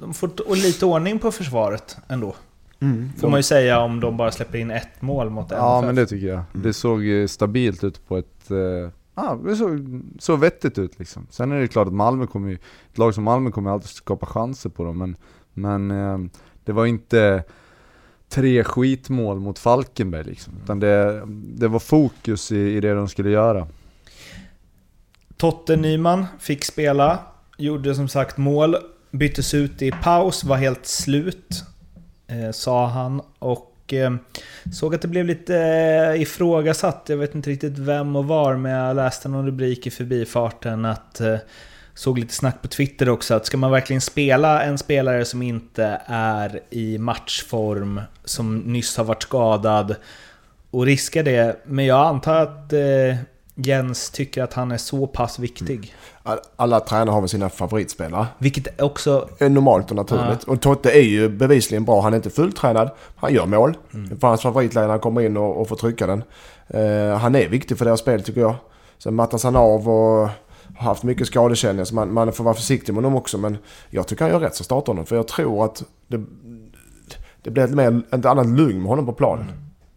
de 0.01 0.13
får 0.13 0.55
lite 0.55 0.86
ordning 0.86 1.19
på 1.19 1.31
försvaret 1.31 1.97
ändå. 2.07 2.36
Mm. 2.79 3.10
Får 3.17 3.29
man 3.29 3.39
ju 3.39 3.43
säga 3.43 3.79
om 3.79 3.99
de 3.99 4.17
bara 4.17 4.31
släpper 4.31 4.57
in 4.57 4.71
ett 4.71 5.01
mål 5.01 5.29
mot 5.29 5.51
MFF. 5.51 5.63
Ja 5.63 5.81
men 5.81 5.95
det 5.95 6.05
tycker 6.05 6.27
jag. 6.27 6.41
Det 6.53 6.73
såg 6.73 7.07
eh, 7.07 7.27
stabilt 7.27 7.83
ut 7.83 8.07
på 8.07 8.17
ett... 8.17 8.51
Eh, 8.51 8.89
ah, 9.13 9.36
det 9.36 9.55
såg 9.55 10.01
så 10.19 10.36
vettigt 10.36 10.77
ut 10.77 10.99
liksom. 10.99 11.27
Sen 11.29 11.51
är 11.51 11.60
det 11.60 11.67
klart 11.67 11.88
att 11.88 11.93
Malmö 11.93 12.27
kommer 12.27 12.49
ju... 12.49 12.55
Ett 12.91 12.97
lag 12.97 13.13
som 13.13 13.23
Malmö 13.23 13.51
kommer 13.51 13.71
alltid 13.71 13.89
skapa 13.89 14.25
chanser 14.25 14.69
på 14.69 14.83
dem 14.83 14.97
men... 14.97 15.15
Men 15.53 15.91
eh, 15.91 16.29
det 16.65 16.73
var 16.73 16.86
inte 16.86 17.43
tre 18.29 18.63
skitmål 18.63 19.39
mot 19.39 19.60
Falkenberg 19.60 20.23
liksom. 20.23 20.53
Utan 20.63 20.79
det, 20.79 21.23
det 21.55 21.67
var 21.67 21.79
fokus 21.79 22.51
i, 22.51 22.57
i 22.57 22.79
det 22.79 22.93
de 22.93 23.07
skulle 23.07 23.29
göra. 23.29 23.67
Totte 25.38 25.75
Nyman 25.75 26.25
fick 26.39 26.65
spela, 26.65 27.19
gjorde 27.57 27.95
som 27.95 28.07
sagt 28.07 28.38
mål, 28.38 28.75
byttes 29.12 29.54
ut 29.54 29.82
i 29.82 29.91
paus, 29.91 30.43
var 30.43 30.58
helt 30.58 30.86
slut, 30.86 31.63
eh, 32.28 32.52
sa 32.52 32.88
han. 32.88 33.22
Och 33.39 33.93
eh, 33.93 34.15
såg 34.74 34.96
att 34.96 35.02
det 35.02 35.08
blev 35.08 35.26
lite 35.26 35.58
eh, 35.58 36.22
ifrågasatt, 36.22 37.06
jag 37.08 37.17
vet 37.17 37.36
inte 37.36 37.50
riktigt 37.50 37.78
vem 37.78 38.15
och 38.15 38.26
var, 38.26 38.56
men 38.56 38.72
jag 38.72 38.96
läste 38.96 39.30
någon 39.30 39.46
rubrik 39.46 39.88
i 39.88 39.91
förbifarten 39.91 40.86
att 40.86 41.20
eh, 41.20 41.38
Såg 41.98 42.20
lite 42.20 42.34
snack 42.34 42.62
på 42.62 42.67
Twitter 42.67 43.10
också 43.10 43.34
att 43.34 43.46
ska 43.46 43.58
man 43.58 43.72
verkligen 43.72 44.02
spela 44.02 44.63
en 44.63 44.78
spelare 44.78 45.26
som 45.26 45.41
inte 45.41 46.02
är 46.06 46.60
i 46.70 46.98
matchform, 46.98 48.02
som 48.24 48.58
nyss 48.58 48.98
har 48.98 49.04
varit 49.04 49.24
skadad 49.24 49.96
och 50.72 50.86
riska 50.86 51.24
det. 51.24 51.62
Men 51.65 51.86
jag 51.86 52.08
antar 52.08 52.36
att 52.36 52.74
eh, 52.74 53.15
Jens 53.60 54.10
tycker 54.10 54.43
att 54.43 54.54
han 54.54 54.72
är 54.72 54.78
så 54.78 55.08
pass 55.08 55.39
viktig. 55.39 55.96
All- 56.24 56.39
Alla 56.56 56.80
tränare 56.80 57.13
har 57.13 57.22
väl 57.22 57.30
sina 57.30 57.50
favoritspelare. 57.50 58.28
Vilket 58.38 58.82
också... 58.82 59.30
är 59.39 59.50
normalt 59.50 59.89
och 59.89 59.96
naturligt. 59.96 60.43
Och 60.43 60.62
Totte 60.62 60.91
är 60.91 61.02
ju 61.02 61.30
bevisligen 61.30 61.86
bra. 61.86 62.02
Han 62.02 62.13
är 62.13 62.17
inte 62.17 62.30
fulltränad. 62.30 62.89
Han 63.15 63.34
gör 63.34 63.46
mål. 63.46 63.78
Det 63.91 64.24
är 64.24 64.28
hans 64.28 64.43
han 64.76 65.00
kommer 65.00 65.22
in 65.22 65.38
och, 65.38 65.62
och 65.62 65.67
får 65.67 65.76
trycka 65.76 66.08
den. 66.08 66.24
Eh, 66.67 67.17
han 67.17 67.36
är 67.36 67.50
viktig 67.50 67.78
för 67.78 67.86
deras 67.86 68.00
spel 68.00 68.24
tycker 68.24 68.41
jag. 68.41 68.56
Sen 68.98 69.15
mattas 69.15 69.43
han 69.43 69.56
av 69.56 69.89
och 69.89 70.30
har 70.78 70.86
haft 70.89 71.04
mycket 71.04 71.28
skadekänningar 71.28 71.86
så 71.86 71.96
man, 71.96 72.13
man 72.13 72.34
får 72.34 72.43
vara 72.43 72.56
försiktig 72.56 72.93
med 72.93 73.04
honom 73.04 73.17
också. 73.17 73.38
Men 73.38 73.58
jag 73.89 74.08
tycker 74.08 74.24
han 74.24 74.32
gör 74.32 74.39
rätt 74.39 74.56
så 74.56 74.63
startar 74.63 74.88
honom. 74.88 75.06
För 75.06 75.15
jag 75.15 75.28
tror 75.28 75.65
att 75.65 75.84
det, 76.08 76.24
det 77.43 77.52
blir 77.52 77.63
ett, 77.63 77.72
mer, 77.76 78.02
ett 78.12 78.26
annat 78.26 78.48
lugn 78.48 78.78
med 78.80 78.88
honom 78.89 79.06
på 79.06 79.13
planen. 79.13 79.46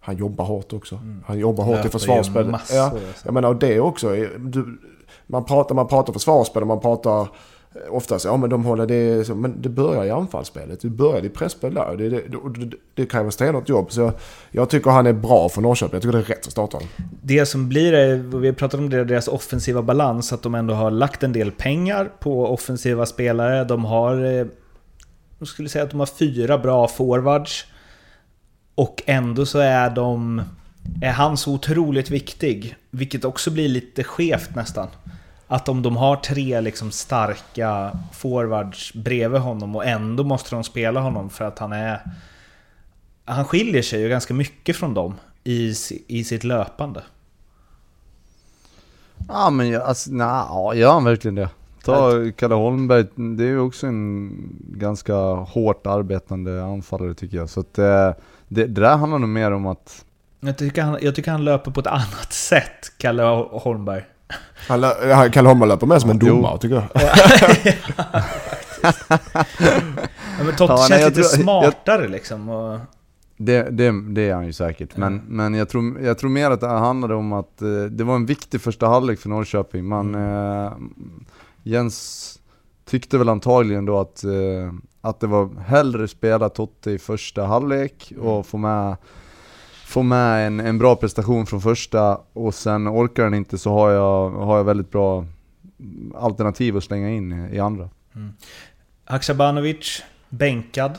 Han 0.01 0.17
jobbar 0.17 0.45
hårt 0.45 0.73
också. 0.73 1.01
Han 1.27 1.39
jobbar 1.39 1.65
hårt 1.65 1.73
i 1.73 1.77
Löper 1.77 1.87
ju 1.89 1.91
försvarsspel. 1.93 2.47
massor, 2.51 2.77
Ja, 2.77 2.85
alltså. 2.85 3.01
jag 3.25 3.35
menar 3.35 3.49
och 3.49 3.57
det 3.57 3.81
också. 3.81 4.17
är- 4.17 4.39
Du, 4.39 4.79
man 5.27 5.45
pratar, 5.45 5.75
man 5.75 5.87
pratar 5.89 6.13
försvarsspel 6.13 6.63
och 6.63 6.69
man 6.69 6.81
pratar 6.81 7.29
oftast, 7.91 8.25
ja 8.25 8.37
men 8.37 8.51
de 8.51 8.65
håller 8.65 8.87
det 8.87 9.25
så, 9.27 9.35
men 9.35 9.63
det 9.63 9.69
börjar 9.69 10.05
i 10.05 10.11
anfallsspelet. 10.11 10.81
Det 10.81 10.89
börjar 10.89 11.25
i 11.25 11.29
presspel 11.29 11.75
där. 11.75 11.97
Det, 11.97 12.09
det, 12.11 12.21
det, 12.57 12.77
det 12.95 13.07
kräver 13.07 13.31
stenhårt 13.31 13.69
jobb. 13.69 13.93
Så 13.93 14.01
jag, 14.01 14.13
jag 14.51 14.71
tycker 14.71 14.91
han 14.91 15.07
är 15.07 15.13
bra 15.13 15.49
för 15.49 15.61
Norrköping. 15.61 15.93
Jag 15.95 16.03
tycker 16.03 16.13
det 16.13 16.25
är 16.25 16.37
rätt 16.37 16.47
att 16.47 16.53
starta 16.53 16.77
honom. 16.77 16.89
Det 17.23 17.47
som 17.47 17.69
blir, 17.69 17.93
är- 17.93 18.39
vi 18.39 18.53
pratade 18.53 18.83
om 18.83 18.91
det, 18.91 19.05
deras 19.05 19.29
offensiva 19.29 19.83
balans, 19.83 20.33
att 20.33 20.43
de 20.43 20.55
ändå 20.55 20.75
har 20.75 20.91
lagt 20.91 21.23
en 21.23 21.33
del 21.33 21.51
pengar 21.53 22.13
på 22.21 22.47
offensiva 22.47 23.07
spelare. 23.07 23.65
De 23.65 23.85
har, 23.85 24.25
eh, 24.25 24.47
jag 25.39 25.49
skulle 25.49 25.69
säga 25.69 25.85
att 25.85 25.91
de 25.91 25.99
har 26.01 26.07
fyra 26.07 26.59
bra 26.59 26.89
forwards. 26.89 27.67
Och 28.81 29.03
ändå 29.07 29.47
så 29.47 29.59
är 29.59 29.91
de, 29.91 30.43
är 31.03 31.13
han 31.13 31.37
så 31.37 31.55
otroligt 31.55 32.11
viktig. 32.11 32.77
Vilket 32.91 33.25
också 33.25 33.51
blir 33.51 33.69
lite 33.69 34.05
skevt 34.05 34.55
nästan. 34.55 34.89
Att 35.47 35.69
om 35.69 35.83
de 35.83 35.97
har 35.97 36.17
tre 36.17 36.61
liksom 36.61 36.91
starka 36.91 37.99
forwards 38.13 38.95
bredvid 38.95 39.41
honom 39.41 39.77
och 39.77 39.85
ändå 39.87 40.25
måste 40.25 40.55
de 40.55 40.65
spela 40.65 41.01
honom 41.01 41.31
för 41.31 41.45
att 41.45 41.59
han 41.59 41.73
är... 41.73 42.01
Han 43.25 43.45
skiljer 43.45 43.83
sig 43.83 44.01
ju 44.01 44.09
ganska 44.09 44.35
mycket 44.35 44.77
från 44.77 44.95
dem 44.95 45.15
i, 45.45 45.75
i 46.07 46.25
sitt 46.25 46.45
löpande. 46.45 47.03
Ja 49.29 49.51
men 49.51 49.69
jag, 49.69 49.83
alltså, 49.83 50.11
ja, 50.11 50.75
gör 50.75 50.93
han 50.93 51.05
verkligen 51.05 51.35
det? 51.35 51.49
Ta 51.85 52.13
Kalle 52.37 52.55
Holmberg, 52.55 53.07
det 53.37 53.45
är 53.45 53.49
ju 53.49 53.61
också 53.61 53.87
en 53.87 54.33
ganska 54.69 55.15
hårt 55.35 55.87
arbetande 55.87 56.65
anfallare 56.65 57.15
tycker 57.15 57.37
jag. 57.37 57.51
Så 57.51 57.61
att 57.61 57.79
eh, 57.79 58.13
det, 58.51 58.67
det 58.67 58.81
där 58.81 58.97
handlar 58.97 59.19
nog 59.19 59.29
mer 59.29 59.53
om 59.53 59.67
att 59.67 60.05
Jag 60.41 60.59
tycker, 60.59 60.83
han, 60.83 60.99
jag 61.03 61.15
tycker 61.15 61.31
han 61.31 61.45
löper 61.45 61.71
på 61.71 61.81
ett 61.81 61.87
annat 61.87 62.33
sätt, 62.33 62.93
Kalle 62.99 63.23
Holmberg. 63.53 64.03
Han, 64.69 65.31
Kalle 65.31 65.49
Holmberg 65.49 65.69
löper 65.69 65.87
med 65.87 66.01
som 66.01 66.11
en 66.11 66.19
domare 66.19 66.59
tycker 66.59 66.75
jag. 66.75 66.85
Ja, 66.95 67.13
men 70.45 70.57
Totte 70.57 70.73
Ja, 70.73 70.77
känns 70.77 70.91
nej, 70.91 71.01
jag 71.01 71.09
lite 71.17 71.23
tror- 71.29 71.43
smartare 71.43 72.09
liksom. 72.09 72.49
Och, 72.49 72.79
Det, 73.37 73.63
det, 73.71 74.13
det 74.15 74.29
är 74.29 74.35
han 74.35 74.47
ju 74.47 74.53
säkert, 74.53 74.97
men, 74.97 75.23
men 75.29 75.55
jag, 75.55 75.69
tror, 75.69 76.01
jag 76.01 76.19
tror 76.19 76.31
mer 76.31 76.51
att 76.51 76.61
det 76.61 76.67
handlade 76.69 77.15
om 77.15 77.33
att 77.33 77.63
eh, 77.63 77.69
det 77.91 78.05
var 78.05 78.15
en 78.17 78.27
viktig 78.27 78.61
första 78.61 78.87
halvlek 78.89 79.19
för 79.21 79.29
Norrköping. 79.29 79.85
Man, 79.87 80.15
eh, 80.15 80.73
Jens 81.63 82.39
tyckte 82.91 83.19
väl 83.19 83.29
antagligen 83.29 83.85
då 83.85 84.01
att, 84.01 84.25
eh, 84.25 84.31
att 85.01 85.21
det 85.21 85.27
var 85.27 85.49
hellre 85.67 86.09
spela 86.09 86.49
Totte 86.49 86.91
i 86.91 86.99
första 86.99 87.47
halvlek 87.47 88.13
och 88.21 88.47
få 88.47 88.57
med, 88.57 88.97
få 89.87 90.03
med 90.03 90.47
en, 90.47 90.61
en 90.61 90.79
bra 90.79 90.97
prestation 90.97 91.47
från 91.47 91.61
första 91.61 92.21
och 92.33 92.55
sen 92.55 92.89
orkar 92.89 93.25
den 93.25 93.35
inte 93.35 93.59
så 93.59 93.73
har 93.73 93.91
jag, 93.91 94.31
har 94.31 94.57
jag 94.57 94.65
väldigt 94.65 94.91
bra 94.91 95.25
alternativ 96.15 96.77
att 96.77 96.85
slänga 96.85 97.11
in 97.11 97.33
i, 97.33 97.57
i 97.57 97.61
andra. 97.61 97.89
Haksabanovic, 99.05 100.03
bänkad. 100.29 100.99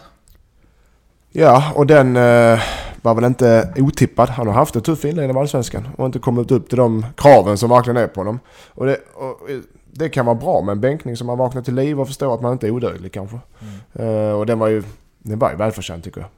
Ja, 1.32 1.74
och 1.76 1.88
den 1.88 2.16
eh, 2.16 2.60
var 3.02 3.16
väl 3.16 3.24
inte 3.24 3.74
otippad. 3.78 4.30
Han 4.30 4.48
har 4.48 4.54
haft 4.54 4.76
en 4.76 4.82
tuff 4.82 5.06
inledning 5.06 5.36
av 5.36 5.42
Allsvenskan 5.42 5.88
och 5.98 6.06
inte 6.06 6.20
kommit 6.20 6.52
upp 6.52 6.70
till 6.70 6.78
de 6.78 7.06
kraven 7.18 7.58
som 7.58 7.70
verkligen 7.70 7.98
är 7.98 8.08
på 8.08 8.20
honom. 8.20 8.40
Och 8.70 8.86
det, 8.86 8.98
och 9.14 9.50
eh, 9.50 9.60
det 9.94 10.10
kan 10.10 10.26
vara 10.26 10.36
bra 10.36 10.62
med 10.62 10.72
en 10.72 10.82
bänkning 10.82 11.18
som 11.18 11.28
man 11.28 11.38
vaknar 11.38 11.62
till 11.62 11.76
liv 11.76 12.00
och 12.00 12.08
förstår 12.08 12.34
att 12.36 12.42
man 12.42 12.52
inte 12.54 12.68
är 12.68 12.72
odödlig 12.72 13.12
kanske. 13.14 13.40
Eh, 13.94 14.32
och 14.32 14.46
den 14.46 14.60
var 14.60 14.68
ju, 14.68 14.84
den 15.20 15.40
var 15.40 15.52
ju 15.52 15.56
välförtjänt 15.58 16.04
tycker 16.04 16.22
jag. 16.22 16.30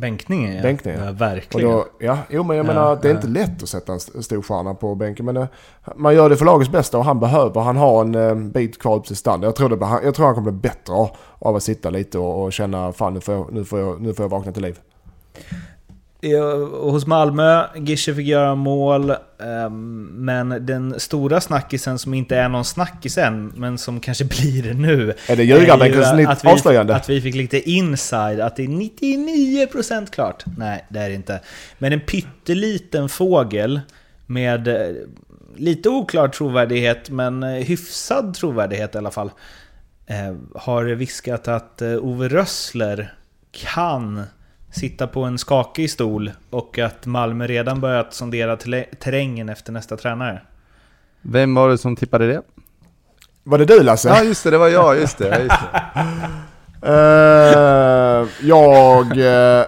Bänkningen 0.00 0.56
ja. 0.56 0.62
Bänkningen, 0.62 1.04
ja. 1.04 1.12
Verkligen. 1.12 1.70
då, 1.70 1.86
ja, 1.98 2.18
jo 2.30 2.42
men 2.42 2.56
jag 2.56 2.66
Ja, 2.66 2.68
menar 2.68 2.96
det 3.02 3.08
är 3.08 3.12
ja. 3.12 3.16
inte 3.16 3.28
lätt 3.28 3.62
att 3.62 3.68
sätta 3.68 3.92
en 3.92 3.96
st- 3.96 4.22
stor 4.22 4.42
stjärna 4.42 4.74
på 4.74 4.94
bänken. 4.94 5.26
Men 5.26 5.36
eh, 5.36 5.46
man 5.96 6.14
gör 6.14 6.28
det 6.30 6.36
för 6.36 6.44
lagets 6.44 6.70
bästa 6.70 6.98
och 6.98 7.04
han 7.04 7.20
behöver, 7.20 7.60
han 7.60 7.76
har 7.76 8.00
en 8.04 8.14
eh, 8.14 8.34
bit 8.34 8.78
kvar 8.78 8.96
upp 8.96 9.04
till 9.04 9.16
standard. 9.16 9.48
Jag 9.48 9.56
tror, 9.56 9.68
det, 9.68 9.86
han- 9.86 10.00
jag 10.04 10.14
tror 10.14 10.26
han 10.26 10.34
kommer 10.34 10.50
bli 10.50 10.60
bättre 10.60 10.94
av 11.38 11.56
att 11.56 11.62
sitta 11.62 11.90
lite 11.90 12.18
och, 12.18 12.42
och 12.44 12.52
känna 12.52 12.92
fan 12.92 13.14
nu 13.14 13.20
får, 13.20 13.34
jag, 13.34 13.52
nu, 13.52 13.64
får 13.64 13.78
jag, 13.80 14.00
nu 14.00 14.14
får 14.14 14.24
jag 14.24 14.30
vakna 14.30 14.52
till 14.52 14.62
liv. 14.62 14.78
Hos 16.72 17.06
Malmö, 17.06 17.66
Gische 17.76 18.14
fick 18.14 18.26
göra 18.26 18.54
mål, 18.54 19.10
ehm, 19.10 20.04
men 20.04 20.66
den 20.66 21.00
stora 21.00 21.40
snackisen 21.40 21.98
som 21.98 22.14
inte 22.14 22.36
är 22.36 22.48
någon 22.48 22.64
snackis 22.64 23.18
än, 23.18 23.52
men 23.56 23.78
som 23.78 24.00
kanske 24.00 24.24
blir 24.42 24.62
det 24.62 24.74
nu. 24.74 25.14
Är 25.28 25.36
det 25.36 25.44
ljugarbänkens 25.44 26.44
vi, 26.44 26.50
avslöjande? 26.50 26.96
Att 26.96 27.08
vi 27.08 27.20
fick 27.20 27.34
lite 27.34 27.70
inside, 27.70 28.40
att 28.40 28.56
det 28.56 28.62
är 28.62 28.68
99% 28.68 30.10
klart. 30.10 30.44
Nej, 30.56 30.86
det 30.88 30.98
är 30.98 31.08
det 31.08 31.14
inte. 31.14 31.40
Men 31.78 31.92
en 31.92 32.00
pytteliten 32.00 33.08
fågel 33.08 33.80
med 34.26 34.68
eh, 34.68 34.96
lite 35.56 35.88
oklar 35.88 36.28
trovärdighet, 36.28 37.10
men 37.10 37.42
eh, 37.42 37.48
hyfsad 37.50 38.34
trovärdighet 38.34 38.94
i 38.94 38.98
alla 38.98 39.10
fall. 39.10 39.30
Eh, 40.06 40.36
har 40.54 40.84
viskat 40.84 41.48
att 41.48 41.82
Ove 41.82 42.28
Rössler 42.28 43.12
kan 43.52 44.24
sitta 44.70 45.06
på 45.06 45.24
en 45.24 45.38
skakig 45.38 45.90
stol 45.90 46.30
och 46.50 46.78
att 46.78 47.06
Malmö 47.06 47.46
redan 47.46 47.80
börjat 47.80 48.14
sondera 48.14 48.56
terrä- 48.56 48.94
terrängen 49.00 49.48
efter 49.48 49.72
nästa 49.72 49.96
tränare. 49.96 50.42
Vem 51.22 51.54
var 51.54 51.68
det 51.68 51.78
som 51.78 51.96
tippade 51.96 52.26
det? 52.26 52.42
Var 53.44 53.58
det 53.58 53.64
du 53.64 53.82
Lasse? 53.82 54.08
Ja 54.08 54.22
just 54.22 54.44
det, 54.44 54.50
det 54.50 54.58
var 54.58 54.68
jag, 54.68 54.96
just 54.98 55.18
det. 55.18 55.42
Just 55.42 55.60
det. 55.72 55.82
Eh, 56.82 58.28
jag, 58.42 59.18
eh, 59.18 59.66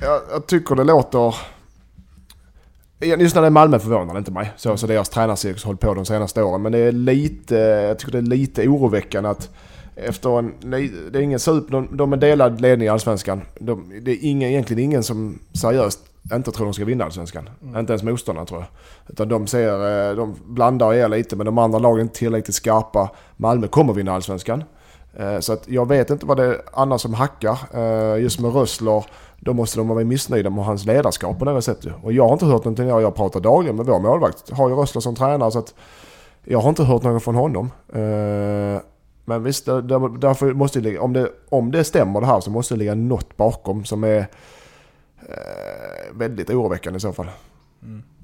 jag, 0.00 0.20
jag 0.32 0.46
tycker 0.46 0.74
det 0.74 0.84
låter... 0.84 1.34
Just 3.00 3.34
när 3.34 3.42
det 3.42 3.48
är 3.48 3.50
Malmö 3.50 3.78
förvånar 3.78 4.14
det 4.14 4.18
inte 4.18 4.30
mig. 4.30 4.52
Så, 4.56 4.76
så 4.76 4.86
deras 4.86 5.08
tränarcirkus 5.08 5.64
har 5.64 5.68
hållit 5.68 5.80
på 5.80 5.94
de 5.94 6.04
senaste 6.04 6.42
åren. 6.42 6.62
Men 6.62 6.72
det 6.72 6.78
är 6.78 6.92
lite, 6.92 7.56
jag 7.56 7.98
tycker 7.98 8.12
det 8.12 8.18
är 8.18 8.22
lite 8.22 8.68
oroväckande 8.68 9.30
att 9.30 9.50
efter 9.96 10.38
en... 10.38 10.54
Det 11.12 11.18
är 11.18 11.22
ingen 11.22 11.38
super... 11.40 11.72
De, 11.72 11.96
de 11.96 12.12
är 12.12 12.16
delad 12.16 12.60
ledning 12.60 12.86
i 12.86 12.88
Allsvenskan. 12.88 13.42
De, 13.60 13.92
det 14.02 14.10
är 14.10 14.18
ingen, 14.22 14.50
egentligen 14.50 14.84
ingen 14.84 15.02
som 15.02 15.38
seriöst 15.52 16.00
inte 16.34 16.52
tror 16.52 16.64
de 16.66 16.74
ska 16.74 16.84
vinna 16.84 17.04
Allsvenskan. 17.04 17.48
Inte 17.76 17.92
ens 17.92 18.02
motståndarna 18.02 18.46
tror 18.46 18.60
jag. 18.60 18.68
Utan 19.12 19.28
de 19.28 19.46
ser... 19.46 20.10
eh, 20.10 20.16
De 20.16 20.34
blandar 20.44 20.86
och 20.86 20.94
ger 20.96 21.08
lite 21.08 21.36
men 21.36 21.46
de 21.46 21.58
andra 21.58 21.78
lagen 21.78 21.98
är 21.98 22.02
inte 22.02 22.14
tillräckligt 22.18 22.54
skarpa. 22.54 23.10
Malmö 23.36 23.66
kommer 23.68 23.92
vinna 23.92 24.12
Allsvenskan. 24.12 24.64
Eh, 25.16 25.38
Så 25.38 25.52
att 25.52 25.68
jag 25.68 25.88
vet 25.88 26.10
inte 26.10 26.26
vad 26.26 26.36
det 26.36 26.44
är 26.44 26.60
annars 26.72 27.00
som 27.00 27.14
hackar. 27.14 27.58
Eh, 27.74 28.22
Just 28.22 28.40
med 28.40 28.54
Rössler, 28.54 29.04
då 29.40 29.52
måste 29.52 29.78
de 29.78 29.88
vara 29.88 30.04
missnöjda 30.04 30.50
med 30.50 30.64
hans 30.64 30.84
ledarskap 30.86 31.38
på 31.38 31.44
något 31.44 31.64
sätt. 31.64 31.86
Och 32.02 32.12
jag 32.12 32.24
har 32.26 32.32
inte 32.32 32.46
hört 32.46 32.64
någonting, 32.64 32.88
jag 32.88 33.14
pratar 33.14 33.40
dagligen 33.40 33.76
med 33.76 33.86
vår 33.86 34.00
målvakt. 34.00 34.50
Har 34.50 34.68
ju 34.68 34.74
Rössler 34.74 35.00
som 35.00 35.14
tränare 35.14 35.50
så 35.50 35.58
att 35.58 35.74
jag 36.44 36.58
har 36.58 36.68
inte 36.68 36.84
hört 36.84 37.02
något 37.02 37.22
från 37.24 37.34
honom. 37.34 37.70
Eh, 39.24 39.28
Men 39.28 39.42
visst, 39.42 39.66
där, 39.66 39.82
där, 39.82 40.18
därför 40.18 40.52
måste 40.52 40.80
det 40.80 40.84
ligga, 40.84 41.02
om 41.02 41.12
det, 41.12 41.28
om 41.48 41.70
det 41.70 41.84
stämmer 41.84 42.20
det 42.20 42.26
här 42.26 42.40
så 42.40 42.50
måste 42.50 42.74
det 42.74 42.78
ligga 42.78 42.94
något 42.94 43.36
bakom 43.36 43.84
som 43.84 44.04
är 44.04 44.18
eh, 45.20 46.14
väldigt 46.14 46.50
oroväckande 46.50 46.96
i 46.96 47.00
så 47.00 47.12
fall. 47.12 47.30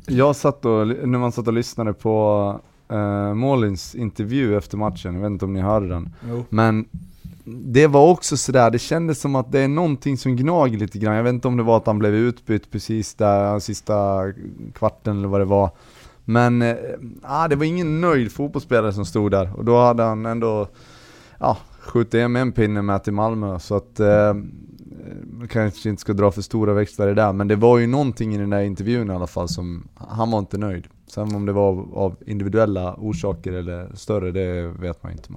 Jag 0.07 0.37
satt 0.37 0.65
och, 0.65 0.87
när 0.87 1.19
man 1.19 1.33
satt 1.33 1.47
och 1.47 1.53
lyssnade 1.53 1.93
på 1.93 2.61
uh, 2.93 3.35
Målins 3.35 3.95
intervju 3.95 4.57
efter 4.57 4.77
matchen, 4.77 5.15
jag 5.15 5.21
vet 5.21 5.31
inte 5.31 5.45
om 5.45 5.53
ni 5.53 5.61
hörde 5.61 5.89
den. 5.89 6.15
Jo. 6.29 6.45
Men 6.49 6.89
det 7.45 7.87
var 7.87 8.11
också 8.11 8.37
sådär, 8.37 8.71
det 8.71 8.79
kändes 8.79 9.21
som 9.21 9.35
att 9.35 9.53
det 9.53 9.61
är 9.61 9.69
någonting 9.69 10.17
som 10.17 10.37
gnager 10.37 10.79
lite 10.79 10.99
grann. 10.99 11.17
Jag 11.17 11.23
vet 11.23 11.33
inte 11.33 11.49
om 11.49 11.57
det 11.57 11.63
var 11.63 11.77
att 11.77 11.87
han 11.87 11.99
blev 11.99 12.15
utbytt 12.15 12.71
precis 12.71 13.15
där, 13.15 13.59
sista 13.59 14.25
kvarten 14.75 15.19
eller 15.19 15.29
vad 15.29 15.41
det 15.41 15.45
var. 15.45 15.71
Men 16.25 16.63
eh, 16.63 16.77
det 17.51 17.57
var 17.57 17.65
ingen 17.65 18.01
nöjd 18.01 18.33
fotbollsspelare 18.33 18.93
som 18.93 19.05
stod 19.05 19.31
där 19.31 19.57
och 19.57 19.65
då 19.65 19.79
hade 19.79 20.03
han 20.03 20.27
ändå 20.27 20.69
ja, 21.39 21.59
skjutit 21.81 22.21
hem 22.21 22.37
en 22.37 22.53
pinne 22.53 22.83
med 22.83 23.05
till 23.05 23.13
Malmö 23.13 23.59
så 23.59 23.77
att 23.77 24.01
eh, 24.01 24.35
man 25.23 25.49
kanske 25.49 25.89
inte 25.89 26.01
ska 26.01 26.13
dra 26.13 26.31
för 26.31 26.43
stora 26.43 26.75
växlar 26.75 27.07
i 27.07 27.09
det 27.09 27.23
där 27.23 27.33
men 27.33 27.49
det 27.49 27.57
var 27.57 27.79
ju 27.79 27.87
någonting 27.87 28.35
i 28.35 28.39
den 28.39 28.51
där 28.51 28.61
intervjun 28.61 29.11
i 29.11 29.15
alla 29.15 29.27
fall 29.27 29.49
som, 29.49 29.89
han 29.95 30.31
var 30.31 30.39
inte 30.39 30.59
nöjd. 30.59 30.87
Sen 31.07 31.35
om 31.35 31.47
det 31.47 31.53
var 31.53 31.69
av, 31.69 31.95
av 31.95 32.17
individuella 32.27 32.95
orsaker 32.99 33.53
eller 33.53 33.91
större, 33.95 34.31
det 34.31 34.63
vet 34.63 35.03
man 35.03 35.13
inte. 35.13 35.29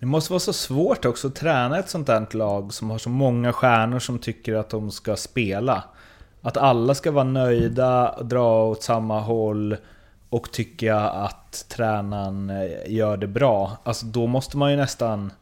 Det 0.00 0.06
måste 0.06 0.32
vara 0.32 0.40
så 0.40 0.52
svårt 0.52 1.04
också 1.04 1.28
att 1.28 1.34
träna 1.34 1.78
ett 1.78 1.88
sånt 1.88 2.06
där 2.06 2.36
lag 2.36 2.72
som 2.72 2.90
har 2.90 2.98
så 2.98 3.08
många 3.08 3.52
stjärnor 3.52 3.98
som 3.98 4.18
tycker 4.18 4.54
att 4.54 4.70
de 4.70 4.90
ska 4.90 5.16
spela. 5.16 5.84
Att 6.40 6.56
alla 6.56 6.94
ska 6.94 7.10
vara 7.10 7.24
nöjda, 7.24 8.22
dra 8.22 8.64
åt 8.64 8.82
samma 8.82 9.20
håll 9.20 9.76
och 10.32 10.52
tycka 10.52 10.98
att 11.00 11.64
tränaren 11.68 12.50
eh, 12.50 12.92
gör 12.92 13.16
det 13.16 13.26
bra. 13.26 13.78
Alltså 13.82 14.06
då 14.06 14.26
måste 14.26 14.56
man 14.56 14.70
ju 14.70 14.76
nästan, 14.76 15.32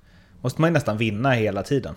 måste 0.40 0.60
man 0.60 0.70
ju 0.70 0.72
nästan 0.72 0.96
vinna 0.96 1.30
hela 1.30 1.62
tiden. 1.62 1.94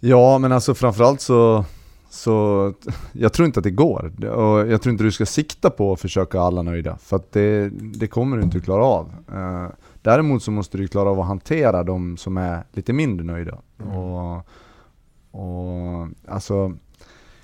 Ja, 0.00 0.38
men 0.38 0.52
alltså 0.52 0.74
framförallt 0.74 1.20
så, 1.20 1.64
så 2.10 2.74
jag 3.12 3.32
tror 3.32 3.46
inte 3.46 3.60
att 3.60 3.64
det 3.64 3.70
går. 3.70 4.26
Och 4.26 4.70
jag 4.70 4.82
tror 4.82 4.92
inte 4.92 5.04
du 5.04 5.12
ska 5.12 5.26
sikta 5.26 5.70
på 5.70 5.92
att 5.92 6.00
försöka 6.00 6.40
alla 6.40 6.62
nöjda, 6.62 6.96
för 6.96 7.16
att 7.16 7.32
det, 7.32 7.68
det 7.72 8.06
kommer 8.06 8.36
du 8.36 8.42
inte 8.42 8.58
att 8.58 8.64
klara 8.64 8.84
av. 8.84 9.12
Eh, 9.32 9.68
däremot 10.02 10.42
så 10.42 10.50
måste 10.50 10.78
du 10.78 10.88
klara 10.88 11.10
av 11.10 11.20
att 11.20 11.26
hantera 11.26 11.82
de 11.82 12.16
som 12.16 12.36
är 12.36 12.64
lite 12.72 12.92
mindre 12.92 13.26
nöjda. 13.26 13.58
Och, 13.96 14.36
och 15.40 16.08
alltså 16.28 16.72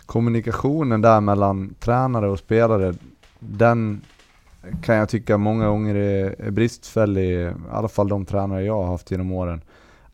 kommunikationen 0.06 1.00
där 1.00 1.20
mellan 1.20 1.74
tränare 1.80 2.30
och 2.30 2.38
spelare, 2.38 2.94
den 3.38 4.00
kan 4.82 4.94
jag 4.96 5.08
tycka 5.08 5.38
många 5.38 5.68
gånger 5.68 5.94
är, 5.94 6.50
bristfällig, 6.50 7.30
i 7.30 7.52
alla 7.70 7.88
fall 7.88 8.08
de 8.08 8.24
tränare 8.24 8.64
jag 8.64 8.82
har 8.82 8.86
haft 8.86 9.10
genom 9.10 9.32
åren 9.32 9.60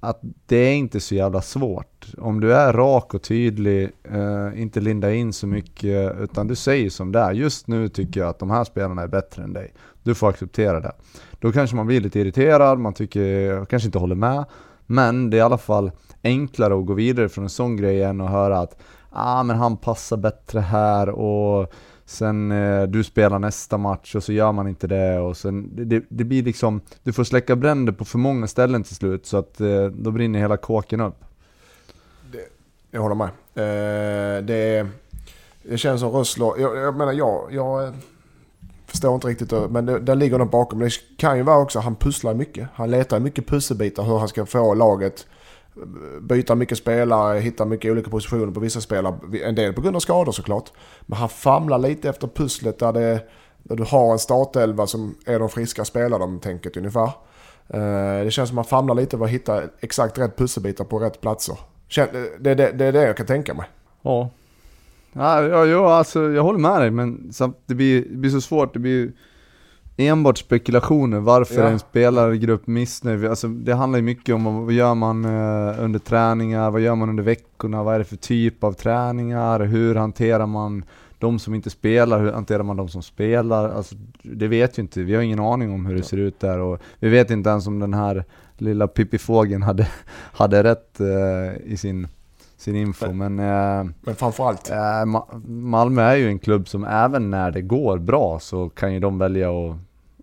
att 0.05 0.21
det 0.47 0.57
är 0.57 0.75
inte 0.75 1.01
så 1.01 1.15
jävla 1.15 1.43
svårt. 1.43 2.07
Om 2.19 2.41
du 2.41 2.55
är 2.55 2.73
rak 2.73 3.15
och 3.15 3.23
tydlig, 3.23 3.91
eh, 4.13 4.63
inte 4.63 4.81
linda 4.81 5.15
in 5.15 5.33
så 5.33 5.47
mycket, 5.47 6.17
utan 6.21 6.47
du 6.47 6.55
säger 6.55 6.91
som 6.91 7.13
det 7.13 7.19
är. 7.19 7.33
Just 7.33 7.67
nu 7.69 7.89
tycker 7.89 8.21
jag 8.21 8.29
att 8.29 8.39
de 8.39 8.51
här 8.51 8.65
spelarna 8.65 9.03
är 9.03 9.09
bättre 9.09 9.43
än 9.43 9.53
dig. 9.53 9.73
Du 10.03 10.15
får 10.15 10.29
acceptera 10.29 10.81
det. 10.81 10.93
Då 11.41 11.53
kanske 11.53 11.77
man 11.77 11.87
blir 11.87 12.01
lite 12.01 12.21
irriterad, 12.21 12.79
man 12.79 12.95
tycker, 12.95 13.65
kanske 13.65 13.87
inte 13.87 13.99
håller 13.99 14.15
med. 14.15 14.45
Men 14.87 15.31
det 15.31 15.37
är 15.37 15.39
i 15.39 15.43
alla 15.43 15.59
fall 15.59 15.91
enklare 16.23 16.79
att 16.79 16.87
gå 16.87 16.95
vidare 16.95 17.29
från 17.29 17.45
en 17.45 17.51
sån 17.51 17.77
grej 17.77 18.03
än 18.03 18.21
att 18.21 18.31
höra 18.31 18.59
att 18.59 18.77
ah, 19.11 19.43
men 19.43 19.57
han 19.57 19.77
passar 19.77 20.17
bättre 20.17 20.61
här 20.61 21.09
och 21.09 21.73
sen 22.07 22.53
eh, 22.53 22.83
du 22.83 23.05
spelar 23.05 23.39
nästa 23.39 23.79
match 23.79 24.15
och 24.15 24.23
så 24.23 24.33
gör 24.33 24.53
man 24.53 24.69
inte 24.69 24.87
det 24.87 25.19
och 25.19 25.37
sen, 25.37 25.71
det, 25.89 26.05
det 26.09 26.25
blir 26.25 26.43
liksom, 26.43 26.81
du 27.03 27.13
får 27.13 27.25
släcka 27.25 27.57
bränder 27.57 27.93
på 27.93 28.05
för 28.05 28.19
många 28.19 28.47
ställen 28.47 28.83
till 28.83 28.97
slut 28.97 29.27
så 29.27 29.37
att 29.37 29.61
eh, 29.61 29.87
då 29.87 30.11
brinner 30.11 30.39
hela 30.39 30.57
kåken 30.57 31.01
upp. 31.01 31.25
Jag 32.91 33.03
håller 33.03 33.15
med. 33.15 33.29
Eh, 33.55 34.45
det, 34.45 34.87
det 35.63 35.79
känns 35.79 36.01
som 36.01 36.11
Rössler, 36.11 36.53
jag, 36.59 36.77
jag 36.77 36.97
menar 36.97 37.13
jag, 37.13 37.49
jag 37.51 37.85
eh, 37.85 37.95
förstår 38.87 39.15
inte 39.15 39.27
riktigt, 39.27 39.53
eh, 39.53 39.69
men 39.69 39.87
det, 39.87 39.99
där 39.99 40.15
ligger 40.15 40.39
något 40.39 40.51
bakom. 40.51 40.79
Det 40.79 40.91
kan 41.17 41.37
ju 41.37 41.43
vara 41.43 41.59
också, 41.59 41.79
han 41.79 41.97
pusslar 41.97 42.35
mycket. 42.35 42.69
Han 42.75 42.91
letar 42.91 43.21
mycket 43.21 43.47
pusselbitar 43.47 44.03
hur 44.03 44.19
han 44.19 44.29
ska 44.29 44.47
få 44.47 44.75
laget 44.75 45.27
eh, 45.31 45.34
byta 46.21 46.55
mycket 46.55 46.79
spelare, 46.79 47.39
hitta 47.39 47.65
mycket 47.65 47.93
olika 47.93 48.11
positioner 48.11 48.53
på 48.53 48.61
vissa 48.61 48.81
spelare. 48.81 49.15
En 49.45 49.55
del 49.55 49.73
på 49.73 49.81
grund 49.81 49.97
av 49.97 50.01
skador 50.01 50.33
såklart. 50.33 50.73
Men 51.07 51.19
han 51.19 51.29
famlar 51.29 51.79
lite 51.79 52.09
efter 52.09 52.29
pusslet 52.29 52.79
där, 52.79 52.93
det, 52.93 53.21
där 53.63 53.77
du 53.77 53.85
har 53.85 54.13
en 54.13 54.19
startelva 54.19 54.87
som 54.87 55.15
är 55.27 55.39
de 55.39 55.49
friska 55.49 55.85
spelarna, 55.85 56.39
tänket 56.39 56.77
ungefär. 56.77 57.11
Eh, 57.69 58.25
det 58.25 58.31
känns 58.31 58.49
som 58.49 58.59
att 58.59 58.71
man 58.71 58.81
famlar 58.81 58.95
lite 58.95 59.19
för 59.19 59.25
att 59.25 59.31
hitta 59.31 59.63
exakt 59.81 60.19
rätt 60.19 60.37
pusselbitar 60.37 60.85
på 60.85 60.99
rätt 60.99 61.21
platser. 61.21 61.59
Det, 62.39 62.55
det, 62.55 62.55
det 62.55 62.85
är 62.85 62.93
det 62.93 63.03
jag 63.03 63.17
kan 63.17 63.27
tänka 63.27 63.55
mig. 63.55 63.67
Ja. 64.03 64.31
Ja, 65.13 65.43
ja, 65.43 65.67
ja 65.67 65.95
alltså 65.95 66.33
jag 66.33 66.43
håller 66.43 66.59
med 66.59 66.81
dig 66.81 66.91
men 66.91 67.33
det, 67.67 67.75
blir, 67.75 68.01
det 68.03 68.17
blir 68.17 68.31
så 68.31 68.41
svårt, 68.41 68.73
det 68.73 68.79
blir 68.79 69.13
enbart 69.97 70.39
spekulationer 70.39 71.21
varför 71.21 71.63
Ja. 71.63 71.69
en 71.69 71.79
spelargrupp 71.79 72.67
missnöjd. 72.67 73.25
Alltså, 73.25 73.49
det 73.49 73.75
handlar 73.75 73.99
ju 73.99 74.03
mycket 74.03 74.35
om 74.35 74.65
vad 74.65 74.73
gör 74.73 74.95
man 74.95 75.25
eh, 75.25 75.85
under 75.85 75.99
träningar, 75.99 76.71
vad 76.71 76.81
gör 76.81 76.95
man 76.95 77.09
under 77.09 77.23
veckorna, 77.25 77.83
vad 77.83 77.95
är 77.95 77.99
det 77.99 78.05
för 78.05 78.17
typ 78.17 78.65
av 78.65 78.73
träningar, 78.73 79.61
hur 79.61 79.95
hanterar 79.95 80.47
man 80.47 80.85
de 81.19 81.39
som 81.39 81.55
inte 81.55 81.71
spelar, 81.71 82.21
hur 82.21 82.33
hanterar 82.33 82.63
man 82.63 82.77
de 82.77 82.89
som 82.89 83.03
spelar? 83.03 83.69
Alltså, 83.69 83.95
det 84.23 84.49
vet 84.49 84.79
ju 84.79 84.83
inte, 84.83 85.03
vi 85.03 85.15
har 85.15 85.23
ingen 85.23 85.41
aning 85.41 85.71
om 85.73 85.87
hur 85.87 85.95
det 85.97 86.03
ser 86.03 86.17
ut 86.17 86.41
där 86.41 86.59
och 86.59 86.79
vi 86.99 87.09
vet 87.09 87.31
inte 87.31 87.51
ens 87.51 87.67
om 87.67 87.79
den 87.79 87.95
här 87.95 88.25
lilla 88.59 88.89
pippifågeln 88.89 89.63
hade, 89.63 89.89
hade 90.33 90.63
rätt 90.63 91.01
eh, 91.01 91.73
i 91.73 91.77
sin, 91.77 92.09
sin 92.65 92.77
info 92.77 93.13
men 93.13 93.39
eh, 93.39 93.85
Men 94.01 94.15
framförallt, 94.17 94.71
Eh, 94.71 94.75
Ma- 94.77 95.47
Malmö 95.49 96.03
är 96.03 96.17
ju 96.17 96.29
en 96.29 96.39
klubb 96.39 96.69
som 96.69 96.85
även 96.85 97.31
när 97.31 97.51
det 97.51 97.61
går 97.63 97.99
bra 97.99 98.39
så 98.41 98.69
kan 98.69 98.95
ju 98.95 99.01
de 99.01 99.19
välja 99.19 99.51
att, 99.51 99.71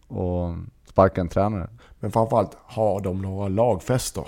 att 0.09 0.55
sparka 0.89 1.21
en 1.21 1.27
tränare. 1.27 1.67
men 1.99 2.11
framförallt 2.11 2.57
har 2.65 3.01
de 3.01 3.21
några 3.21 3.47
lagfester. 3.47 4.23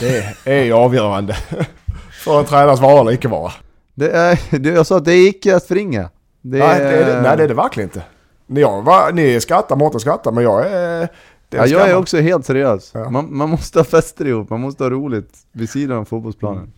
Det 0.00 0.34
är 0.44 0.72
avgörande. 0.72 1.34
För 2.24 2.38
en 2.38 2.44
tränares 2.44 2.80
vara 2.80 3.00
eller 3.00 3.12
icke 3.12 3.28
vara. 3.28 3.52
Det 3.94 4.10
är, 4.10 4.58
det, 4.58 4.68
jag 4.70 4.86
sa 4.86 4.96
att 4.96 5.04
det 5.04 5.12
är 5.12 5.28
icke 5.28 5.56
att 5.56 5.64
förringa. 5.64 6.10
Det 6.42 6.58
Nej, 6.58 6.78
det 6.80 7.02
är 7.02 7.06
det, 7.16 7.22
nej 7.22 7.36
det 7.36 7.44
är 7.44 7.48
det 7.48 7.54
verkligen 7.54 7.88
inte. 7.88 8.02
Ni, 8.46 8.60
jag, 8.60 8.82
va, 8.82 9.10
ni 9.12 9.40
skrattar, 9.40 9.76
Mårten 9.76 10.00
skrattar, 10.00 10.32
men 10.32 10.44
jag 10.44 10.66
är... 10.72 11.08
ja, 11.50 11.66
jag 11.66 11.90
är 11.90 11.96
också 11.96 12.16
helt 12.20 12.46
seriös. 12.46 12.90
Ja. 12.94 13.10
Man, 13.10 13.36
man 13.36 13.48
måste 13.50 13.78
ha 13.78 13.84
fester 13.84 14.24
ihop, 14.26 14.50
man 14.50 14.60
måste 14.60 14.84
ha 14.84 14.90
roligt 14.90 15.34
vid 15.52 15.70
sidan 15.70 15.98
av 15.98 16.04
fotbollsplanen. 16.04 16.72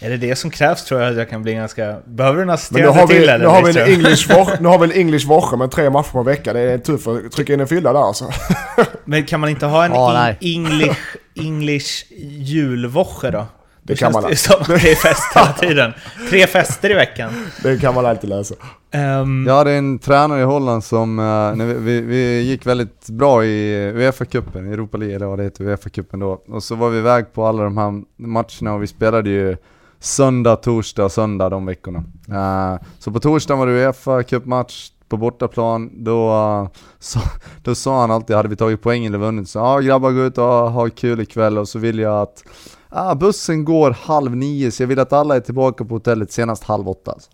Är 0.00 0.10
det 0.10 0.16
det 0.16 0.36
som 0.36 0.50
krävs 0.50 0.84
tror 0.84 1.00
jag 1.00 1.10
att 1.10 1.16
jag 1.16 1.30
kan 1.30 1.42
bli 1.42 1.54
ganska... 1.54 1.96
Behöver 2.06 2.36
du 2.36 2.42
en 2.42 2.50
assisterande 2.50 3.00
har, 3.00 3.06
vi, 3.06 3.14
till 3.14 3.22
nu, 3.26 3.32
eller? 3.32 3.46
har 3.46 3.62
vi 3.62 3.80
en? 3.80 3.88
English 3.92 4.28
Woche- 4.30 4.56
nu 4.60 4.68
har 4.68 4.78
vi 4.78 4.84
en 4.84 4.92
English 4.92 5.26
Woche 5.28 5.56
med 5.56 5.70
tre 5.70 5.90
matcher 5.90 6.12
per 6.12 6.22
vecka. 6.22 6.52
Det 6.52 6.60
är 6.60 6.78
tufft 6.78 7.06
att 7.06 7.32
trycka 7.32 7.54
in 7.54 7.60
en 7.60 7.66
fylla 7.66 7.92
där 7.92 8.00
alltså. 8.00 8.24
Men 9.04 9.24
kan 9.24 9.40
man 9.40 9.50
inte 9.50 9.66
ha 9.66 9.84
en 9.84 9.92
Ja, 9.92 10.28
in-. 10.40 10.66
English, 10.66 10.98
English 11.34 12.04
julvoche 12.50 13.30
då? 13.30 13.46
Det 13.82 13.92
Då 13.92 13.96
kan 13.98 14.12
man 14.12 14.22
det 14.30 14.36
som 14.36 14.60
att 14.60 14.66
det 14.68 14.74
är 14.74 14.94
fest 14.94 15.22
hela 15.34 15.52
tiden. 15.60 15.92
Tre 16.30 16.46
fester 16.46 16.90
i 16.90 16.94
veckan. 16.94 17.30
Det 17.62 17.80
kan 17.80 17.94
man 17.94 18.06
alltid 18.06 18.30
läsa. 18.30 18.54
Ehm, 18.90 19.44
Jag 19.48 19.54
hade 19.54 19.72
en 19.72 19.98
tränare 19.98 20.40
i 20.40 20.44
Holland 20.44 20.84
som, 20.84 21.18
eh, 21.18 21.64
vi, 21.66 21.74
vi, 21.74 22.00
vi 22.00 22.40
gick 22.42 22.66
väldigt 22.66 23.06
bra 23.08 23.44
i 23.44 23.74
Uefa-cupen, 23.94 24.72
Europa 24.72 24.96
League 24.98 25.16
eller 25.16 25.26
vad 25.26 25.38
det 25.38 25.44
heter, 25.44 25.64
Uefa-cupen 25.64 26.20
då. 26.20 26.42
Och 26.48 26.62
så 26.62 26.74
var 26.74 26.90
vi 26.90 26.98
iväg 26.98 27.32
på 27.32 27.46
alla 27.46 27.62
de 27.64 27.78
här 27.78 28.02
matcherna 28.16 28.74
och 28.74 28.82
vi 28.82 28.86
spelade 28.86 29.30
ju 29.30 29.56
söndag, 30.00 30.56
torsdag 30.56 31.08
söndag 31.08 31.48
de 31.48 31.66
veckorna. 31.66 32.04
Eh, 32.28 32.86
så 32.98 33.10
på 33.10 33.20
torsdagen 33.20 33.58
var 33.58 33.66
det 33.66 33.72
Uefa-cupmatch 33.72 34.90
på 35.08 35.16
bortaplan, 35.16 36.04
då, 36.04 36.30
eh, 36.30 36.68
så, 36.98 37.20
då 37.62 37.74
sa 37.74 38.00
han 38.00 38.10
alltid, 38.10 38.36
hade 38.36 38.48
vi 38.48 38.56
tagit 38.56 38.82
poäng 38.82 39.04
eller 39.06 39.18
vunnit, 39.18 39.48
så 39.48 39.58
ja 39.58 39.78
grabbar 39.78 40.10
gå 40.10 40.20
ut 40.20 40.38
och 40.38 40.44
ha, 40.44 40.88
kul 40.90 41.20
ikväll 41.20 41.58
och 41.58 41.68
så 41.68 41.78
vill 41.78 41.98
jag 41.98 42.22
att 42.22 42.44
Ah, 42.88 43.14
bussen 43.14 43.64
går 43.64 43.90
halv 43.90 44.36
nio 44.36 44.70
så 44.70 44.82
jag 44.82 44.88
vill 44.88 44.98
att 44.98 45.12
alla 45.12 45.36
är 45.36 45.40
tillbaka 45.40 45.84
på 45.84 45.94
hotellet 45.94 46.32
senast 46.32 46.64
halv 46.64 46.88
åtta. 46.88 47.10
Alltså. 47.10 47.30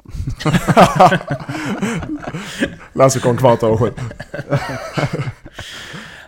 Lasse 2.93 3.21
kom 3.21 3.37
kvart 3.37 3.63
över 3.63 3.77
sju. 3.77 3.93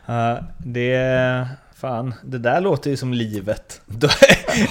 Ja, 0.06 0.38
det... 0.58 1.48
Fan, 1.74 2.14
det 2.24 2.38
där 2.38 2.60
låter 2.60 2.90
ju 2.90 2.96
som 2.96 3.12
livet. 3.12 3.80
Då, 3.86 4.08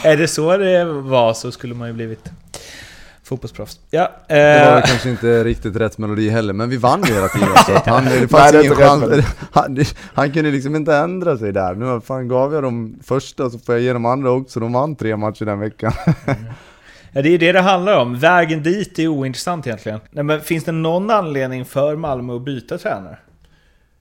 är 0.03 0.17
det 0.17 0.27
så 0.27 0.57
det 0.57 0.85
var 0.85 1.33
så 1.33 1.51
skulle 1.51 1.75
man 1.75 1.87
ju 1.87 1.93
blivit 1.93 2.31
fotbollsproffs. 3.23 3.79
Ja, 3.89 4.11
Det 4.27 4.65
var 4.65 4.77
eh, 4.77 4.83
kanske 4.85 5.09
inte 5.09 5.43
riktigt 5.43 5.75
rätt 5.75 5.97
melodi 5.97 6.29
heller, 6.29 6.53
men 6.53 6.69
vi 6.69 6.77
vann 6.77 7.03
ju 7.03 7.13
hela 7.13 7.27
tiden 7.27 7.49
så 7.65 7.73
att 7.73 7.85
han, 7.85 8.05
det 8.05 8.09
Nej, 8.09 8.27
fanns 8.27 8.51
det 8.51 8.57
är 8.57 8.63
ingen 8.63 8.75
chans. 8.75 9.25
Han, 9.51 9.85
han 10.13 10.31
kunde 10.31 10.51
liksom 10.51 10.75
inte 10.75 10.95
ändra 10.95 11.37
sig 11.37 11.51
där. 11.51 11.75
Nu 11.75 12.01
fan 12.01 12.27
gav 12.27 12.53
jag 12.53 12.63
dem 12.63 12.99
första 13.03 13.49
så 13.49 13.59
får 13.59 13.75
jag 13.75 13.81
ge 13.81 13.93
dem 13.93 14.05
andra 14.05 14.31
också. 14.31 14.59
De 14.59 14.73
vann 14.73 14.95
tre 14.95 15.17
matcher 15.17 15.45
den 15.45 15.59
veckan. 15.59 15.93
ja, 17.11 17.21
det 17.21 17.29
är 17.29 17.37
det 17.37 17.51
det 17.51 17.61
handlar 17.61 17.97
om. 17.97 18.19
Vägen 18.19 18.63
dit 18.63 18.99
är 18.99 19.07
ointressant 19.07 19.67
egentligen. 19.67 19.99
Nej, 20.11 20.23
men 20.23 20.41
finns 20.41 20.63
det 20.63 20.71
någon 20.71 21.09
anledning 21.09 21.65
för 21.65 21.95
Malmö 21.95 22.35
att 22.35 22.41
byta 22.41 22.77
tränare? 22.77 23.17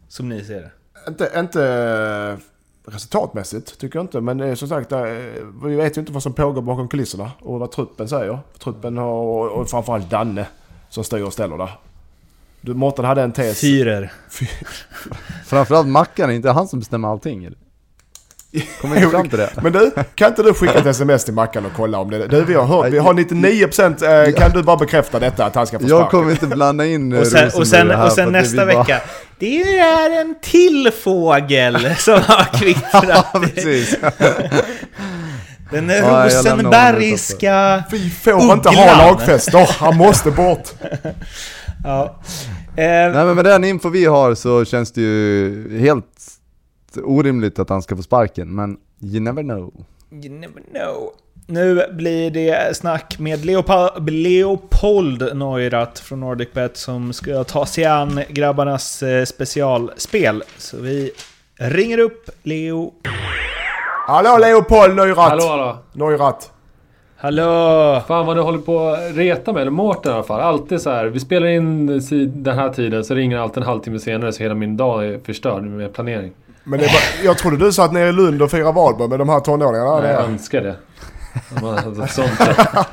Som 0.08 0.28
ni 0.28 0.44
ser 0.44 0.60
det? 0.60 0.70
Inte, 1.08 1.30
inte 1.36 2.38
resultatmässigt 2.84 3.78
tycker 3.78 3.98
jag 3.98 4.04
inte. 4.04 4.20
Men 4.20 4.40
eh, 4.40 4.54
som 4.54 4.68
sagt, 4.68 4.92
eh, 4.92 5.02
vi 5.64 5.76
vet 5.76 5.96
ju 5.96 6.00
inte 6.00 6.12
vad 6.12 6.22
som 6.22 6.32
pågår 6.32 6.62
bakom 6.62 6.88
kulisserna 6.88 7.30
och 7.40 7.60
vad 7.60 7.70
truppen 7.70 8.08
säger. 8.08 8.38
Truppen 8.58 8.98
har, 8.98 9.12
och, 9.12 9.50
och 9.50 9.70
framförallt 9.70 10.10
Danne 10.10 10.46
som 10.88 11.04
styr 11.04 11.22
och 11.22 11.32
ställer 11.32 11.58
där. 11.58 11.78
Du, 12.60 12.74
Mårten 12.74 13.04
hade 13.04 13.22
en 13.22 13.32
tes. 13.32 13.60
Fyrer. 13.60 14.12
Framförallt 15.46 15.88
Mackan, 15.88 16.30
är 16.30 16.34
inte 16.34 16.50
han 16.50 16.68
som 16.68 16.78
bestämmer 16.78 17.08
allting 17.08 17.44
eller? 17.44 17.58
Kommer 18.80 18.96
inte 18.96 19.08
fram 19.08 19.28
till 19.28 19.38
det? 19.38 19.50
Men 19.62 19.72
du, 19.72 19.90
kan 20.14 20.28
inte 20.28 20.42
du 20.42 20.54
skicka 20.54 20.78
ett 20.78 20.86
sms 20.86 21.24
till 21.24 21.34
Mackan 21.34 21.66
och 21.66 21.72
kolla 21.76 21.98
om 21.98 22.10
det 22.10 22.26
Du, 22.26 22.44
vi 22.44 22.54
har 22.54 22.64
hört, 22.64 22.92
vi 22.92 22.98
har 22.98 23.12
99% 23.14 24.26
eh, 24.28 24.34
kan 24.34 24.50
du 24.50 24.62
bara 24.62 24.76
bekräfta 24.76 25.18
detta 25.18 25.44
att 25.44 25.54
han 25.54 25.66
ska 25.66 25.78
få 25.78 25.84
Jag 25.84 25.90
sparken? 26.00 26.10
kommer 26.20 26.30
inte 26.32 26.46
blanda 26.46 26.86
in 26.86 27.12
eh, 27.12 27.20
Och 27.20 27.26
sen, 27.26 27.50
och 27.54 27.66
sen, 27.66 27.90
här 27.90 28.06
och 28.06 28.12
sen 28.12 28.32
det 28.32 28.40
nästa 28.40 28.56
bara- 28.56 28.78
vecka. 28.82 29.00
Det 29.38 29.62
är 29.78 30.20
en 30.20 30.34
till 30.42 30.90
fågel 31.04 31.94
som 31.98 32.14
har 32.26 32.44
kvittrat. 32.58 33.04
Ja, 33.08 33.40
precis. 33.54 33.96
Den 35.70 35.88
Ja, 35.88 35.94
jag 35.96 36.26
rosenbergska... 36.26 37.82
Vi 37.90 38.10
får 38.10 38.42
inte 38.52 38.68
ha 38.68 38.82
Ugglan. 38.92 38.98
lagfester, 38.98 39.68
han 39.78 39.96
måste 39.96 40.30
bort! 40.30 40.68
Ja. 41.84 42.20
Eh, 42.76 42.84
Nej 42.84 43.12
men 43.12 43.34
med 43.34 43.44
den 43.44 43.64
info 43.64 43.88
vi 43.88 44.04
har 44.04 44.34
så 44.34 44.64
känns 44.64 44.92
det 44.92 45.00
ju 45.00 45.78
helt 45.80 46.04
orimligt 46.96 47.58
att 47.58 47.68
han 47.68 47.82
ska 47.82 47.96
få 47.96 48.02
sparken, 48.02 48.54
men 48.54 48.76
you 49.00 49.20
never 49.20 49.42
know. 49.42 49.72
You 50.10 50.34
never 50.34 50.62
know. 50.72 51.12
Nu 51.46 51.86
blir 51.92 52.30
det 52.30 52.76
snack 52.76 53.18
med 53.18 53.44
Leopold, 53.44 54.10
Leopold 54.10 55.36
Neurath 55.36 56.02
från 56.02 56.20
NordicBet 56.20 56.76
som 56.76 57.12
ska 57.12 57.44
ta 57.44 57.66
sig 57.66 57.84
an 57.84 58.20
grabbarnas 58.28 59.02
eh, 59.02 59.24
specialspel. 59.24 60.42
Så 60.58 60.76
vi 60.76 61.10
ringer 61.56 61.98
upp 61.98 62.30
Leo. 62.42 62.92
Hallå 64.06 64.38
Leopold 64.40 64.96
Neurath! 64.96 65.20
Hallå 65.20 65.48
hallå! 65.48 65.78
Neurath. 65.92 66.46
Hallå! 67.16 68.02
Fan 68.06 68.26
vad 68.26 68.36
du 68.36 68.40
håller 68.40 68.58
på 68.58 68.88
att 68.88 69.16
reta 69.16 69.52
mig, 69.52 69.60
eller 69.60 69.70
Mårten 69.70 70.12
i 70.12 70.14
alla 70.14 70.24
fall. 70.24 70.40
Alltid 70.40 70.80
så 70.80 70.90
här. 70.90 71.06
Vi 71.06 71.20
spelar 71.20 71.46
in 71.46 71.86
den 72.42 72.58
här 72.58 72.68
tiden 72.68 73.04
så 73.04 73.14
ringer 73.14 73.38
alltid 73.38 73.62
en 73.62 73.68
halvtimme 73.68 73.98
senare 73.98 74.32
så 74.32 74.42
hela 74.42 74.54
min 74.54 74.76
dag 74.76 75.06
är 75.06 75.18
förstörd 75.18 75.62
med 75.62 75.92
planering. 75.92 76.32
Men 76.64 76.80
det 76.80 76.86
bara, 76.86 77.24
jag 77.24 77.38
trodde 77.38 77.56
du 77.56 77.72
satt 77.72 77.92
nere 77.92 78.08
i 78.08 78.12
Lund 78.12 78.42
och 78.42 78.50
firade 78.50 78.72
Valborg 78.72 79.10
med 79.10 79.18
de 79.18 79.28
här 79.28 79.40
tonåringarna. 79.40 79.90
jag 79.90 80.02
där. 80.02 80.22
önskar 80.22 80.60
det. 80.60 80.76
De 81.94 82.08
sånt. 82.08 82.40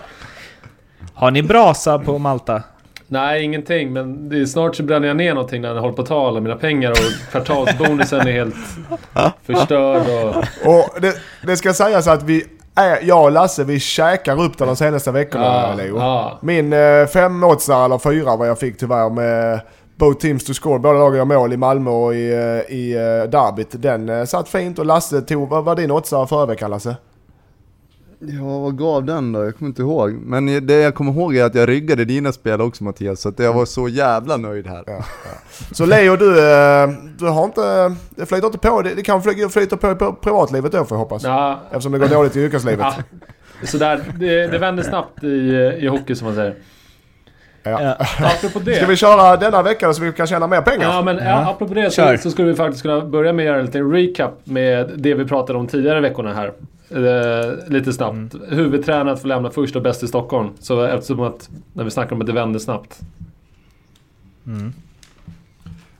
Har 1.13 1.31
ni 1.31 1.43
brasa 1.43 1.99
på 1.99 2.17
Malta? 2.17 2.63
Nej, 3.07 3.43
ingenting. 3.43 3.93
Men 3.93 4.29
det 4.29 4.41
är 4.41 4.45
snart 4.45 4.75
så 4.75 4.83
bränner 4.83 5.07
jag 5.07 5.17
ner 5.17 5.33
någonting 5.33 5.61
när 5.61 5.69
jag 5.75 5.81
håller 5.81 5.93
på 5.95 6.01
att 6.01 6.07
ta 6.07 6.27
alla 6.27 6.39
mina 6.39 6.55
pengar 6.55 6.91
och 6.91 7.31
kvartalsbonusen 7.31 8.27
är 8.27 8.31
helt 8.31 8.55
förstörd 9.45 10.01
och... 10.07 10.35
Och 10.75 11.01
det, 11.01 11.15
det 11.45 11.57
ska 11.57 11.73
sägas 11.73 12.07
att 12.07 12.23
vi 12.23 12.45
är, 12.75 12.99
jag 13.03 13.23
och 13.23 13.31
Lasse 13.31 13.63
vi 13.63 13.79
käkar 13.79 14.41
upp 14.41 14.57
det 14.57 14.65
de 14.65 14.75
senaste 14.75 15.11
veckorna 15.11 15.45
Ja, 15.45 15.73
Leo. 15.77 15.97
ja. 15.97 16.39
Min 16.41 16.73
eh, 16.73 17.05
femåtsare 17.05 17.85
eller 17.85 17.97
fyra 17.97 18.35
vad 18.35 18.49
jag 18.49 18.59
fick 18.59 18.77
tyvärr 18.77 19.09
med 19.09 19.61
Both 19.99 20.19
teams 20.21 20.43
to 20.43 20.53
score. 20.53 20.79
Båda 20.79 20.99
lagen 20.99 21.17
gör 21.17 21.25
mål 21.25 21.53
i 21.53 21.57
Malmö 21.57 21.91
och 21.91 22.15
i, 22.15 22.31
eh, 22.33 22.75
i 22.75 22.93
eh, 22.93 23.29
derbyt. 23.29 23.81
Den 23.81 24.09
eh, 24.09 24.25
satt 24.25 24.49
fint 24.49 24.79
och 24.79 24.85
Lasse 24.85 25.21
tog, 25.21 25.49
vad 25.49 25.63
var 25.63 25.75
din 25.75 25.91
åtsare 25.91 26.27
förra 26.27 26.45
veckan 26.45 26.71
Lasse? 26.71 26.95
Ja, 28.19 28.59
vad 28.59 28.77
gav 28.77 29.05
den 29.05 29.31
då? 29.31 29.45
Jag 29.45 29.57
kommer 29.57 29.69
inte 29.69 29.81
ihåg. 29.81 30.11
Men 30.13 30.67
det 30.67 30.73
jag 30.73 30.95
kommer 30.95 31.11
ihåg 31.11 31.35
är 31.35 31.43
att 31.45 31.55
jag 31.55 31.69
ryggade 31.69 32.05
dina 32.05 32.31
spel 32.31 32.61
också 32.61 32.83
Mattias, 32.83 33.21
så 33.21 33.29
att 33.29 33.39
jag 33.39 33.53
var 33.53 33.65
så 33.65 33.87
jävla 33.89 34.37
nöjd 34.37 34.67
här. 34.67 34.83
Ja, 34.87 35.03
Så 35.71 35.85
Leo 35.85 36.15
du, 36.15 36.35
du 37.19 37.25
har 37.27 37.43
inte, 37.43 37.95
det 38.09 38.25
flyter 38.25 38.45
inte 38.47 38.57
på, 38.57 38.81
det, 38.81 38.95
det 38.95 39.01
kan 39.01 39.21
flyta 39.23 39.49
flyta 39.49 39.77
på 39.77 39.87
i 39.87 39.93
pri- 39.93 40.15
privatlivet 40.21 40.71
då 40.71 40.85
får 40.85 40.95
jag 40.97 40.99
hoppas. 40.99 41.23
Ja, 41.23 41.59
Eftersom 41.69 41.91
det 41.91 41.99
går 41.99 42.07
dåligt 42.07 42.35
i 42.35 42.39
yrkeslivet. 42.39 42.79
ja. 43.61 43.67
Sådär, 43.67 44.03
det, 44.19 44.47
det 44.47 44.57
vänder 44.57 44.83
snabbt 44.83 45.23
i, 45.23 45.27
i 45.81 45.87
hockey 45.87 46.15
som 46.15 46.25
man 46.25 46.35
säger. 46.35 46.55
Ja. 47.63 47.95
Apropå 48.19 48.59
det. 48.59 48.75
Ska 48.75 48.85
vi 48.85 48.95
köra 48.95 49.37
denna 49.37 49.61
vecka 49.63 49.93
så 49.93 50.01
vi 50.03 50.11
kan 50.13 50.27
tjäna 50.27 50.47
mer 50.47 50.61
pengar? 50.61 50.89
Ja 50.89 51.01
men 51.01 51.17
ja. 51.17 51.49
apropå 51.51 51.73
det 51.73 51.91
så, 51.91 52.17
så 52.19 52.31
skulle 52.31 52.47
vi 52.47 52.55
faktiskt 52.55 52.81
kunna 52.81 53.01
börja 53.05 53.33
med 53.33 53.43
att 53.43 53.47
göra 53.47 53.59
en 53.59 53.65
liten 53.65 53.91
recap 53.91 54.31
med 54.43 54.91
det 54.97 55.13
vi 55.13 55.25
pratade 55.25 55.59
om 55.59 55.67
tidigare 55.67 56.01
veckorna 56.01 56.33
här. 56.33 56.53
Eh, 56.91 57.53
lite 57.67 57.93
snabbt. 57.93 58.35
Huvudtränaren 58.49 59.17
får 59.17 59.27
lämna 59.27 59.49
först 59.51 59.75
och 59.75 59.81
bäst 59.81 60.03
i 60.03 60.07
Stockholm. 60.07 60.49
Så 60.59 60.81
eftersom 60.83 61.19
att, 61.19 61.49
när 61.73 61.83
vi 61.83 61.91
snackar 61.91 62.15
om 62.15 62.21
att 62.21 62.27
det 62.27 62.33
vänder 62.33 62.59
snabbt. 62.59 62.99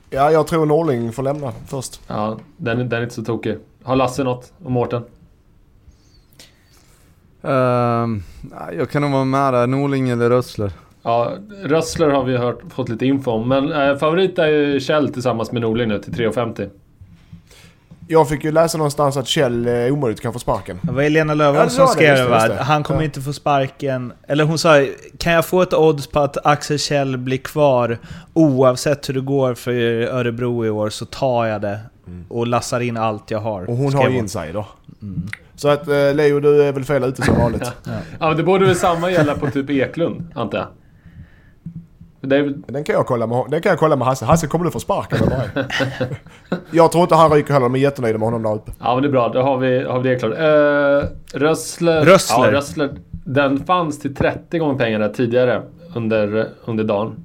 Ja, 0.09 0.31
jag 0.31 0.47
tror 0.47 0.65
Norling 0.65 1.11
får 1.11 1.23
lämna 1.23 1.51
först. 1.67 2.01
Ja, 2.07 2.37
den, 2.57 2.79
är- 2.79 2.83
den 2.83 2.99
är 2.99 3.03
inte 3.03 3.15
så 3.15 3.23
tokig. 3.23 3.57
Har 3.83 3.95
Lasse 3.95 4.23
något? 4.23 4.53
Och 4.63 4.71
Mårten? 4.71 5.03
Nej, 8.41 8.77
jag 8.77 8.89
kan 8.89 9.01
nog 9.01 9.11
vara 9.11 9.25
med 9.25 9.53
där, 9.53 9.67
Norling 9.67 10.09
eller 10.09 10.29
Rössler. 10.29 10.71
Ja, 11.09 11.31
Rössler 11.63 12.09
har 12.09 12.23
vi 12.23 12.37
hört, 12.37 12.59
fått 12.69 12.89
lite 12.89 13.05
info 13.05 13.31
om. 13.31 13.49
Men 13.49 13.71
eh, 13.71 13.97
favorit 13.97 14.39
är 14.39 14.47
ju 14.47 14.79
Kjell 14.79 15.13
tillsammans 15.13 15.51
med 15.51 15.61
Norling 15.61 15.87
nu 15.89 15.99
till 15.99 16.13
3,50. 16.13 16.69
Jag 18.07 18.29
fick 18.29 18.43
ju 18.43 18.51
läsa 18.51 18.77
någonstans 18.77 19.17
att 19.17 19.27
Kjell 19.27 19.67
eh, 19.67 19.73
omöjligt 19.93 20.21
kan 20.21 20.33
få 20.33 20.39
sparken. 20.39 20.79
Det 20.81 20.91
var 20.91 21.01
Helena 21.03 21.33
Ja, 21.33 21.35
Löfven 21.35 21.63
det 21.63 21.69
som 21.69 21.79
var 21.85 21.87
det, 21.87 21.93
skrev 21.93 22.17
just 22.17 22.29
det, 22.29 22.35
just 22.35 22.47
det. 22.47 22.63
Han 22.63 22.83
kommer 22.83 22.99
Ja. 23.01 23.05
inte 23.05 23.21
få 23.21 23.33
sparken. 23.33 24.13
Eller 24.27 24.43
hon 24.43 24.57
sa, 24.57 24.85
kan 25.17 25.33
jag 25.33 25.45
få 25.45 25.61
ett 25.61 25.73
odds 25.73 26.07
på 26.07 26.19
att 26.19 26.45
Axel 26.45 26.79
Kjell 26.79 27.17
blir 27.17 27.37
kvar 27.37 27.97
oavsett 28.33 29.09
hur 29.09 29.13
det 29.13 29.21
går 29.21 29.53
för 29.53 29.71
Örebro 30.01 30.65
i 30.65 30.69
år 30.69 30.89
så 30.89 31.05
tar 31.05 31.45
jag 31.45 31.61
det. 31.61 31.79
Och 32.29 32.47
lassar 32.47 32.79
in 32.79 32.97
allt 32.97 33.31
jag 33.31 33.39
har. 33.39 33.69
Och 33.69 33.75
hon 33.77 33.91
skrev 33.91 34.03
har 34.03 34.09
ju 34.09 34.17
insider. 34.17 34.65
Så 35.55 35.67
att 35.69 35.87
eh, 35.87 36.13
Leo, 36.13 36.39
du 36.39 36.63
är 36.63 36.71
väl 36.71 36.83
fel 36.83 37.03
ute 37.03 37.21
som 37.21 37.35
vanligt. 37.35 37.71
Ja, 38.19 38.27
men 38.27 38.37
det 38.37 38.43
borde 38.43 38.65
väl 38.65 38.75
samma 38.75 39.11
gälla 39.11 39.35
på 39.35 39.47
typ 39.47 39.69
Eklund, 39.69 40.27
antar 40.35 40.57
jag. 40.57 40.67
Det 42.21 42.35
är, 42.37 42.53
Den 42.67 42.83
kan 42.83 42.95
jag 42.95 43.05
kolla 43.05 43.27
med, 43.27 43.45
den 43.49 43.61
kan 43.61 43.69
jag 43.69 43.79
kolla 43.79 43.95
med 43.95 44.07
Hasse. 44.07 44.25
Hasse, 44.25 44.47
kommer 44.47 44.65
du 44.65 44.71
få 44.71 44.79
sparken 44.79 45.17
eller 45.17 45.49
nej? 45.99 46.09
Jag 46.71 46.91
tror 46.91 47.01
inte 47.03 47.15
han 47.15 47.31
ryker 47.31 47.53
heller. 47.53 47.65
De 47.65 47.75
är 47.75 47.79
jättenöjda 47.79 48.17
med 48.19 48.27
honom 48.27 48.43
där 48.43 48.55
uppe. 48.55 48.71
Ja 48.79 48.93
men 48.93 49.03
det 49.03 49.09
är 49.09 49.11
bra, 49.11 49.29
då 49.29 49.41
har 49.41 49.57
vi, 49.57 49.83
har 49.83 49.99
vi 49.99 50.09
det 50.09 50.15
klart. 50.15 50.31
Uh, 50.31 51.39
Rössler. 51.39 52.05
Rössler. 52.05 52.45
Ja, 52.45 52.51
Rössler. 52.51 52.89
Den 53.11 53.59
fanns 53.65 53.99
till 53.99 54.15
30 54.15 54.57
gånger 54.59 54.75
pengarna 54.77 55.09
tidigare 55.09 55.61
under, 55.95 56.47
under 56.65 56.83
dagen. 56.83 57.15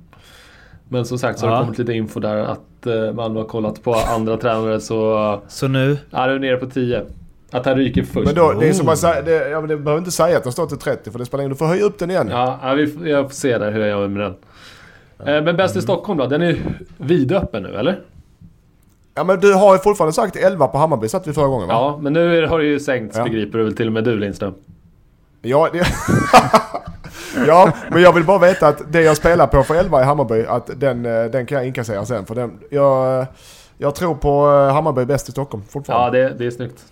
Men 0.88 1.04
som 1.04 1.18
sagt 1.18 1.38
så 1.38 1.46
har 1.46 1.52
Ja. 1.52 1.58
det 1.58 1.64
kommit 1.64 1.78
lite 1.78 1.92
info 1.92 2.20
där 2.20 2.36
att 2.36 2.86
uh, 2.86 3.12
Malmö 3.12 3.40
har 3.40 3.46
kollat 3.48 3.82
på 3.82 3.94
andra 3.94 4.36
tränare 4.40 4.80
så... 4.80 5.40
Så 5.48 5.68
nu? 5.68 5.98
Ja, 6.10 6.26
det 6.26 6.32
är 6.32 6.38
nere 6.38 6.56
på 6.56 6.66
10. 6.66 7.02
Att 7.50 7.66
han 7.66 7.76
ryker 7.76 8.02
först. 8.02 8.26
Men 8.26 8.34
då, 8.34 8.52
det 8.60 8.68
är 8.68 8.72
som 8.72 8.88
att 8.88 8.98
säga, 8.98 9.22
det, 9.22 9.48
ja, 9.48 9.60
men 9.60 9.68
det 9.68 9.76
behöver 9.76 9.98
inte 9.98 10.10
säga 10.10 10.36
att 10.36 10.42
den 10.42 10.52
står 10.52 10.66
till 10.66 10.78
30 10.78 11.10
för 11.10 11.18
det 11.18 11.24
spelar 11.26 11.42
ingen 11.42 11.50
Du 11.50 11.56
får 11.56 11.66
höja 11.66 11.84
upp 11.84 11.98
den 11.98 12.10
igen. 12.10 12.28
Ja, 12.30 12.58
ja 12.62 12.74
vi, 12.74 13.10
jag 13.10 13.24
får 13.24 13.34
se 13.34 13.58
där 13.58 13.72
hur 13.72 13.80
jag 13.80 13.88
gör 13.88 14.08
med 14.08 14.22
den. 14.22 14.34
Eh, 15.18 15.42
men 15.42 15.56
bäst 15.56 15.76
i 15.76 15.82
Stockholm 15.82 16.18
då? 16.18 16.26
Den 16.26 16.42
är 16.42 16.56
vidöppen 16.96 17.62
nu 17.62 17.74
eller? 17.76 18.00
Ja 19.14 19.24
men 19.24 19.40
du 19.40 19.52
har 19.54 19.72
ju 19.74 19.78
fortfarande 19.78 20.12
sagt 20.12 20.36
11 20.36 20.66
på 20.66 20.78
Hammarby 20.78 21.08
satt 21.08 21.26
vi 21.26 21.32
förra 21.32 21.46
gången 21.46 21.68
va? 21.68 21.74
Ja, 21.74 21.98
men 22.02 22.12
nu 22.12 22.46
har 22.46 22.58
det 22.58 22.64
ju 22.64 22.80
sänkts 22.80 23.16
Ja. 23.18 23.24
begriper 23.24 23.58
du 23.58 23.64
väl 23.64 23.76
till 23.76 23.86
och 23.86 23.92
med 23.92 24.04
du 24.04 24.16
Lindström. 24.16 24.54
Ja, 25.42 25.68
det... 25.72 25.78
ja, 27.46 27.72
men 27.90 28.02
jag 28.02 28.12
vill 28.12 28.24
bara 28.24 28.38
veta 28.38 28.68
att 28.68 28.92
det 28.92 29.02
jag 29.02 29.16
spelar 29.16 29.46
på 29.46 29.62
för 29.62 29.74
11 29.74 30.00
i 30.00 30.04
Hammarby, 30.04 30.44
att 30.48 30.70
den, 30.80 31.06
eh, 31.06 31.24
den 31.24 31.46
kan 31.46 31.58
jag 31.58 31.66
inkassera 31.66 32.04
sen. 32.06 32.26
För 32.26 32.34
den, 32.34 32.58
jag, 32.70 33.26
jag 33.78 33.94
tror 33.94 34.14
på 34.14 34.46
eh, 34.68 34.74
Hammarby 34.74 35.04
bäst 35.04 35.28
i 35.28 35.32
Stockholm 35.32 35.62
Ja, 35.66 35.72
fortfarande. 35.72 36.18
det, 36.18 36.34
det 36.38 36.46
är 36.46 36.50
snyggt. 36.50 36.84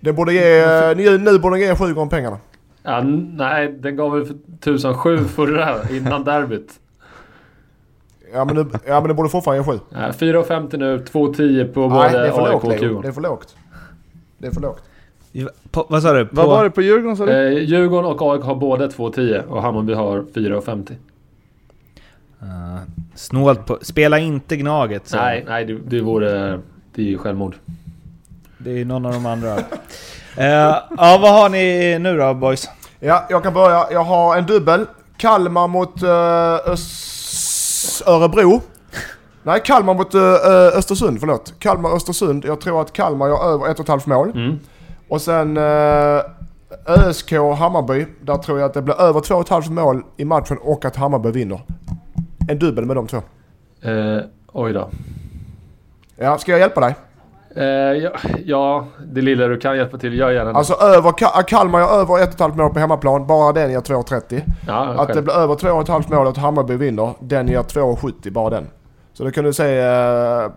Den 0.00 0.14
borde 0.14 0.32
ge, 0.32 0.94
nu, 0.96 1.18
nu 1.18 1.38
borde 1.38 1.56
den 1.56 1.66
ge 1.68 1.74
sju 1.76 1.94
gånger 1.94 2.10
pengarna. 2.10 2.38
Ja, 2.82 3.00
nej, 3.32 3.68
den 3.68 3.96
gav 3.96 4.12
väl 4.12 4.24
för 4.26 4.34
1007 4.60 5.18
förra, 5.24 5.88
innan 5.90 6.24
derbyt. 6.24 6.72
Ja 8.32 8.44
men, 8.44 8.56
nu, 8.56 8.66
ja, 8.86 9.00
men 9.00 9.06
den 9.08 9.16
borde 9.16 9.28
fortfarande 9.28 9.62
ge 9.62 9.72
sju. 9.72 9.80
Ja, 9.90 9.98
4,50 9.98 10.76
nu, 10.76 10.98
2,10 10.98 11.72
på 11.72 11.88
både 11.88 12.22
AIK 12.22 12.34
och 12.34 12.68
Leo. 12.68 12.70
Det 12.70 12.76
Djurgården. 12.76 13.08
är 13.08 13.12
för 13.12 13.20
lågt. 13.20 13.56
Det 14.38 14.46
är 14.46 14.50
för 14.50 14.60
lågt. 14.60 14.82
På, 15.70 15.86
vad 15.88 16.02
sa 16.02 16.12
du? 16.12 16.26
På, 16.26 16.36
Vad 16.36 16.46
var 16.46 16.64
det 16.64 16.70
på 16.70 16.82
Djurgården 16.82 17.16
sa 17.16 17.26
du? 17.26 17.32
Eh, 17.32 17.62
Djurgården 17.64 18.10
och 18.10 18.32
AIK 18.32 18.42
har 18.42 18.54
båda 18.54 18.86
2,10 18.86 19.44
och 19.46 19.62
Hammarby 19.62 19.94
har 19.94 20.18
4,50. 20.18 20.90
Uh, 22.42 22.80
snålt 23.14 23.66
på... 23.66 23.78
Spela 23.82 24.18
inte 24.18 24.56
Gnaget. 24.56 25.08
Så. 25.08 25.16
Nej, 25.16 25.44
nej 25.48 25.64
det, 25.64 25.78
det 25.86 26.00
vore... 26.00 26.60
Det 26.94 27.02
är 27.02 27.06
ju 27.06 27.18
självmord. 27.18 27.54
Det 28.58 28.80
är 28.80 28.84
någon 28.84 29.06
av 29.06 29.12
de 29.12 29.26
andra. 29.26 29.56
Eh, 30.38 30.44
ja, 30.96 31.18
vad 31.22 31.32
har 31.32 31.48
ni 31.48 31.98
nu 31.98 32.16
då 32.16 32.34
boys? 32.34 32.68
Ja, 33.00 33.26
jag 33.30 33.42
kan 33.42 33.54
börja. 33.54 33.86
Jag 33.90 34.04
har 34.04 34.36
en 34.36 34.46
dubbel. 34.46 34.86
Kalmar 35.16 35.68
mot 35.68 36.02
uh, 36.02 36.08
Ös- 36.72 37.15
Örebro. 38.06 38.60
Nej, 39.42 39.60
Kalmar 39.64 39.94
mot 39.94 40.14
uh, 40.14 40.22
Östersund, 40.78 41.20
förlåt. 41.20 41.54
Kalmar-Östersund. 41.58 42.44
Jag 42.44 42.60
tror 42.60 42.80
att 42.80 42.92
Kalmar 42.92 43.28
gör 43.28 43.52
över 43.52 43.68
ett 43.68 43.78
och 43.78 43.84
ett 43.84 43.88
halvt 43.88 44.06
mål. 44.06 44.30
Mm. 44.30 44.58
Och 45.08 45.22
sen 45.22 45.56
uh, 45.56 46.20
ÖSK 46.86 47.32
Hammarby. 47.32 48.06
Där 48.20 48.36
tror 48.36 48.58
jag 48.58 48.66
att 48.66 48.74
det 48.74 48.82
blir 48.82 49.00
över 49.00 49.20
två 49.20 49.34
och 49.34 49.40
ett 49.40 49.48
halvt 49.48 49.70
mål 49.70 50.02
i 50.16 50.24
matchen 50.24 50.58
och 50.60 50.84
att 50.84 50.96
Hammarby 50.96 51.30
vinner. 51.30 51.60
En 52.48 52.58
dubbel 52.58 52.84
med 52.84 52.96
de 52.96 53.06
två. 53.06 53.16
Eh, 53.82 54.20
oj 54.52 54.72
då. 54.72 54.90
Ja, 56.16 56.38
ska 56.38 56.52
jag 56.52 56.60
hjälpa 56.60 56.80
dig? 56.80 56.94
Eh, 57.56 57.64
ja, 57.64 58.10
ja, 58.44 58.86
det 59.12 59.20
lilla 59.20 59.46
du 59.46 59.58
kan 59.58 59.76
hjälpa 59.76 59.98
till, 59.98 60.18
gör 60.18 60.30
gärna 60.30 60.52
det. 60.52 60.58
Alltså 60.58 60.74
över, 60.74 61.10
Ka- 61.10 61.42
Kalmar 61.42 61.80
gör 61.80 62.00
över 62.00 62.14
1,5 62.14 62.56
mål 62.56 62.72
på 62.72 62.78
hemmaplan. 62.80 63.26
Bara 63.26 63.52
den 63.52 63.70
ger 63.70 63.80
2,30. 63.80 64.42
ja, 64.66 64.74
Att 64.88 65.08
det 65.08 65.14
själv. 65.14 65.24
blir 65.24 65.34
över 65.34 65.54
2,5 65.54 66.14
mål 66.14 66.26
att 66.26 66.36
Hammarby 66.36 66.76
vinner, 66.76 67.14
den 67.20 67.48
ger 67.48 67.62
2,70 67.62 68.30
bara 68.32 68.50
den. 68.50 68.66
Så 69.12 69.24
det 69.24 69.30
kan 69.32 69.44
du 69.44 69.52
se, 69.52 69.78
eh, 69.78 70.50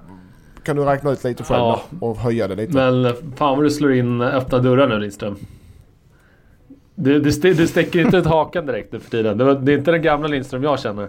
kan 0.63 0.75
du 0.75 0.83
räkna 0.83 1.11
ut 1.11 1.23
lite 1.23 1.43
själv 1.43 1.59
Ja. 1.59 1.81
då 1.89 2.07
och 2.07 2.17
höja 2.17 2.47
det 2.47 2.55
lite. 2.55 2.73
Men 2.73 3.05
eh, 3.05 3.11
fan 3.35 3.55
vad 3.57 3.65
du 3.65 3.69
slår 3.69 3.93
in 3.93 4.21
öppna 4.21 4.57
dörrar 4.59 4.87
nu 4.87 4.99
Lindström. 4.99 5.35
Du, 6.95 7.19
du, 7.19 7.53
du 7.53 7.67
sticker 7.67 7.99
inte 8.01 8.17
ut 8.17 8.25
hakan 8.25 8.65
direkt 8.65 8.93
nu 8.93 8.99
för 8.99 9.09
tiden. 9.09 9.37
Det, 9.37 9.43
var, 9.43 9.53
det 9.53 9.73
är 9.73 9.77
inte 9.77 9.91
den 9.91 10.01
gamla 10.01 10.27
Lindström 10.27 10.63
jag 10.63 10.79
känner. 10.79 11.07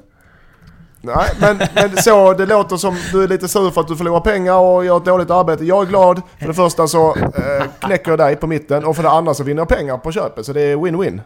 Nej, 1.03 1.30
men, 1.40 1.61
men 1.74 1.96
så 1.96 2.32
det 2.32 2.46
låter 2.46 2.76
som 2.76 2.96
du 3.12 3.22
är 3.22 3.28
lite 3.28 3.48
sur 3.48 3.70
för 3.70 3.80
att 3.80 3.88
du 3.88 3.96
förlorar 3.96 4.20
pengar 4.20 4.55
och 4.55 4.84
gör 4.84 4.96
ett 4.96 5.05
dåligt 5.05 5.30
arbete. 5.30 5.64
Jag 5.64 5.82
är 5.82 5.86
glad. 5.86 6.22
För 6.38 6.46
det 6.46 6.55
första 6.55 6.86
så 6.86 7.16
eh, 7.16 7.64
knäcker 7.80 8.11
jag 8.11 8.18
dig 8.18 8.36
på 8.36 8.46
mitten 8.46 8.84
och 8.84 8.96
för 8.96 9.03
det 9.03 9.11
andra 9.11 9.34
så 9.34 9.44
vinner 9.44 9.61
jag 9.61 9.68
pengar 9.68 9.98
på 9.98 10.12
köpet. 10.12 10.46
Så 10.46 10.53
det 10.53 10.61
är 10.61 10.76
win-win. 10.76 11.20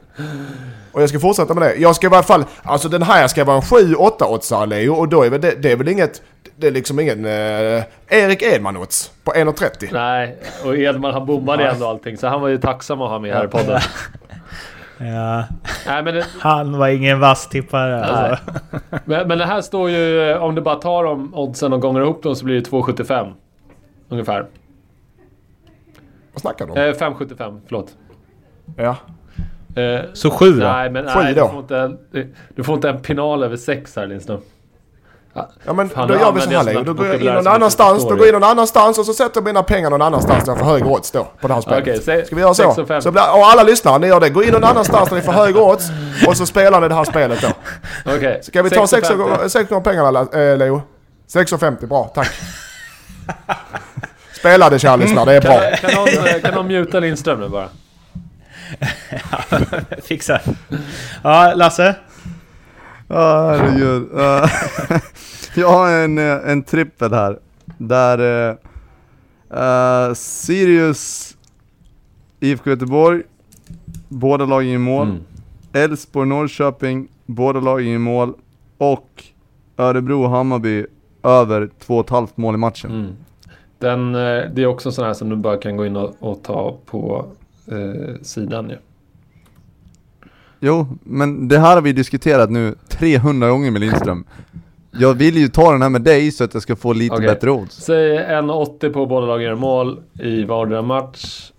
Och 0.92 1.02
jag 1.02 1.08
ska 1.08 1.20
fortsätta 1.20 1.54
med 1.54 1.62
det. 1.62 1.74
Jag 1.76 1.96
ska 1.96 2.06
i 2.06 2.10
alla 2.10 2.22
fall, 2.22 2.44
alltså 2.62 2.88
den 2.88 3.02
här 3.02 3.28
ska 3.28 3.44
vara 3.44 3.56
en 3.56 3.62
7-8 3.62 4.24
oddsare 4.24 4.66
Leo 4.66 4.94
och 4.94 5.08
då 5.08 5.22
är 5.22 5.30
väl 5.30 5.40
det, 5.40 5.54
det 5.62 5.72
är 5.72 5.76
väl 5.76 5.88
inget, 5.88 6.22
det 6.56 6.66
är 6.66 6.70
liksom 6.70 7.00
ingen 7.00 7.24
eh, 7.24 7.82
Erik 8.08 8.42
Edman 8.42 8.76
odds 8.76 9.10
på 9.24 9.32
1,30. 9.32 9.88
Nej, 9.92 10.36
och 10.64 10.76
Edman 10.76 11.14
han 11.14 11.26
bommade 11.26 11.68
ändå 11.68 11.86
allting. 11.86 12.16
Så 12.16 12.26
han 12.26 12.40
var 12.40 12.48
ju 12.48 12.58
tacksam 12.58 13.02
att 13.02 13.10
ha 13.10 13.18
med 13.18 13.34
här 13.34 13.44
i 13.44 13.48
podden. 13.48 13.80
Ja, 15.04 15.44
Nej, 15.86 16.02
men, 16.02 16.14
det, 16.14 16.26
han 16.40 16.78
var 16.78 16.88
ingen 16.88 17.20
vass 17.20 17.48
tippare 17.48 18.04
alltså. 18.04 18.50
men, 19.04 19.28
men 19.28 19.38
det 19.38 19.46
här 19.46 19.60
står 19.60 19.90
ju... 19.90 20.34
Om 20.38 20.54
du 20.54 20.60
bara 20.60 20.74
tar 20.76 21.04
de 21.04 21.34
oddsen 21.34 21.72
och 21.72 21.80
gånger 21.80 22.00
ihop 22.00 22.22
dem 22.22 22.36
så 22.36 22.44
blir 22.44 22.54
det 22.54 22.70
2,75. 22.70 23.32
Ungefär. 24.08 24.46
Vad 26.32 26.40
snackar 26.40 26.66
du 26.66 26.72
om? 26.72 26.78
Eh, 26.78 26.82
5,75, 26.82 27.60
förlåt. 27.66 27.96
Ja. 28.76 28.96
Eh, 29.82 30.00
Så 30.12 30.30
sju 30.30 30.52
då? 30.52 30.66
nej, 30.66 30.90
men 30.90 31.04
nej, 31.04 31.34
då? 31.34 31.44
du, 31.44 31.50
får 31.50 31.60
inte, 31.60 31.96
du 32.54 32.64
får 32.64 32.74
inte 32.74 32.88
en 32.88 33.00
pinal 33.00 33.42
över 33.42 33.56
6 33.56 33.96
här 33.96 34.06
Lindström. 34.06 34.40
Ja 35.64 35.72
men 35.72 35.88
Fan, 35.88 36.08
då 36.08 36.14
gör 36.14 36.32
vi 36.32 36.40
så 36.40 36.50
här 36.50 36.72
sånt 36.74 36.86
Då 36.86 36.94
går 36.94 37.06
jag 37.06 37.20
in 37.20 37.34
någon 37.34 37.46
annanstans, 37.46 38.02
då 38.02 38.10
det. 38.10 38.16
går 38.16 38.26
jag 38.26 38.34
in 38.34 38.40
någon 38.40 38.50
annanstans 38.50 38.98
och 38.98 39.06
så 39.06 39.14
sätter 39.14 39.40
jag 39.40 39.44
mina 39.44 39.62
pengar 39.62 39.90
någon 39.90 40.02
annanstans 40.02 40.44
där 40.44 40.52
jag 40.52 40.58
får 40.58 40.66
högre 40.66 40.88
odds 40.88 41.10
då. 41.10 41.26
På 41.40 41.48
det 41.48 41.54
här 41.54 41.60
spelet. 41.60 41.82
Okej, 41.82 42.00
säg 42.04 42.26
Ska 42.26 42.36
vi 42.36 42.42
göra 42.42 42.54
så? 42.54 42.62
6,50. 42.62 43.00
så 43.00 43.10
blir, 43.10 43.22
och 43.22 43.46
alla 43.46 43.62
lyssnare, 43.62 43.98
ni 43.98 44.06
gör 44.06 44.20
det. 44.20 44.30
Gå 44.30 44.44
in 44.44 44.52
någon 44.52 44.64
annanstans 44.64 45.08
där 45.08 45.16
ni 45.16 45.22
får 45.22 45.32
högre 45.32 45.60
odds 45.60 45.84
och 46.26 46.36
så 46.36 46.46
spelar 46.46 46.80
ni 46.80 46.88
det 46.88 46.94
här 46.94 47.04
spelet 47.04 47.42
då. 47.42 47.48
Okej. 48.16 48.40
Ska 48.42 48.62
vi 48.62 48.70
ta 48.70 48.86
6 48.86 49.10
6,50. 49.10 49.68
gånger 49.68 49.82
pengarna 49.82 50.20
eh, 50.20 50.56
Leo? 50.56 50.82
6,50, 51.32 51.86
bra 51.86 52.12
tack. 52.14 52.30
Spela 54.38 54.70
det 54.70 54.78
kära 54.78 54.96
lyssnare, 54.96 55.24
det 55.24 55.32
är 55.36 55.40
bra. 55.40 55.60
Kan, 55.60 55.90
kan, 55.90 55.94
någon, 55.94 56.26
eh, 56.26 56.40
kan 56.40 56.54
någon 56.54 56.66
muta 56.66 57.00
Lindström 57.00 57.40
nu 57.40 57.48
bara? 57.48 57.68
Fixar. 60.02 60.42
Ja, 61.22 61.52
Lasse? 61.54 61.94
Ja, 63.08 63.50
herregud. 63.50 64.08
Jag 65.56 65.68
har 65.68 65.90
en, 65.90 66.18
eh, 66.18 66.50
en 66.50 66.62
trippel 66.62 67.12
här. 67.12 67.38
Där 67.78 68.50
uh, 69.54 70.14
Sirius, 70.14 71.36
IFK 72.40 72.70
Göteborg, 72.70 73.22
båda 74.08 74.44
lagen 74.44 74.68
i 74.68 74.78
mål. 74.78 75.08
Mm. 75.08 75.22
Elfsborg, 75.72 76.28
Norrköping, 76.28 77.08
båda 77.26 77.60
lagen 77.60 77.86
i 77.86 77.98
mål. 77.98 78.34
Och 78.78 79.24
Örebro, 79.76 80.26
Hammarby, 80.26 80.86
över 81.22 81.70
2,5 81.86 82.28
mål 82.34 82.54
i 82.54 82.58
matchen. 82.58 82.90
Mm. 82.90 83.12
Den, 83.78 84.12
det 84.54 84.62
är 84.62 84.66
också 84.66 84.92
sån 84.92 85.04
här 85.04 85.14
som 85.14 85.28
du 85.28 85.36
bara 85.36 85.56
kan 85.56 85.76
gå 85.76 85.86
in 85.86 85.96
och, 85.96 86.14
och 86.18 86.42
ta 86.42 86.78
på 86.86 87.26
eh, 87.66 88.22
sidan 88.22 88.70
ju. 88.70 88.76
Jo, 90.66 90.86
men 91.02 91.48
det 91.48 91.58
här 91.58 91.74
har 91.74 91.82
vi 91.82 91.92
diskuterat 91.92 92.50
nu 92.50 92.74
300 92.88 93.48
gånger 93.48 93.70
med 93.70 93.80
Lindström. 93.80 94.24
Jag 94.90 95.14
vill 95.14 95.36
ju 95.36 95.48
ta 95.48 95.72
den 95.72 95.82
här 95.82 95.88
med 95.88 96.02
dig 96.02 96.30
så 96.30 96.44
att 96.44 96.54
jag 96.54 96.62
ska 96.62 96.76
få 96.76 96.92
lite 96.92 97.14
Okej. 97.14 97.26
bättre 97.26 97.50
odds. 97.50 97.76
Säg 97.76 98.18
1,80 98.18 98.92
på 98.92 99.06
båda 99.06 99.26
lagen 99.26 99.44
gör 99.44 99.54
mål 99.54 100.00
i 100.20 100.44
vardera 100.44 100.82
match. 100.82 101.52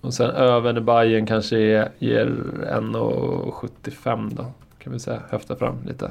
Och 0.00 0.14
sen 0.14 0.30
över 0.30 0.72
när 0.72 0.80
Bayern 0.80 1.26
kanske 1.26 1.58
är, 1.58 1.88
ger 1.98 2.26
1,75 2.72 4.30
då. 4.36 4.44
Kan 4.78 4.92
vi 4.92 4.98
säga, 4.98 5.20
höfta 5.30 5.56
fram 5.56 5.74
lite. 5.86 6.10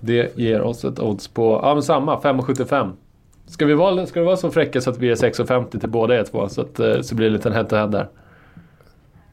Det 0.00 0.38
ger 0.38 0.60
oss 0.60 0.84
ett 0.84 1.00
odds 1.00 1.28
på, 1.28 1.60
ja 1.62 1.74
men 1.74 1.82
samma, 1.82 2.20
5,75. 2.20 2.90
Ska 3.46 3.66
vi 3.66 3.74
vara, 3.74 4.06
ska 4.06 4.20
vi 4.20 4.26
vara 4.26 4.36
så 4.36 4.50
fräcka 4.50 4.80
så 4.80 4.90
att 4.90 4.98
vi 4.98 5.10
är 5.10 5.14
6,50 5.14 5.80
till 5.80 5.88
båda 5.88 6.18
er 6.18 6.24
två? 6.24 6.48
Så, 6.48 6.60
att, 6.60 6.80
eh, 6.80 7.00
så 7.00 7.14
blir 7.14 7.26
det 7.26 7.30
en 7.30 7.36
liten 7.36 7.52
head 7.52 7.64
to 7.64 7.76
head 7.76 7.86
där. 7.86 8.08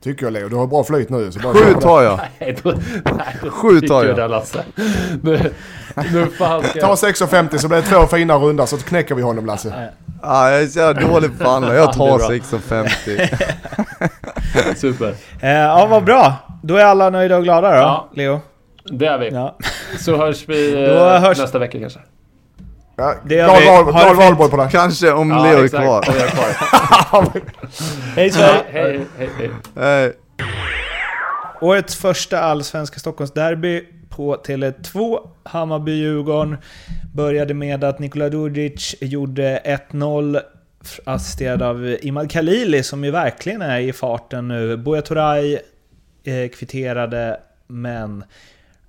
Tycker 0.04 0.26
jag 0.26 0.34
Leo, 0.34 0.50
du 0.50 0.56
har 0.56 0.68
bra 0.68 0.84
flyt 0.84 1.10
nu. 1.10 1.32
Så 1.32 1.40
bara 1.40 1.54
Sju 1.54 1.74
tar 1.74 2.02
jag. 2.04 2.20
Nej, 2.40 2.58
då, 2.64 2.74
nej, 3.06 3.36
då 3.44 3.50
Sju 3.50 3.82
tar 3.82 4.04
jag. 4.06 4.32
Lasse. 4.32 4.64
Nu, 5.24 5.52
nu 6.14 6.28
fan 6.38 6.64
ska 6.64 6.82
Ta 6.82 6.88
jag... 6.88 6.96
6,50 6.98 7.58
så 7.58 7.68
blir 7.68 7.78
det 7.78 7.84
två 7.84 8.08
fina 8.08 8.36
runda 8.36 8.68
så 8.68 8.78
knäcker 8.78 9.16
vi 9.16 9.22
honom 9.22 9.46
Lasse. 9.46 9.90
Ah, 10.22 10.50
jag 10.50 10.62
är 10.62 10.68
så 10.68 10.80
jävla 10.80 11.08
dålig 11.08 11.40
på 11.40 11.50
andra, 11.50 11.76
jag 11.76 11.94
tar 11.94 12.14
är 12.14 12.18
bra. 12.18 12.30
6,50. 12.30 14.76
Super. 14.76 15.16
Eh, 15.42 15.50
ja, 15.52 15.88
vad 15.90 16.04
bra. 16.04 16.34
Då 16.64 16.76
är 16.76 16.86
alla 16.86 17.10
nöjda 17.10 17.38
och 17.38 17.44
glada 17.44 17.70
då, 17.70 17.76
Ja. 17.76 18.10
Leo? 18.16 18.40
Det 18.92 19.06
är 19.06 19.18
vi. 19.18 19.30
Ja. 19.30 19.58
Så 20.00 20.18
hörs 20.18 20.44
vi 20.50 20.72
Då 20.72 20.78
eh, 21.10 21.22
hörs- 21.22 21.40
nästa 21.40 21.60
vecka 21.60 21.80
kanske. 21.80 22.00
Ja, 23.02 23.16
Det 23.26 23.36
gör 23.36 23.84
glad 23.92 24.16
valborg 24.16 24.50
på 24.52 24.58
det. 24.58 24.70
Kanske 24.72 25.12
om 25.12 25.30
Ja, 25.30 25.44
Leo 25.44 25.60
är 25.60 25.66
exakt. 25.66 25.84
kvar. 25.84 26.04
Är. 26.10 27.42
Hej 28.16 28.32
Sverige! 28.32 28.64
hej, 28.72 29.00
hej, 29.18 29.30
hej. 29.38 29.50
Hej. 29.76 30.14
Årets 31.62 31.96
första 31.96 32.40
allsvenska 32.40 33.00
Stockholmsderby 33.00 33.84
på 34.10 34.36
Tele2. 34.36 35.18
Hammarby-Djurgården 35.44 36.58
började 37.14 37.54
med 37.54 37.84
att 37.84 38.00
Nikola 38.00 38.28
Djurdjic 38.28 38.96
gjorde 39.02 39.62
1-0 39.92 40.40
f- 40.84 41.00
assisterad 41.06 41.62
av 41.62 41.96
Imad 42.02 42.32
Khalili 42.32 42.84
som 42.84 43.04
ju 43.04 43.12
verkligen 43.12 43.62
är 43.62 43.80
i 43.80 43.94
farten 43.94 44.48
nu. 44.48 44.78
Buya 44.78 45.02
Turay 45.02 45.54
eh, 46.24 46.50
kvitterade 46.50 47.40
men 47.68 48.24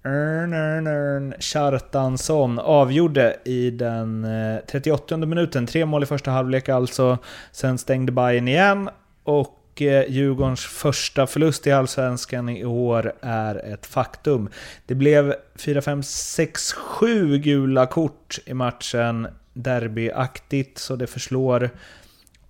Ern, 0.04 0.52
ern, 0.52 0.86
ern, 0.86 1.34
Kjartansson 1.38 2.58
avgjorde 2.58 3.36
i 3.44 3.70
den 3.70 4.24
eh, 4.24 4.60
38 4.66 5.16
minuten. 5.16 5.66
Tre 5.66 5.86
mål 5.86 6.02
i 6.02 6.06
första 6.06 6.30
halvlek 6.30 6.68
alltså. 6.68 7.18
Sen 7.52 7.78
stängde 7.78 8.12
Bayern 8.12 8.48
igen 8.48 8.90
och 9.22 9.82
eh, 9.82 10.10
Djurgårdens 10.10 10.60
första 10.60 11.26
förlust 11.26 11.66
i 11.66 11.72
Allsvenskan 11.72 12.48
i 12.48 12.64
år 12.64 13.12
är 13.20 13.72
ett 13.72 13.86
faktum. 13.86 14.48
Det 14.86 14.94
blev 14.94 15.34
4, 15.54 15.82
5, 15.82 16.02
6, 16.02 16.72
7 16.72 17.38
gula 17.38 17.86
kort 17.86 18.38
i 18.46 18.54
matchen. 18.54 19.28
Derbyaktigt 19.52 20.78
så 20.78 20.96
det 20.96 21.06
förslår. 21.06 21.70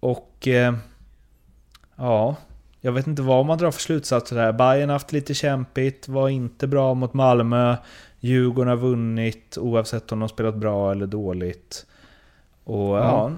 Och... 0.00 0.48
Eh, 0.48 0.74
ja, 1.96 2.36
jag 2.84 2.92
vet 2.92 3.06
inte 3.06 3.22
vad 3.22 3.46
man 3.46 3.58
drar 3.58 3.70
för 3.70 3.80
slutsatser 3.80 4.36
där. 4.36 4.52
Bayern 4.52 4.88
har 4.88 4.94
haft 4.94 5.12
lite 5.12 5.34
kämpigt, 5.34 6.08
var 6.08 6.28
inte 6.28 6.66
bra 6.66 6.94
mot 6.94 7.14
Malmö. 7.14 7.76
Djurgården 8.20 8.68
har 8.68 8.76
vunnit 8.76 9.58
oavsett 9.60 10.12
om 10.12 10.20
de 10.20 10.28
spelat 10.28 10.56
bra 10.56 10.92
eller 10.92 11.06
dåligt. 11.06 11.86
Och 12.64 12.96
ja, 12.96 13.30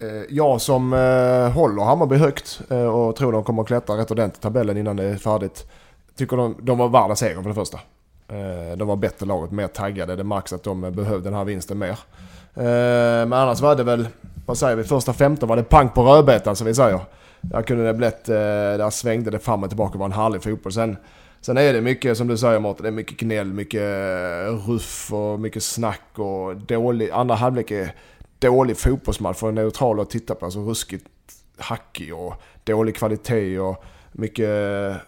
Eh, 0.00 0.22
Jag 0.28 0.60
som 0.60 0.92
eh, 0.92 1.50
håller 1.50 1.84
Hammarby 1.84 2.16
högt 2.16 2.60
eh, 2.70 2.86
och 2.86 3.16
tror 3.16 3.32
de 3.32 3.44
kommer 3.44 3.62
att 3.62 3.68
klättra 3.68 3.96
rätt 3.96 4.10
ordentligt 4.10 4.38
i 4.38 4.42
tabellen 4.42 4.76
innan 4.76 4.96
det 4.96 5.04
är 5.04 5.16
färdigt. 5.16 5.66
Tycker 6.16 6.36
de, 6.36 6.56
de 6.62 6.78
var 6.78 6.88
värda 6.88 7.16
segern 7.16 7.42
för 7.42 7.48
det 7.50 7.54
första. 7.54 7.78
De 8.76 8.88
var 8.88 8.96
bättre 8.96 9.26
laget, 9.26 9.50
mer 9.50 9.66
taggade. 9.66 10.16
Det 10.16 10.24
märks 10.24 10.52
att 10.52 10.62
de 10.62 10.80
behövde 10.80 11.28
den 11.28 11.34
här 11.34 11.44
vinsten 11.44 11.78
mer. 11.78 11.98
Men 13.24 13.32
annars 13.32 13.60
var 13.60 13.76
det 13.76 13.84
väl, 13.84 14.08
vad 14.46 14.58
säger 14.58 14.76
vi, 14.76 14.84
första 14.84 15.12
15 15.12 15.48
var 15.48 15.56
det 15.56 15.62
pang 15.62 15.88
på 15.88 16.02
rödbetan 16.02 16.56
som 16.56 16.66
vi 16.66 16.74
säger. 16.74 17.00
Där 17.40 17.62
kunde 17.62 17.86
det 17.86 17.94
blivit, 17.94 18.28
eh, 18.28 18.34
där 18.34 18.90
svängde 18.90 19.30
det 19.30 19.38
fram 19.38 19.62
och 19.62 19.70
tillbaka, 19.70 19.92
och 19.92 19.98
var 19.98 20.06
en 20.06 20.12
härlig 20.12 20.42
fotboll. 20.42 20.72
Sen, 20.72 20.96
sen 21.40 21.56
är 21.56 21.72
det 21.72 21.80
mycket, 21.80 22.16
som 22.16 22.28
du 22.28 22.36
säger 22.36 22.60
Mårten, 22.60 22.82
det 22.82 22.88
är 22.88 22.92
mycket 22.92 23.16
gnäll, 23.16 23.52
mycket 23.52 23.80
eh, 23.80 24.70
ruff 24.70 25.12
och 25.12 25.40
mycket 25.40 25.62
snack 25.62 26.18
och 26.18 26.56
dålig, 26.56 27.10
andra 27.10 27.34
halvlek 27.34 27.70
är 27.70 27.94
dålig 28.38 28.76
fotbollsmatch 28.76 29.38
för 29.38 29.48
en 29.48 29.54
neutral 29.54 30.00
att 30.00 30.10
titta 30.10 30.34
på. 30.34 30.44
Alltså 30.44 30.60
ruskigt 30.60 31.06
hackig 31.58 32.14
och 32.14 32.34
dålig 32.64 32.96
kvalitet 32.96 33.58
och 33.58 33.84
mycket... 34.12 34.48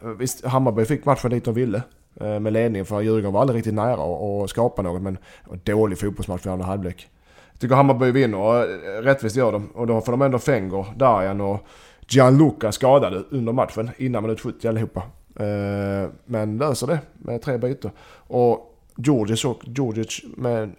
Eh, 0.03 0.09
visst, 0.19 0.45
Hammarby 0.45 0.85
fick 0.85 1.05
matchen 1.05 1.31
dit 1.31 1.45
de 1.45 1.55
ville 1.55 1.83
med 2.15 2.53
ledningen 2.53 2.87
för 2.87 3.01
Djurgården 3.01 3.33
var 3.33 3.41
aldrig 3.41 3.59
riktigt 3.59 3.75
nära 3.75 4.43
att 4.45 4.51
skapa 4.51 4.83
något 4.83 5.03
men 5.03 5.19
dålig 5.65 5.99
fotbollsmatch 5.99 6.43
för 6.43 6.51
andra 6.51 6.67
halvlek. 6.67 7.09
Jag 7.53 7.61
tycker 7.61 7.75
Hammarby 7.75 8.11
vinner 8.11 8.39
och 8.39 8.65
rättvist 9.05 9.37
gör 9.37 9.53
de. 9.53 9.67
Och 9.67 9.87
då 9.87 10.01
får 10.01 10.13
de 10.13 10.23
ändå 10.23 10.39
Fenger, 10.39 10.87
Darjan 10.97 11.41
och 11.41 11.67
Gianluca 12.11 12.73
skadade 12.73 13.23
under 13.31 13.53
matchen 13.53 13.91
innan 13.99 14.23
minut 14.23 14.41
70 14.41 14.69
allihopa. 14.69 15.03
Eh, 15.37 16.11
Men 16.25 16.59
löser 16.59 16.87
det 16.87 16.99
med 17.19 17.43
tre 17.43 17.59
byten. 17.59 17.91
Och 18.17 18.77
Djurdjic 18.97 19.45
och 19.45 19.61
Djurdjic 19.65 20.21
med, 20.37 20.71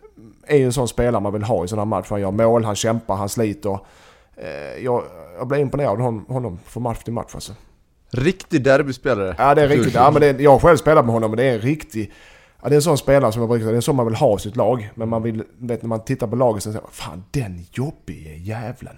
är 0.48 0.58
ju 0.58 0.66
en 0.66 0.74
sån 0.74 0.88
spelare 0.88 1.22
man 1.22 1.34
vill 1.34 1.44
ha 1.44 1.66
i 1.66 1.68
sån 1.68 1.78
här 1.80 1.86
match. 1.86 2.08
Han 2.10 2.22
gör 2.22 2.32
mål, 2.32 2.64
han 2.64 2.76
kämpar, 2.76 3.16
han 3.16 3.30
sliter. 3.30 3.80
eh, 4.38 4.84
jag, 4.84 5.04
jag 5.38 5.48
blir 5.48 5.60
imponerad 5.60 5.92
av 5.92 6.00
hon- 6.00 6.26
honom 6.28 6.60
från 6.66 6.84
match 6.84 7.04
till 7.04 7.14
match 7.14 7.32
alltså. 7.34 7.54
Riktig 8.12 8.64
derbyspelare. 8.64 9.36
Ja 9.38 9.56
det 9.56 9.62
är 9.62 9.68
riktigt. 9.68 9.94
Ja, 9.94 10.12
men 10.12 10.22
det, 10.22 10.28
är- 10.28 10.40
jag 10.40 10.52
har 10.52 10.60
själv 10.60 10.78
spelat 10.78 11.06
med 11.06 11.14
honom 11.14 11.32
men 11.32 11.38
det 11.38 11.44
är 11.44 11.54
en 11.54 11.62
riktig... 11.62 12.12
Ja, 12.64 12.70
det 12.70 12.76
är 12.76 12.78
en 12.78 12.82
sån 12.82 12.98
spelare 12.98 13.32
som 13.32 13.42
jag 13.42 13.50
brukar 13.50 13.64
säga, 13.64 13.72
det 13.72 13.78
är 13.78 13.82
så 13.82 13.94
man 13.94 14.06
vill 14.06 14.16
ha 14.16 14.36
i 14.36 14.40
sitt 14.40 14.56
lag. 14.56 14.90
Men 14.96 15.10
man 15.10 15.24
vill, 15.24 15.44
vet 15.58 15.82
när 15.82 15.88
man 15.90 16.04
tittar 16.04 16.28
på 16.28 16.36
laget 16.36 16.64
så 16.64 16.72
säger 16.72 16.82
man 16.84 16.92
Fan 16.92 17.24
den 17.32 17.66
jobbige 17.72 18.36
jävlen. 18.38 18.96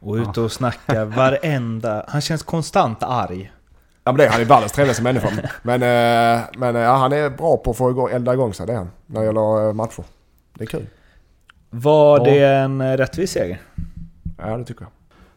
Och 0.00 0.14
ute 0.14 0.40
och 0.40 0.52
snackar 0.52 1.04
varenda... 1.04 2.04
Han 2.08 2.20
känns 2.20 2.42
konstant 2.42 2.98
arg. 3.02 3.52
Ja 4.04 4.12
men 4.12 4.16
det 4.16 4.26
är 4.26 4.30
han 4.30 4.40
är 4.40 4.44
världens 4.44 4.72
trevligaste 4.72 5.02
människa. 5.02 5.28
Men, 5.62 5.82
eh, 5.82 6.44
men 6.58 6.76
eh, 6.76 6.82
ja, 6.82 6.96
han 6.96 7.12
är 7.12 7.30
bra 7.30 7.56
på 7.56 7.70
att 7.70 7.76
få 7.76 7.90
igång, 7.90 8.08
elda 8.10 8.32
igång 8.34 8.54
sig, 8.54 8.66
det 8.66 8.72
är 8.72 8.76
han. 8.76 8.90
När 9.06 9.20
det 9.20 9.26
gäller 9.26 9.66
eh, 9.68 9.72
matcher. 9.72 10.04
Det 10.54 10.64
är 10.64 10.68
kul. 10.68 10.86
Var 11.70 12.24
det 12.24 12.46
en 12.46 12.80
eh, 12.80 12.96
rättvis 12.96 13.30
seger? 13.30 13.60
Ja 14.38 14.56
det 14.56 14.64
tycker 14.64 14.82
jag. 14.82 14.90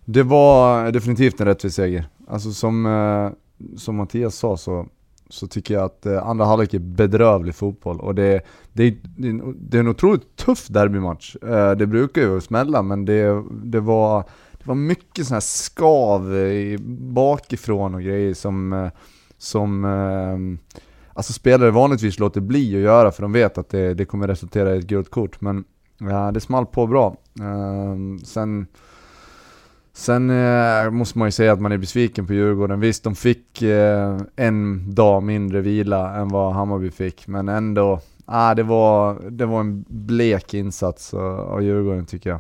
Det 0.06 0.24
var 0.24 0.92
definitivt 0.92 1.40
en 1.40 1.46
rättvis 1.48 1.76
seger. 1.76 2.06
Alltså 2.28 2.52
som, 2.52 2.86
eh, 2.86 3.32
som 3.78 3.96
Mattias 3.96 4.36
sa 4.36 4.58
så, 4.58 4.86
så 5.30 5.48
tycker 5.48 5.74
jag 5.74 5.84
att 5.84 6.06
eh, 6.06 6.28
andra 6.28 6.46
halvlek 6.46 6.74
är 6.74 6.80
bedrövlig 6.80 7.56
fotboll. 7.56 8.00
Och 8.00 8.16
det, 8.16 8.42
det, 8.74 8.96
det, 9.18 9.28
är 9.28 9.32
en- 9.32 9.58
det 9.70 9.78
är 9.78 9.80
en 9.80 9.88
otroligt 9.88 10.36
tuff 10.36 10.68
derbymatch. 10.68 11.36
Eh, 11.36 11.72
det 11.72 11.88
brukar 11.88 12.22
ju 12.22 12.42
smälla 12.42 12.82
men 12.82 13.06
det, 13.06 13.44
det, 13.64 13.80
var, 13.80 14.24
var 14.70 14.76
mycket 14.76 15.26
sådana 15.26 15.36
här 15.36 15.42
skav 15.42 16.34
bakifrån 17.14 17.96
och 17.96 18.02
grejer 18.02 18.34
som, 18.34 18.74
eh, 18.74 18.90
som 19.38 19.86
eh, 19.86 20.74
alltså 21.14 21.34
spelare 21.34 21.72
vanligtvis 21.72 22.20
låter 22.20 22.42
bli 22.42 22.76
att 22.76 22.82
göra 22.82 23.12
för 23.12 23.22
de 23.22 23.32
vet 23.32 23.58
att 23.58 23.70
det, 23.70 23.94
det 23.94 24.06
kommer 24.06 24.28
resultera 24.28 24.76
i 24.76 24.80
ett 24.80 24.88
gult 24.88 25.10
kort. 25.10 25.42
Men 25.42 25.64
ja, 25.98 26.32
det 26.32 26.40
small 26.40 26.66
på 26.66 26.88
bra. 26.88 27.16
Ehm, 27.42 28.20
sen 28.20 28.68
Sen 29.94 30.30
eh, 30.30 30.92
måste 30.92 31.18
man 31.18 31.28
ju 31.28 31.32
säga 31.32 31.54
att 31.54 31.62
man 31.62 31.72
är 31.72 31.78
besviken 31.78 32.28
på 32.28 32.34
Djurgården. 32.34 32.80
Visst, 32.80 33.04
de 33.04 33.16
fick 33.16 33.62
eh, 33.62 34.18
en 34.36 34.86
dag 34.96 35.24
mindre 35.24 35.62
vila 35.62 36.16
än 36.16 36.28
vad 36.28 36.54
Hammarby 36.54 36.92
fick, 36.92 37.28
men 37.28 37.50
ändå. 37.50 38.00
Ah, 38.26 38.56
det, 38.56 38.64
var, 38.64 39.30
det 39.30 39.46
var 39.46 39.60
en 39.60 39.86
blek 39.88 40.54
insats 40.54 41.14
av, 41.14 41.40
av 41.40 41.64
Djurgården 41.64 42.06
tycker 42.06 42.30
jag. 42.30 42.40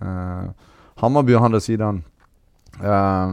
Eh, 0.00 0.50
Hammarby 0.96 1.34
å 1.34 1.44
andra 1.44 1.60
sidan. 1.60 2.04
Eh, 2.82 3.32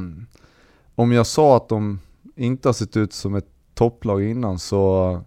om 0.95 1.11
jag 1.11 1.28
sa 1.28 1.57
att 1.57 1.70
de 1.70 1.99
inte 2.36 2.68
har 2.68 2.74
sett 2.74 2.97
ut 2.97 3.14
som 3.14 3.36
ett 3.36 3.47
topplag 3.74 4.24
innan 4.24 4.59
så, 4.59 5.22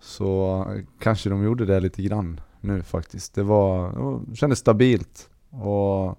så 0.00 0.66
kanske 1.00 1.30
de 1.30 1.42
gjorde 1.44 1.66
det 1.66 1.80
lite 1.80 2.02
grann 2.02 2.40
nu 2.60 2.82
faktiskt. 2.82 3.34
Det 3.34 3.42
var, 3.42 3.92
det 4.26 4.36
kändes 4.36 4.58
stabilt. 4.58 5.28
Och 5.50 6.18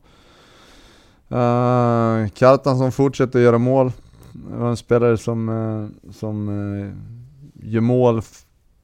Uh, 1.31 2.27
som 2.63 2.91
fortsätter 2.91 3.39
göra 3.39 3.57
mål. 3.57 3.91
Det 4.33 4.57
var 4.57 4.69
en 4.69 4.77
spelare 4.77 5.17
som, 5.17 5.49
eh, 5.49 6.11
som 6.11 6.49
eh, 6.49 6.91
gör 7.69 7.81
mål 7.81 8.21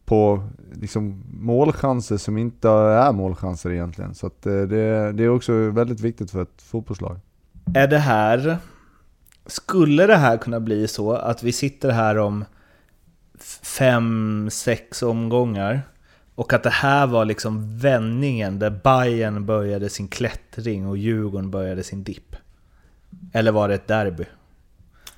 på 0.08 0.44
liksom, 0.74 1.24
målchanser 1.34 2.18
som 2.18 2.38
inte 2.38 2.70
är 2.70 3.12
målchanser 3.12 3.72
egentligen. 3.72 4.16
Så 4.16 4.28
att, 4.28 4.46
eh, 4.46 4.62
det, 4.62 5.12
det 5.12 5.24
är 5.24 5.30
också 5.30 5.54
väldigt 5.54 6.00
viktigt 6.00 6.32
för 6.32 6.42
ett 6.42 6.62
fotbollslag. 6.62 7.20
Är 7.76 7.88
det 7.88 7.98
här... 7.98 8.58
Skulle 9.46 10.08
det 10.08 10.16
här 10.16 10.38
kunna 10.38 10.60
bli 10.60 10.88
så 10.88 11.14
att 11.14 11.44
vi 11.44 11.52
sitter 11.52 11.90
här 11.90 12.18
om 12.18 12.46
fem, 13.64 14.50
sex 14.52 15.04
omgångar 15.04 15.82
och 16.36 16.54
att 16.54 16.64
det 16.64 16.70
här 16.70 17.08
var 17.08 17.26
liksom 17.26 17.78
vändningen 17.78 18.60
där 18.60 18.70
Bayern 18.70 19.46
började 19.46 19.90
sin 19.90 20.08
klättring 20.08 20.88
och 20.88 20.98
Djurgården 20.98 21.52
började 21.52 21.84
sin 21.84 22.04
dipp? 22.04 22.36
Eller 23.34 23.52
var 23.52 23.68
det 23.68 23.76
ett 23.76 23.88
derby? 23.88 24.26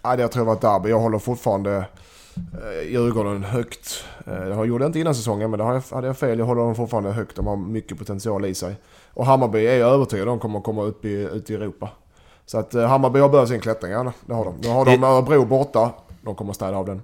Ja, 0.02 0.16
det 0.16 0.22
jag 0.22 0.32
tror 0.32 0.42
jag 0.42 0.46
var 0.46 0.56
ett 0.56 0.62
derby. 0.62 0.90
Jag 0.90 1.00
håller 1.00 1.20
fortfarande 1.20 1.86
Djurgården 2.90 3.44
högt. 3.44 4.04
Eh, 4.26 4.48
jag 4.48 4.66
gjorde 4.68 4.86
inte 4.86 5.00
innan 5.00 5.16
säsongen 5.16 5.52
men 5.52 5.60
det 5.60 5.66
jag, 5.66 5.96
hade 5.96 6.08
jag 6.08 6.18
fel. 6.18 6.40
Jag 6.40 6.46
håller 6.46 6.62
dem 6.62 6.76
fortfarande 6.76 7.12
högt. 7.12 7.36
De 7.36 7.48
har 7.48 7.58
mycket 7.58 7.98
potential 7.98 8.46
i 8.46 8.54
sig. 8.54 8.76
Och 9.14 9.26
Hammarby 9.26 9.68
är 9.68 9.78
jag 9.78 9.94
övertygad 9.94 10.28
om 10.28 10.40
kommer 10.40 10.62
komma 10.62 10.84
upp 10.84 11.06
i, 11.06 11.14
ut 11.14 11.50
i 11.50 11.56
Europa. 11.56 11.90
Så 12.46 12.58
att 12.58 12.76
eh, 12.76 12.88
Hammarby 12.88 13.20
har 13.20 13.30
börjat 13.30 13.50
sin 13.50 13.60
klättring, 13.60 13.92
ja 13.92 14.14
det 14.26 14.34
har 14.34 14.46
de. 14.46 14.56
Nu 14.62 14.70
har 14.70 14.86
de 14.86 15.04
Örebro 15.04 15.46
borta. 15.46 15.92
De 16.22 16.36
kommer 16.36 16.54
städa 16.54 16.78
av 16.78 16.86
den. 16.86 17.02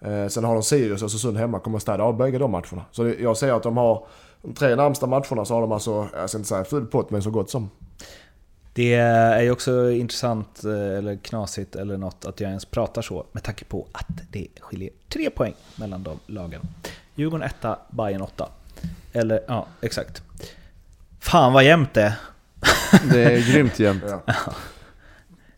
Eh, 0.00 0.28
sen 0.28 0.44
har 0.44 0.54
de 0.54 0.62
Sirius 0.62 1.02
och 1.02 1.06
Östersund 1.06 1.36
hemma. 1.36 1.58
Kommer 1.58 1.78
städa 1.78 2.04
av 2.04 2.16
bägge 2.16 2.38
de 2.38 2.50
matcherna. 2.50 2.82
Så 2.90 3.02
det, 3.02 3.14
jag 3.14 3.36
ser 3.36 3.52
att 3.52 3.62
de 3.62 3.76
har 3.76 4.06
de 4.42 4.54
tre 4.54 4.76
närmsta 4.76 5.06
matcherna 5.06 5.44
så 5.44 5.54
har 5.54 5.60
de 5.60 5.72
alltså, 5.72 6.08
jag 6.14 6.30
ska 6.30 6.38
inte 6.38 6.48
säga 6.48 6.64
full 6.64 6.86
pott 6.86 7.10
men 7.10 7.22
så 7.22 7.30
gott 7.30 7.50
som. 7.50 7.70
Det 8.76 8.94
är 8.94 9.42
ju 9.42 9.50
också 9.50 9.90
intressant, 9.90 10.64
eh, 10.64 10.98
eller 10.98 11.16
knasigt 11.16 11.76
eller 11.76 11.96
något, 11.96 12.24
att 12.24 12.40
jag 12.40 12.48
ens 12.48 12.64
pratar 12.64 13.02
så 13.02 13.26
med 13.32 13.42
tanke 13.42 13.64
på 13.64 13.86
att 13.92 14.06
det 14.32 14.46
skiljer 14.60 14.90
tre 15.08 15.30
poäng 15.30 15.54
mellan 15.76 16.02
de 16.02 16.18
lagen. 16.26 16.60
Djurgården 17.14 17.46
1, 17.62 17.66
Bayern 17.90 18.22
8. 18.22 18.48
Eller, 19.12 19.40
ja, 19.48 19.66
exakt. 19.80 20.22
Fan 21.20 21.52
vad 21.52 21.64
jämnt 21.64 21.94
det 21.94 22.02
är. 22.02 22.12
Det 23.12 23.24
är 23.24 23.52
grymt 23.52 23.78
jämnt. 23.78 24.04
Ja. 24.26 24.34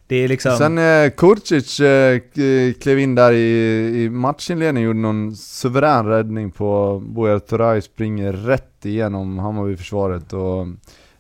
Det 0.07 0.17
är 0.17 0.29
liksom... 0.29 0.57
Sen 0.57 0.79
eh, 0.79 1.11
Kurcic 1.11 1.81
eh, 1.81 2.19
k- 2.19 2.79
klev 2.81 2.99
in 2.99 3.15
där 3.15 3.33
i, 3.33 4.03
i 4.05 4.11
matchinledningen 4.11 4.87
gjorde 4.87 4.99
någon 5.01 5.37
suverän 5.37 6.07
räddning 6.07 6.51
på 6.51 6.99
Bujar 7.07 7.39
Turay 7.39 7.81
springer 7.81 8.33
rätt 8.33 8.85
igenom 8.87 9.39
Hammarby-försvaret 9.39 10.33
och 10.33 10.67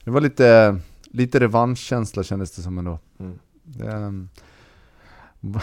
det 0.04 0.10
var 0.10 0.20
lite, 0.20 0.78
lite 1.12 1.40
revanschkänsla 1.40 2.22
kändes 2.22 2.50
det 2.56 2.62
som 2.62 2.78
ändå. 2.78 2.98
Mm. 3.20 3.38
Det, 3.62 3.86
ehm, 3.92 4.28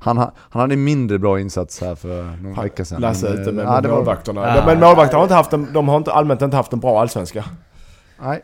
han, 0.00 0.18
ha- 0.18 0.32
han 0.38 0.60
hade 0.60 0.74
en 0.74 0.84
mindre 0.84 1.18
bra 1.18 1.40
insats 1.40 1.80
här 1.80 1.94
för 1.94 2.22
någon 2.36 2.54
vecka 2.62 2.84
sedan. 2.84 3.00
Lasse 3.00 3.30
Men, 3.30 3.40
ute 3.40 3.50
eh, 3.50 3.54
med 3.56 3.64
ja, 3.64 3.80
det 3.80 3.88
var- 3.88 3.96
målvakterna. 3.96 4.40
Ja. 4.56 4.62
Men 4.66 4.80
målvakterna 4.80 5.18
har 5.18 5.24
inte 5.24 5.34
haft 5.34 5.52
en, 5.52 5.72
de 5.72 5.88
har 5.88 5.96
inte, 5.96 6.12
allmänt 6.12 6.42
inte 6.42 6.56
haft 6.56 6.72
en 6.72 6.80
bra 6.80 7.00
allsvenska. 7.00 7.44
Nej, 8.20 8.42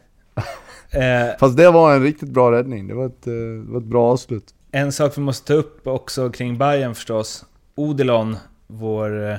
eh, 0.91 1.39
fast 1.41 1.57
det 1.57 1.71
var 1.71 1.95
en 1.95 2.03
riktigt 2.03 2.29
bra 2.31 2.53
räddning. 2.53 2.89
Det 2.89 2.95
var 2.95 3.07
ett, 3.07 3.27
eh, 3.27 3.33
det 3.33 3.73
var 3.73 3.79
ett 3.81 3.87
bra 3.87 4.13
avslut. 4.13 4.55
En 4.73 4.93
sak 4.93 5.13
vi 5.19 5.23
måste 5.23 5.47
ta 5.47 5.55
upp 5.55 5.87
också 5.87 6.31
kring 6.31 6.59
Bayern 6.59 6.95
förstås. 6.95 7.45
Odilon, 7.75 8.37
vår 8.67 9.31
eh, 9.31 9.37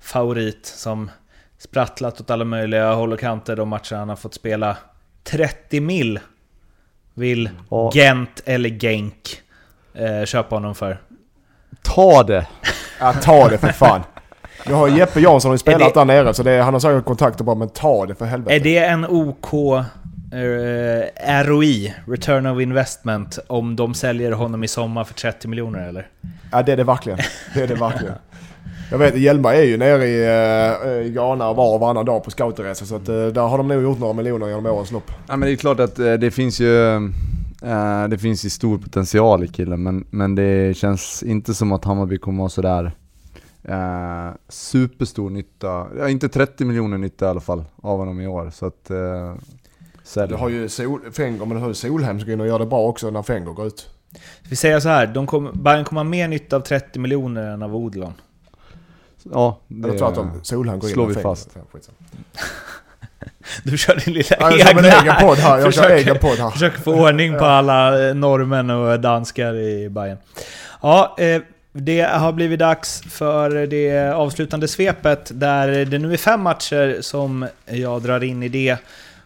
favorit 0.00 0.66
som 0.66 1.10
sprattlat 1.58 2.20
åt 2.20 2.30
alla 2.30 2.44
möjliga 2.44 2.92
håll 2.94 3.12
och 3.12 3.20
kanter 3.20 3.56
de 3.56 3.68
matcher 3.68 3.94
han 3.96 4.08
har 4.08 4.16
fått 4.16 4.34
spela. 4.34 4.76
30 5.24 5.80
mil 5.80 6.20
vill 7.14 7.50
Ja. 7.70 7.90
Gent 7.94 8.42
eller 8.44 8.68
Genk 8.70 9.40
eh, 9.94 10.24
köpa 10.24 10.56
honom 10.56 10.74
för. 10.74 11.00
Ta 11.82 12.22
det! 12.22 12.46
Ja, 13.00 13.12
ta 13.12 13.48
det 13.48 13.58
för 13.58 13.68
fan. 13.72 14.00
Nu 14.66 14.72
har 14.74 14.88
Jeppe 14.88 15.20
Jansson 15.20 15.48
har 15.48 15.54
ju 15.54 15.58
spelat 15.58 15.94
det- 15.94 16.00
där 16.00 16.04
nere 16.04 16.34
så 16.34 16.42
det, 16.42 16.62
han 16.62 16.74
har 16.74 16.80
säkert 16.80 17.04
kontakter 17.04 17.44
bara 17.44 17.56
men 17.56 17.68
ta 17.68 18.06
det 18.06 18.14
för 18.14 18.24
helvete. 18.24 18.54
Är 18.56 18.60
det 18.60 18.78
en 18.78 19.06
OK 19.06 19.52
eh, 20.32 21.44
ROI, 21.44 21.94
Return 22.06 22.46
of 22.46 22.60
Investment, 22.60 23.38
om 23.46 23.76
de 23.76 23.94
säljer 23.94 24.32
honom 24.32 24.64
i 24.64 24.68
sommar 24.68 25.04
för 25.04 25.14
30 25.14 25.48
miljoner 25.48 25.88
eller? 25.88 26.08
Ja 26.52 26.62
det 26.62 26.72
är 26.72 26.76
det 26.76 26.84
verkligen. 26.84 27.18
Det 27.54 27.62
är 27.62 27.66
det 27.66 27.74
verkligen. 27.74 28.14
Jag 28.92 28.98
vet 28.98 29.16
Hjelma 29.16 29.54
är 29.54 29.62
ju 29.62 29.76
nere 29.76 30.04
i, 30.04 30.20
uh, 30.90 31.06
i 31.06 31.10
Ghana 31.10 31.52
var 31.52 31.74
och 31.74 31.80
varannan 31.80 32.04
dag 32.04 32.24
på 32.24 32.30
scoutresa 32.30 32.84
så 32.84 32.96
att, 32.96 33.08
eh, 33.08 33.26
där 33.26 33.48
har 33.48 33.58
de 33.58 33.68
nog 33.68 33.82
gjort 33.82 33.98
några 33.98 34.12
miljoner 34.12 34.48
genom 34.48 34.66
årens 34.66 34.92
lopp. 34.92 35.10
Ja 35.28 35.36
men 35.36 35.40
det 35.40 35.52
är 35.52 35.56
klart 35.56 35.80
att 35.80 35.98
eh, 35.98 36.12
det 36.12 36.30
finns 36.30 36.60
ju 36.60 36.94
eh, 37.62 38.08
Det 38.08 38.18
finns 38.18 38.44
ju 38.44 38.50
stor 38.50 38.78
potential 38.78 39.44
i 39.44 39.48
killen 39.48 39.82
men, 39.82 40.04
men 40.10 40.34
det 40.34 40.76
känns 40.76 41.22
inte 41.22 41.54
som 41.54 41.72
att 41.72 41.84
Hammarby 41.84 42.18
kommer 42.18 42.42
ha 42.42 42.48
sådär 42.48 42.92
eh, 43.62 44.34
superstor 44.48 45.30
nytta, 45.30 45.86
ja, 45.98 46.08
inte 46.08 46.28
30 46.28 46.64
miljoner 46.64 46.98
nytta 46.98 47.26
i 47.26 47.28
alla 47.28 47.40
fall 47.40 47.64
av 47.82 47.98
honom 47.98 48.20
i 48.20 48.26
år 48.26 48.50
så 48.54 48.66
att 48.66 48.90
eh, 48.90 49.34
sälj. 50.04 50.28
Du 50.28 50.34
har 50.34 50.48
ju 50.48 50.68
Sol, 50.68 51.00
Fenger, 51.12 51.38
men 51.38 51.50
du 51.50 51.58
har 51.58 51.68
ju 51.68 51.74
Solheim 51.74 52.18
som 52.18 52.26
går 52.26 52.32
in 52.32 52.40
och 52.40 52.46
gör 52.46 52.58
det 52.58 52.66
bra 52.66 52.88
också 52.88 53.10
när 53.10 53.22
Fenger 53.22 53.52
går 53.52 53.66
ut. 53.66 53.90
Vi 54.48 54.56
säger 54.56 54.80
så 54.80 54.88
här, 54.88 55.06
de 55.06 55.26
kom, 55.26 55.50
Bayern 55.54 55.84
kommer 55.84 56.00
ha 56.00 56.04
mer 56.04 56.28
nytta 56.28 56.56
av 56.56 56.60
30 56.60 56.98
miljoner 56.98 57.42
än 57.42 57.62
av 57.62 57.76
Odilon. 57.76 58.12
Ja, 59.32 59.60
Eller 59.84 59.98
tvärtom, 59.98 60.40
Solheim 60.42 60.78
går 60.78 60.90
in 60.90 60.94
slår 60.94 61.04
och 61.04 61.10
vi 61.16 61.22
fast. 61.22 61.50
Du 63.64 63.78
kör 63.78 63.96
din 64.04 64.14
lilla 64.14 64.36
Ja, 64.40 64.50
jag 64.50 64.60
kör 64.60 64.68
egna 64.68 64.88
egen 64.88 65.14
podd 65.20 65.38
här. 65.38 65.58
Jag 65.58 65.74
kör 65.74 65.82
Försöker- 65.82 65.94
egen 65.96 66.18
podd 66.18 66.38
här. 66.38 66.50
Försöker 66.50 66.78
få 66.78 66.94
ordning 66.94 67.38
på 67.38 67.44
alla 67.44 68.08
eh, 68.08 68.14
norrmän 68.14 68.70
och 68.70 69.00
danskar 69.00 69.54
i 69.54 69.88
Bayern. 69.88 70.18
Ja, 70.82 71.16
eh, 71.18 71.42
det 71.72 72.00
har 72.00 72.32
blivit 72.32 72.58
dags 72.58 73.02
för 73.10 73.66
det 73.66 74.14
avslutande 74.14 74.68
svepet 74.68 75.30
där 75.40 75.84
det 75.84 75.98
nu 75.98 76.12
är 76.12 76.16
fem 76.16 76.40
matcher 76.40 76.98
som 77.00 77.46
jag 77.66 78.02
drar 78.02 78.24
in 78.24 78.42
i 78.42 78.48
det. 78.48 78.76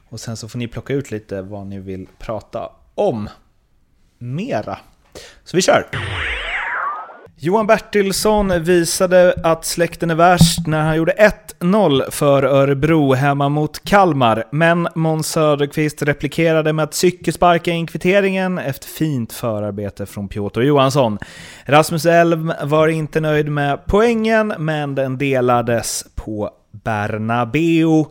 Och 0.09 0.21
sen 0.21 0.37
så 0.37 0.49
får 0.49 0.59
ni 0.59 0.69
plocka 0.69 0.93
ut 0.95 1.11
lite 1.11 1.43
vad 1.43 1.67
ni 1.67 1.79
vill 1.79 2.07
prata 2.19 2.71
om. 2.95 3.29
Mera. 4.19 4.79
Så 5.45 5.57
vi 5.57 5.63
kör! 5.63 5.87
Johan 7.39 7.67
Bertilsson 7.67 8.63
visade 8.63 9.35
att 9.43 9.65
släkten 9.65 10.11
är 10.11 10.15
värst 10.15 10.67
när 10.67 10.81
han 10.83 10.97
gjorde 10.97 11.33
1-0 11.61 12.11
för 12.11 12.43
Örebro 12.43 13.15
hemma 13.15 13.49
mot 13.49 13.85
Kalmar, 13.85 14.45
men 14.53 14.89
Måns 14.95 15.29
Söderqvist 15.29 16.03
replikerade 16.03 16.73
med 16.73 16.83
att 16.83 16.95
cykelsparka 16.95 17.71
in 17.71 17.87
kvitteringen 17.87 18.59
efter 18.59 18.89
fint 18.89 19.33
förarbete 19.33 20.07
från 20.07 20.29
Piotr 20.29 20.61
Johansson. 20.63 21.19
Rasmus 21.65 22.07
Elm 22.07 22.53
var 22.63 22.89
inte 22.89 23.21
nöjd 23.21 23.49
med 23.49 23.87
poängen, 23.87 24.55
men 24.59 24.95
den 24.95 25.19
delades 25.19 26.05
på 26.15 26.51
Bernabeu 26.71 28.05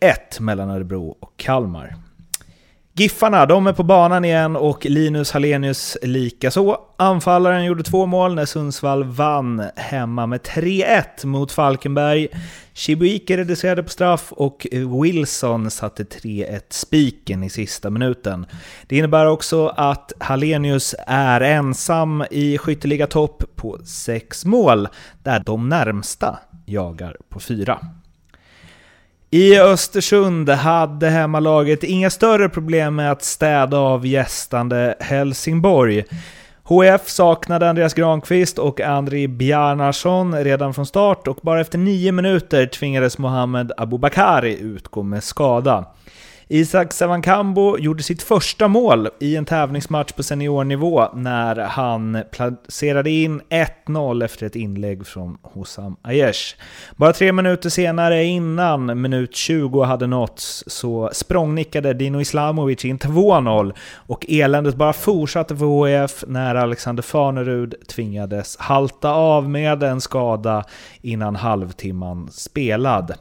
1-1 0.00 0.40
mellan 0.40 0.70
Örebro 0.70 1.16
och 1.20 1.32
Kalmar. 1.36 2.07
Giffarna, 2.98 3.46
de 3.46 3.66
är 3.66 3.72
på 3.72 3.82
banan 3.82 4.24
igen 4.24 4.56
och 4.56 4.86
Linus 4.86 5.32
Hallenius 5.32 5.96
likaså. 6.02 6.76
Anfallaren 6.96 7.64
gjorde 7.64 7.82
två 7.82 8.06
mål 8.06 8.34
när 8.34 8.44
Sundsvall 8.44 9.04
vann 9.04 9.62
hemma 9.76 10.26
med 10.26 10.40
3-1 10.40 11.26
mot 11.26 11.52
Falkenberg. 11.52 12.28
Chibuike 12.72 13.36
reducerade 13.36 13.82
på 13.82 13.88
straff 13.88 14.32
och 14.32 14.66
Wilson 15.02 15.70
satte 15.70 16.04
3-1 16.04 16.60
spiken 16.70 17.44
i 17.44 17.50
sista 17.50 17.90
minuten. 17.90 18.46
Det 18.86 18.96
innebär 18.96 19.26
också 19.26 19.68
att 19.68 20.12
Hallenius 20.20 20.94
är 21.06 21.40
ensam 21.40 22.24
i 22.30 22.58
skytteliga 22.58 23.06
topp 23.06 23.42
på 23.56 23.78
sex 23.84 24.44
mål, 24.44 24.88
där 25.22 25.42
de 25.46 25.68
närmsta 25.68 26.38
jagar 26.66 27.16
på 27.28 27.40
fyra. 27.40 27.78
I 29.30 29.58
Östersund 29.58 30.48
hade 30.48 31.08
hemmalaget 31.08 31.84
inga 31.84 32.10
större 32.10 32.48
problem 32.48 32.96
med 32.96 33.12
att 33.12 33.22
städa 33.22 33.78
av 33.78 34.06
gästande 34.06 34.94
Helsingborg. 35.00 36.04
HF 36.62 37.08
saknade 37.08 37.68
Andreas 37.70 37.94
Granqvist 37.94 38.58
och 38.58 38.80
Andri 38.80 39.28
Bjarnarsson 39.28 40.44
redan 40.44 40.74
från 40.74 40.86
start 40.86 41.28
och 41.28 41.38
bara 41.42 41.60
efter 41.60 41.78
nio 41.78 42.12
minuter 42.12 42.66
tvingades 42.66 43.18
Mohamed 43.18 43.72
Abubakari 43.76 44.58
utgå 44.58 45.02
med 45.02 45.24
skada. 45.24 45.84
Isak 46.50 46.92
Savankambo 46.92 47.78
gjorde 47.78 48.02
sitt 48.02 48.22
första 48.22 48.68
mål 48.68 49.08
i 49.20 49.36
en 49.36 49.44
tävlingsmatch 49.44 50.12
på 50.12 50.22
seniornivå 50.22 51.08
när 51.14 51.56
han 51.56 52.22
placerade 52.30 53.10
in 53.10 53.40
1-0 53.86 54.24
efter 54.24 54.46
ett 54.46 54.56
inlägg 54.56 55.06
från 55.06 55.38
Hossam 55.42 55.96
Aiesh. 56.02 56.56
Bara 56.96 57.12
tre 57.12 57.32
minuter 57.32 57.70
senare, 57.70 58.24
innan 58.24 59.00
minut 59.00 59.36
20 59.36 59.82
hade 59.82 60.06
nåtts, 60.06 60.64
så 60.66 61.10
språngnickade 61.12 61.94
Dino 61.94 62.20
Islamovic 62.20 62.84
in 62.84 62.98
2-0 62.98 63.74
och 63.94 64.26
eländet 64.28 64.74
bara 64.74 64.92
fortsatte 64.92 65.56
för 65.56 65.86
HIF 65.86 66.24
när 66.26 66.54
Alexander 66.54 67.02
Farnerud 67.02 67.74
tvingades 67.88 68.56
halta 68.56 69.10
av 69.10 69.48
med 69.50 69.82
en 69.82 70.00
skada 70.00 70.64
innan 71.02 71.36
halvtimman 71.36 72.28
spelad. 72.30 73.14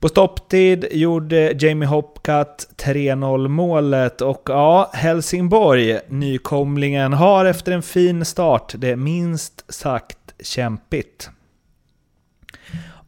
På 0.00 0.08
stopptid 0.08 0.86
gjorde 0.90 1.52
Jamie 1.60 1.88
Hopcat 1.88 2.68
3-0 2.76 3.48
målet 3.48 4.20
och 4.20 4.42
ja, 4.46 4.90
Helsingborg, 4.92 6.00
nykomlingen, 6.08 7.12
har 7.12 7.44
efter 7.44 7.72
en 7.72 7.82
fin 7.82 8.24
start 8.24 8.74
det 8.76 8.96
minst 8.96 9.64
sagt 9.68 10.18
kämpigt. 10.42 11.30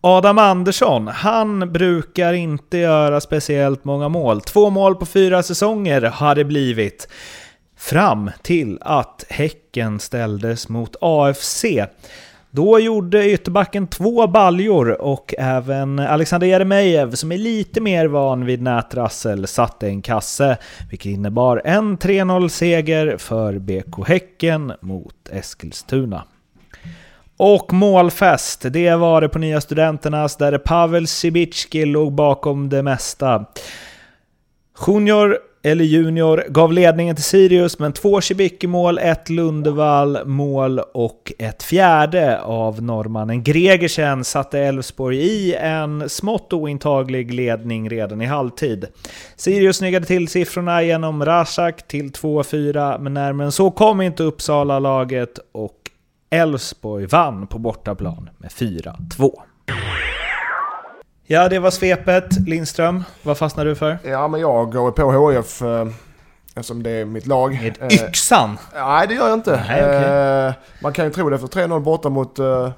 Adam 0.01 0.39
Andersson, 0.39 1.09
han 1.09 1.73
brukar 1.73 2.33
inte 2.33 2.79
göra 2.79 3.21
speciellt 3.21 3.85
många 3.85 4.09
mål. 4.09 4.41
Två 4.41 4.71
mål 4.71 4.97
på 4.97 5.07
fyra 5.07 5.43
säsonger 5.43 6.03
har 6.03 6.35
det 6.35 6.45
blivit. 6.45 7.09
Fram 7.77 8.31
till 8.43 8.79
att 8.81 9.25
Häcken 9.29 10.01
ställdes 10.01 10.69
mot 10.69 10.97
AFC. 11.01 11.65
Då 12.53 12.79
gjorde 12.79 13.31
ytterbacken 13.31 13.87
två 13.87 14.27
baljor 14.27 15.03
och 15.03 15.35
även 15.39 15.99
Alexander 15.99 16.47
Jeremejeff, 16.47 17.17
som 17.17 17.33
är 17.33 17.39
lite 17.39 17.81
mer 17.81 18.07
van 18.07 18.45
vid 18.45 18.63
nätrassel, 18.63 19.47
satte 19.47 19.87
en 19.87 20.03
kasse, 20.03 20.59
vilket 20.91 21.11
innebar 21.13 21.63
en 21.65 21.99
3-0-seger 21.99 23.17
för 23.17 23.59
BK 23.59 24.09
Häcken 24.09 24.73
mot 24.81 25.29
Eskilstuna. 25.31 26.25
Och 27.37 27.73
målfest, 27.73 28.65
det 28.71 28.95
var 28.97 29.21
det 29.21 29.29
på 29.29 29.39
Nya 29.39 29.61
Studenternas, 29.61 30.37
där 30.37 30.59
Pavel 30.59 31.07
Sibicki 31.07 31.85
låg 31.85 32.13
bakom 32.13 32.69
det 32.69 32.83
mesta. 32.83 33.45
Junior 34.87 35.39
eller 35.63 35.85
Junior, 35.85 36.45
gav 36.49 36.73
ledningen 36.73 37.17
till 37.17 37.25
Sirius, 37.25 37.79
men 37.79 37.93
två 37.93 38.21
Cibicki-mål, 38.21 38.99
ett 38.99 39.29
Lundevall-mål 39.29 40.79
och 40.79 41.33
ett 41.39 41.63
fjärde 41.63 42.41
av 42.41 42.83
norrmannen 42.83 43.43
Gregersen 43.43 44.25
satte 44.25 44.59
Elfsborg 44.59 45.19
i 45.19 45.55
en 45.55 46.09
smått 46.09 46.53
ointaglig 46.53 47.35
ledning 47.35 47.91
redan 47.91 48.21
i 48.21 48.27
halvtid. 48.27 48.87
Sirius 49.37 49.77
snyggade 49.77 50.07
till 50.07 50.29
siffrorna 50.29 50.83
genom 50.83 51.25
Rasak 51.25 51.89
till 51.89 52.11
2-4, 52.11 52.99
men 52.99 53.15
närmare 53.15 53.47
än 53.47 53.53
så 53.53 53.71
kom 53.71 54.01
inte 54.01 54.23
Uppsala-laget 54.23 55.39
och 55.53 55.77
Elfsborg 56.31 57.07
vann 57.07 57.47
på 57.47 57.59
bortaplan 57.59 58.31
med 58.39 58.51
4-2. 58.51 59.33
Ja, 61.33 61.49
det 61.49 61.59
var 61.59 61.71
svepet. 61.71 62.49
Lindström, 62.49 63.05
vad 63.23 63.39
fastnar 63.39 63.65
du 63.65 63.75
för? 63.75 63.99
Ja, 64.05 64.29
men 64.29 64.41
jag 64.41 64.73
går 64.73 64.91
på 64.91 65.13
HF 65.13 65.63
eh, 65.63 65.87
eftersom 66.55 66.83
det 66.83 66.91
är 66.91 67.05
mitt 67.05 67.27
lag. 67.27 67.53
Med 67.63 67.93
eh, 67.93 68.09
yxan? 68.09 68.59
Nej, 68.75 69.09
det 69.09 69.15
gör 69.15 69.29
jag 69.29 69.39
inte. 69.39 69.65
Nej, 69.69 69.85
okay. 69.85 70.47
eh, 70.49 70.53
man 70.83 70.93
kan 70.93 71.05
ju 71.05 71.11
tro 71.11 71.29
det 71.29 71.35
efter 71.37 71.49
3-0 71.49 71.81
borta 71.81 72.09
mot 72.09 72.39
eh, 72.39 72.71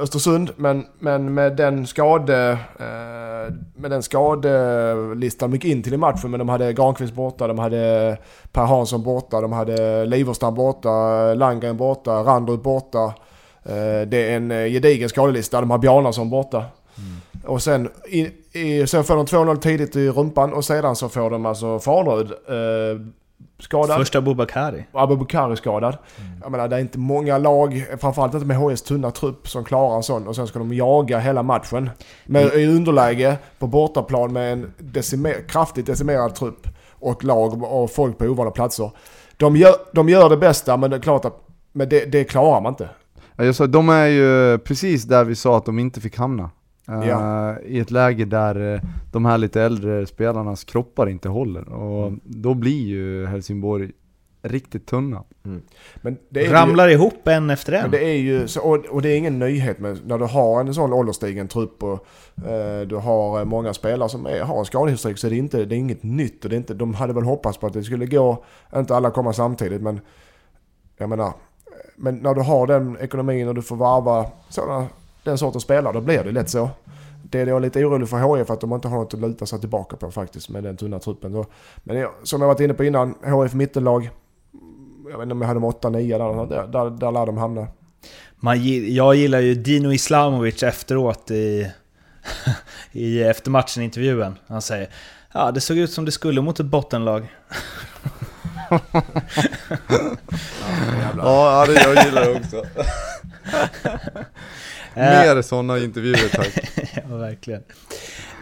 Östersund, 0.00 0.50
men, 0.56 0.86
men 0.98 1.34
med 1.34 1.56
den 1.56 1.86
skade... 1.86 2.58
Med 3.76 3.90
den 3.90 4.02
skadelistan 4.02 5.50
de 5.50 5.56
gick 5.56 5.64
in 5.64 5.82
till 5.82 5.94
i 5.94 5.96
matchen, 5.96 6.30
men 6.30 6.38
de 6.38 6.48
hade 6.48 6.72
Granqvist 6.72 7.14
borta, 7.14 7.46
de 7.46 7.58
hade 7.58 8.16
Per 8.52 8.62
Hansson 8.62 9.02
borta, 9.02 9.40
de 9.40 9.52
hade 9.52 10.06
Liverstam 10.06 10.54
borta, 10.54 10.90
Landgren 11.34 11.76
borta, 11.76 12.10
Randrut 12.10 12.62
borta. 12.62 13.14
Det 14.06 14.32
är 14.32 14.36
en 14.36 14.48
gedigen 14.48 15.08
skadelista. 15.08 15.60
De 15.60 15.70
har 15.70 15.78
Bjarnason 15.78 16.30
borta. 16.30 16.64
Mm. 16.98 17.20
Och 17.46 17.62
sen, 17.62 17.90
i, 18.08 18.30
i, 18.52 18.86
sen 18.86 19.04
får 19.04 19.16
de 19.16 19.26
2-0 19.26 19.56
tidigt 19.56 19.96
i 19.96 20.08
rumpan 20.08 20.52
och 20.52 20.64
sedan 20.64 20.96
så 20.96 21.08
får 21.08 21.30
de 21.30 21.46
alltså 21.46 21.78
Farnerud 21.78 22.30
eh, 22.30 23.06
skadad. 23.58 23.96
Första 23.96 24.18
Abubakari. 24.18 24.84
Abubakari 24.92 25.56
skadad. 25.56 25.96
Mm. 26.18 26.32
Jag 26.42 26.52
menar 26.52 26.68
det 26.68 26.76
är 26.76 26.80
inte 26.80 26.98
många 26.98 27.38
lag, 27.38 27.86
framförallt 28.00 28.34
inte 28.34 28.46
med 28.46 28.56
HS 28.56 28.82
tunna 28.82 29.10
trupp, 29.10 29.48
som 29.48 29.64
klarar 29.64 29.96
en 29.96 30.02
sån. 30.02 30.28
Och 30.28 30.36
sen 30.36 30.46
ska 30.46 30.58
de 30.58 30.74
jaga 30.74 31.18
hela 31.18 31.42
matchen. 31.42 31.90
Med, 32.24 32.42
mm. 32.42 32.58
I 32.58 32.66
underläge 32.66 33.36
på 33.58 33.66
bortaplan 33.66 34.32
med 34.32 34.52
en 34.52 34.72
decimer, 34.78 35.48
kraftigt 35.48 35.86
decimerad 35.86 36.34
trupp. 36.34 36.66
Och 36.98 37.24
lag 37.24 37.62
och 37.62 37.90
folk 37.90 38.18
på 38.18 38.24
ovana 38.24 38.50
platser. 38.50 38.90
De 39.36 39.56
gör, 39.56 39.74
de 39.92 40.08
gör 40.08 40.28
det 40.28 40.36
bästa 40.36 40.76
men 40.76 40.90
det 40.90 40.96
är 40.96 41.00
klart 41.00 41.24
att 41.24 41.42
men 41.72 41.88
det, 41.88 42.04
det 42.04 42.24
klarar 42.24 42.60
man 42.60 42.72
inte. 42.72 42.88
Jag 43.36 43.54
sa, 43.54 43.66
de 43.66 43.88
är 43.88 44.06
ju 44.06 44.58
precis 44.58 45.04
där 45.04 45.24
vi 45.24 45.34
sa 45.34 45.56
att 45.56 45.64
de 45.64 45.78
inte 45.78 46.00
fick 46.00 46.16
hamna. 46.16 46.50
Ja. 46.86 47.56
Uh, 47.62 47.72
I 47.72 47.78
ett 47.78 47.90
läge 47.90 48.24
där 48.24 48.56
uh, 48.56 48.80
de 49.12 49.24
här 49.24 49.38
lite 49.38 49.62
äldre 49.62 50.06
spelarnas 50.06 50.64
kroppar 50.64 51.08
inte 51.08 51.28
håller. 51.28 51.68
Och 51.68 52.06
mm. 52.06 52.20
då 52.24 52.54
blir 52.54 52.86
ju 52.86 53.26
Helsingborg 53.26 53.90
riktigt 54.42 54.86
tunna. 54.86 55.22
Mm. 55.44 55.62
Men 55.96 56.16
det 56.28 56.52
Ramlar 56.52 56.88
ju, 56.88 56.94
ihop 56.94 57.28
en 57.28 57.50
efter 57.50 57.72
en. 57.72 57.82
Men 57.82 57.90
det 57.90 58.04
är 58.04 58.16
ju, 58.16 58.48
så, 58.48 58.60
och, 58.60 58.86
och, 58.86 59.02
det 59.02 59.08
är 59.08 59.16
ingen 59.16 59.38
nyhet 59.38 59.78
med, 59.78 59.98
när 60.06 60.18
du 60.18 60.24
har 60.24 60.60
en 60.60 60.74
sån 60.74 60.92
ålderstigen 60.92 61.48
trupp 61.48 61.82
och 61.82 62.06
uh, 62.38 62.86
du 62.86 62.96
har 62.96 63.44
många 63.44 63.74
spelare 63.74 64.08
som 64.08 64.26
är, 64.26 64.40
har 64.40 64.58
en 64.58 64.64
skadehistorik 64.64 65.18
så 65.18 65.26
är 65.26 65.30
det, 65.30 65.36
inte, 65.36 65.64
det 65.64 65.74
är 65.74 65.78
inget 65.78 66.02
nytt. 66.02 66.44
Och 66.44 66.50
det 66.50 66.56
är 66.56 66.58
inte, 66.58 66.74
de 66.74 66.94
hade 66.94 67.12
väl 67.12 67.24
hoppats 67.24 67.58
på 67.58 67.66
att 67.66 67.72
det 67.72 67.82
skulle 67.82 68.06
gå, 68.06 68.44
inte 68.76 68.96
alla 68.96 69.10
komma 69.10 69.32
samtidigt 69.32 69.82
men 69.82 70.00
jag 70.98 71.08
menar, 71.08 71.32
men 71.96 72.16
när 72.16 72.34
du 72.34 72.40
har 72.40 72.66
den 72.66 72.96
ekonomin 73.00 73.48
och 73.48 73.54
du 73.54 73.62
får 73.62 73.76
varva 73.76 74.26
sådana 74.48 74.86
den 75.26 75.38
sortens 75.38 75.64
spelare, 75.64 75.92
då 75.92 76.00
blir 76.00 76.24
det 76.24 76.32
lätt 76.32 76.50
så. 76.50 76.70
Det 77.22 77.40
är 77.40 77.46
jag 77.46 77.62
lite 77.62 77.84
orolig 77.84 78.08
för 78.08 78.36
HIF 78.36 78.50
att 78.50 78.60
de 78.60 78.72
inte 78.72 78.88
har 78.88 78.98
något 78.98 79.14
att 79.14 79.20
luta 79.20 79.46
sig 79.46 79.60
tillbaka 79.60 79.96
på 79.96 80.10
faktiskt 80.10 80.48
med 80.48 80.62
den 80.62 80.76
tunna 80.76 80.98
truppen. 80.98 81.44
Men 81.84 82.08
som 82.22 82.40
jag 82.40 82.48
varit 82.48 82.60
inne 82.60 82.74
på 82.74 82.84
innan, 82.84 83.14
HIF 83.42 83.54
mittenlag. 83.54 84.10
Jag 85.10 85.18
vet 85.18 85.22
inte 85.22 85.32
om 85.32 85.40
jag 85.40 85.48
hade 85.48 85.60
de 85.60 85.70
8-9 85.70 86.18
där, 86.18 86.46
där, 86.46 86.66
där, 86.66 86.90
där 86.90 87.12
lär 87.12 87.26
de 87.26 87.36
hamna. 87.36 87.66
Man, 88.36 88.64
jag 88.94 89.14
gillar 89.14 89.40
ju 89.40 89.54
Dino 89.54 89.92
Islamovic 89.92 90.62
efteråt 90.62 91.30
i, 91.30 91.72
i 92.92 93.22
eftermatchen 93.22 93.82
intervjun. 93.82 94.34
Han 94.46 94.62
säger 94.62 94.88
Ja, 95.32 95.50
det 95.50 95.60
såg 95.60 95.76
ut 95.76 95.92
som 95.92 96.04
det 96.04 96.12
skulle 96.12 96.40
mot 96.40 96.60
ett 96.60 96.66
bottenlag. 96.66 97.34
ja, 101.16 101.66
det 101.66 101.74
jag 101.74 102.04
gillar 102.04 102.22
jag 102.22 102.36
också. 102.36 102.62
Mer 104.96 105.42
sådana 105.42 105.78
intervjuer 105.78 106.28
tack. 106.28 106.70
ja, 107.08 107.16
verkligen. 107.16 107.62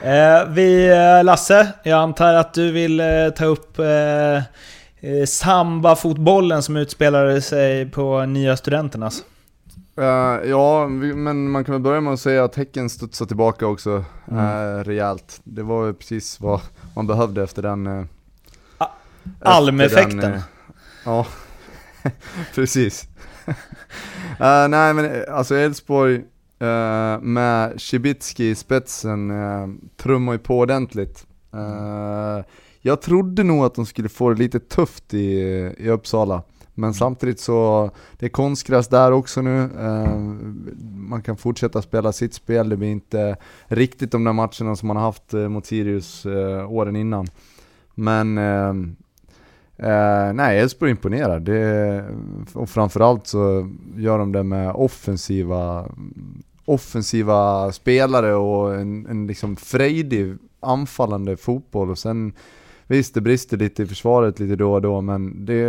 Eh, 0.02 0.48
vi, 0.48 0.88
eh, 0.90 1.24
Lasse, 1.24 1.72
jag 1.82 1.98
antar 1.98 2.34
att 2.34 2.55
du 2.55 2.72
vill 2.72 3.00
eh, 3.00 3.07
ta 3.36 3.44
upp 3.44 3.78
eh, 3.78 4.36
eh, 4.36 5.24
samba-fotbollen 5.26 6.62
som 6.62 6.76
utspelade 6.76 7.40
sig 7.42 7.90
på 7.90 8.26
Nya 8.26 8.57
Studenternas? 8.57 9.24
Eh, 9.96 10.05
ja, 10.50 10.84
vi, 10.86 11.14
men 11.14 11.50
man 11.50 11.64
kan 11.64 11.72
väl 11.72 11.82
börja 11.82 12.00
med 12.00 12.12
att 12.12 12.20
säga 12.20 12.44
att 12.44 12.57
Häcken 12.57 12.90
studsar 12.90 13.26
tillbaka 13.26 13.66
också 13.66 14.05
Mm. 14.30 14.44
eh, 14.78 14.84
rejält. 14.84 15.40
Det 15.44 15.62
var 15.62 15.86
ju 15.86 15.94
precis 15.94 16.40
vad 16.40 16.61
man 16.96 17.07
behövde 17.07 17.42
efter 17.42 17.62
den... 17.62 17.86
Uh, 17.86 18.05
Almeffekten. 19.42 20.40
ja, 21.05 21.26
precis. 22.55 23.09
Eh, 24.40 24.68
nej 24.68 24.94
men 24.94 25.05
eh, 25.05 25.34
alltså 25.36 25.55
Elfsborg 25.57 26.22
eh, 26.59 27.20
med 27.20 27.80
Cibicki 27.80 28.50
i 28.50 28.55
spetsen 28.55 29.30
uh, 29.30 29.68
trummar 29.96 30.32
ju 30.32 30.38
på 30.38 30.59
ordentligt. 30.59 31.26
Eh, 31.55 32.44
jag 32.80 33.02
trodde 33.02 33.42
nog 33.42 33.64
att 33.64 33.74
de 33.74 33.86
skulle 33.86 34.09
få 34.09 34.30
det 34.30 34.38
lite 34.38 34.61
tufft 34.61 35.14
i, 35.14 35.40
i 35.78 35.88
Uppsala. 35.88 36.42
Men 36.74 36.94
samtidigt 36.94 37.40
så, 37.40 37.90
det 38.18 38.26
är 38.26 38.30
konstgräs 38.30 38.88
där 38.88 39.12
också 39.12 39.42
nu. 39.42 39.62
Eh, 39.78 40.18
man 40.96 41.22
kan 41.22 41.36
fortsätta 41.36 41.82
spela 41.82 42.12
sitt 42.12 42.34
spel, 42.34 42.68
det 42.68 42.76
blir 42.76 42.88
inte 42.88 43.36
riktigt 43.66 44.12
de 44.12 44.24
där 44.24 44.32
matcherna 44.32 44.76
som 44.76 44.88
man 44.88 44.96
har 44.96 45.05
haft 45.05 45.32
mot 45.32 45.66
Sirius 45.66 46.26
åren 46.68 46.96
innan. 46.96 47.26
Men 47.94 48.38
eh, 49.77 50.33
nej, 50.33 50.59
Elfsborg 50.59 50.91
imponerar. 50.91 51.41
Det, 51.41 52.05
och 52.53 52.70
framförallt 52.70 53.27
så 53.27 53.70
gör 53.97 54.18
de 54.18 54.33
det 54.33 54.43
med 54.43 54.72
offensiva, 54.72 55.89
offensiva 56.64 57.72
spelare 57.72 58.35
och 58.35 58.75
en, 58.75 59.07
en 59.07 59.27
liksom 59.27 59.57
frejdig 59.57 60.37
anfallande 60.61 61.37
fotboll. 61.37 61.91
Och 61.91 61.99
sen 61.99 62.33
Visst, 62.87 63.14
det 63.14 63.20
brister 63.20 63.57
lite 63.57 63.83
i 63.83 63.87
försvaret 63.87 64.41
lite 64.41 64.57
då 64.57 64.72
och 64.72 64.83
då, 64.83 65.01
men 65.01 65.45
det 65.45 65.61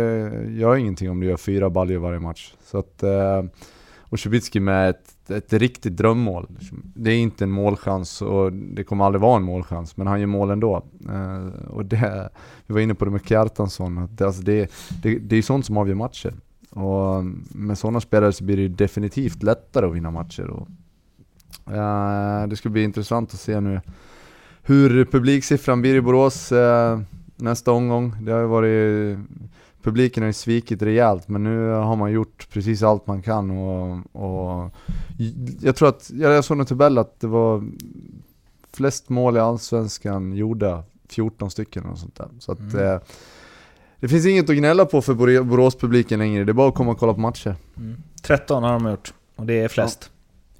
gör 0.48 0.76
ingenting 0.76 1.10
om 1.10 1.20
du 1.20 1.26
gör 1.26 1.36
fyra 1.36 1.70
baljor 1.70 1.98
varje 1.98 2.20
match. 2.20 2.54
Så 2.64 2.78
att, 2.78 3.02
eh, 3.02 3.42
och 4.08 4.20
Cibicki 4.20 4.60
med 4.60 4.90
ett, 4.90 5.30
ett 5.30 5.52
riktigt 5.52 5.96
drömmål. 5.96 6.46
Det 6.94 7.10
är 7.10 7.18
inte 7.18 7.44
en 7.44 7.50
målchans 7.50 8.22
och 8.22 8.52
det 8.52 8.84
kommer 8.84 9.04
aldrig 9.04 9.22
vara 9.22 9.36
en 9.36 9.42
målchans, 9.42 9.96
men 9.96 10.06
han 10.06 10.20
gör 10.20 10.26
mål 10.26 10.50
ändå. 10.50 10.82
Eh, 11.08 11.68
och 11.68 11.84
det, 11.84 12.30
vi 12.66 12.74
var 12.74 12.80
inne 12.80 12.94
på 12.94 13.04
det 13.04 13.10
med 13.10 13.26
Kjartansson, 13.28 13.98
att 13.98 14.18
det, 14.18 14.26
alltså 14.26 14.42
det, 14.42 14.70
det, 15.02 15.18
det 15.18 15.36
är 15.36 15.42
sånt 15.42 15.66
som 15.66 15.76
avgör 15.76 15.94
matcher. 15.94 16.34
Och 16.70 17.24
med 17.48 17.78
sådana 17.78 18.00
spelare 18.00 18.32
så 18.32 18.44
blir 18.44 18.56
det 18.56 18.62
ju 18.62 18.68
definitivt 18.68 19.42
lättare 19.42 19.86
att 19.86 19.94
vinna 19.94 20.10
matcher. 20.10 20.46
Och, 20.50 20.68
eh, 21.74 22.46
det 22.46 22.56
ska 22.56 22.68
bli 22.68 22.82
intressant 22.82 23.34
att 23.34 23.40
se 23.40 23.60
nu 23.60 23.80
hur 24.62 25.04
publiksiffran 25.04 25.80
blir 25.80 25.94
i 25.94 26.00
Borås 26.00 26.52
eh, 26.52 27.00
nästa 27.36 27.72
omgång. 27.72 28.16
Det 28.20 28.32
har 28.32 28.40
ju 28.40 28.46
varit, 28.46 29.18
publiken 29.86 30.22
har 30.22 30.26
ju 30.26 30.32
svikit 30.32 30.82
rejält 30.82 31.28
men 31.28 31.44
nu 31.44 31.68
har 31.70 31.96
man 31.96 32.12
gjort 32.12 32.48
precis 32.52 32.82
allt 32.82 33.06
man 33.06 33.22
kan 33.22 33.50
och, 33.50 33.98
och 34.12 34.70
jag 35.60 35.76
tror 35.76 35.88
att, 35.88 36.10
jag 36.14 36.44
såg 36.44 36.60
en 36.60 36.66
tabell 36.66 36.98
att 36.98 37.20
det 37.20 37.26
var 37.26 37.64
flest 38.72 39.08
mål 39.08 39.36
i 39.36 39.40
Allsvenskan 39.40 40.32
gjorda, 40.32 40.82
14 41.08 41.50
stycken 41.50 41.84
och 41.86 41.98
sånt 41.98 42.16
där. 42.16 42.28
Så 42.38 42.52
att 42.52 42.58
Mm. 42.60 42.86
eh, 42.94 42.98
det 44.00 44.08
finns 44.08 44.26
inget 44.26 44.50
att 44.50 44.56
gnälla 44.56 44.84
på 44.84 45.02
för 45.02 45.14
Bor- 45.14 45.42
Borås-publiken 45.42 46.18
längre, 46.18 46.44
det 46.44 46.52
är 46.52 46.54
bara 46.54 46.68
att 46.68 46.74
komma 46.74 46.90
och 46.90 46.98
kolla 46.98 47.14
på 47.14 47.20
matcher. 47.20 47.54
Mm. 47.76 47.96
13 48.22 48.62
har 48.62 48.72
de 48.72 48.90
gjort, 48.90 49.14
och 49.36 49.46
det 49.46 49.54
är 49.60 49.68
flest. 49.68 50.10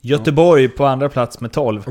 Göteborg 0.00 0.68
på 0.68 0.86
andra 0.86 1.08
plats 1.08 1.40
med 1.40 1.52
12. 1.52 1.84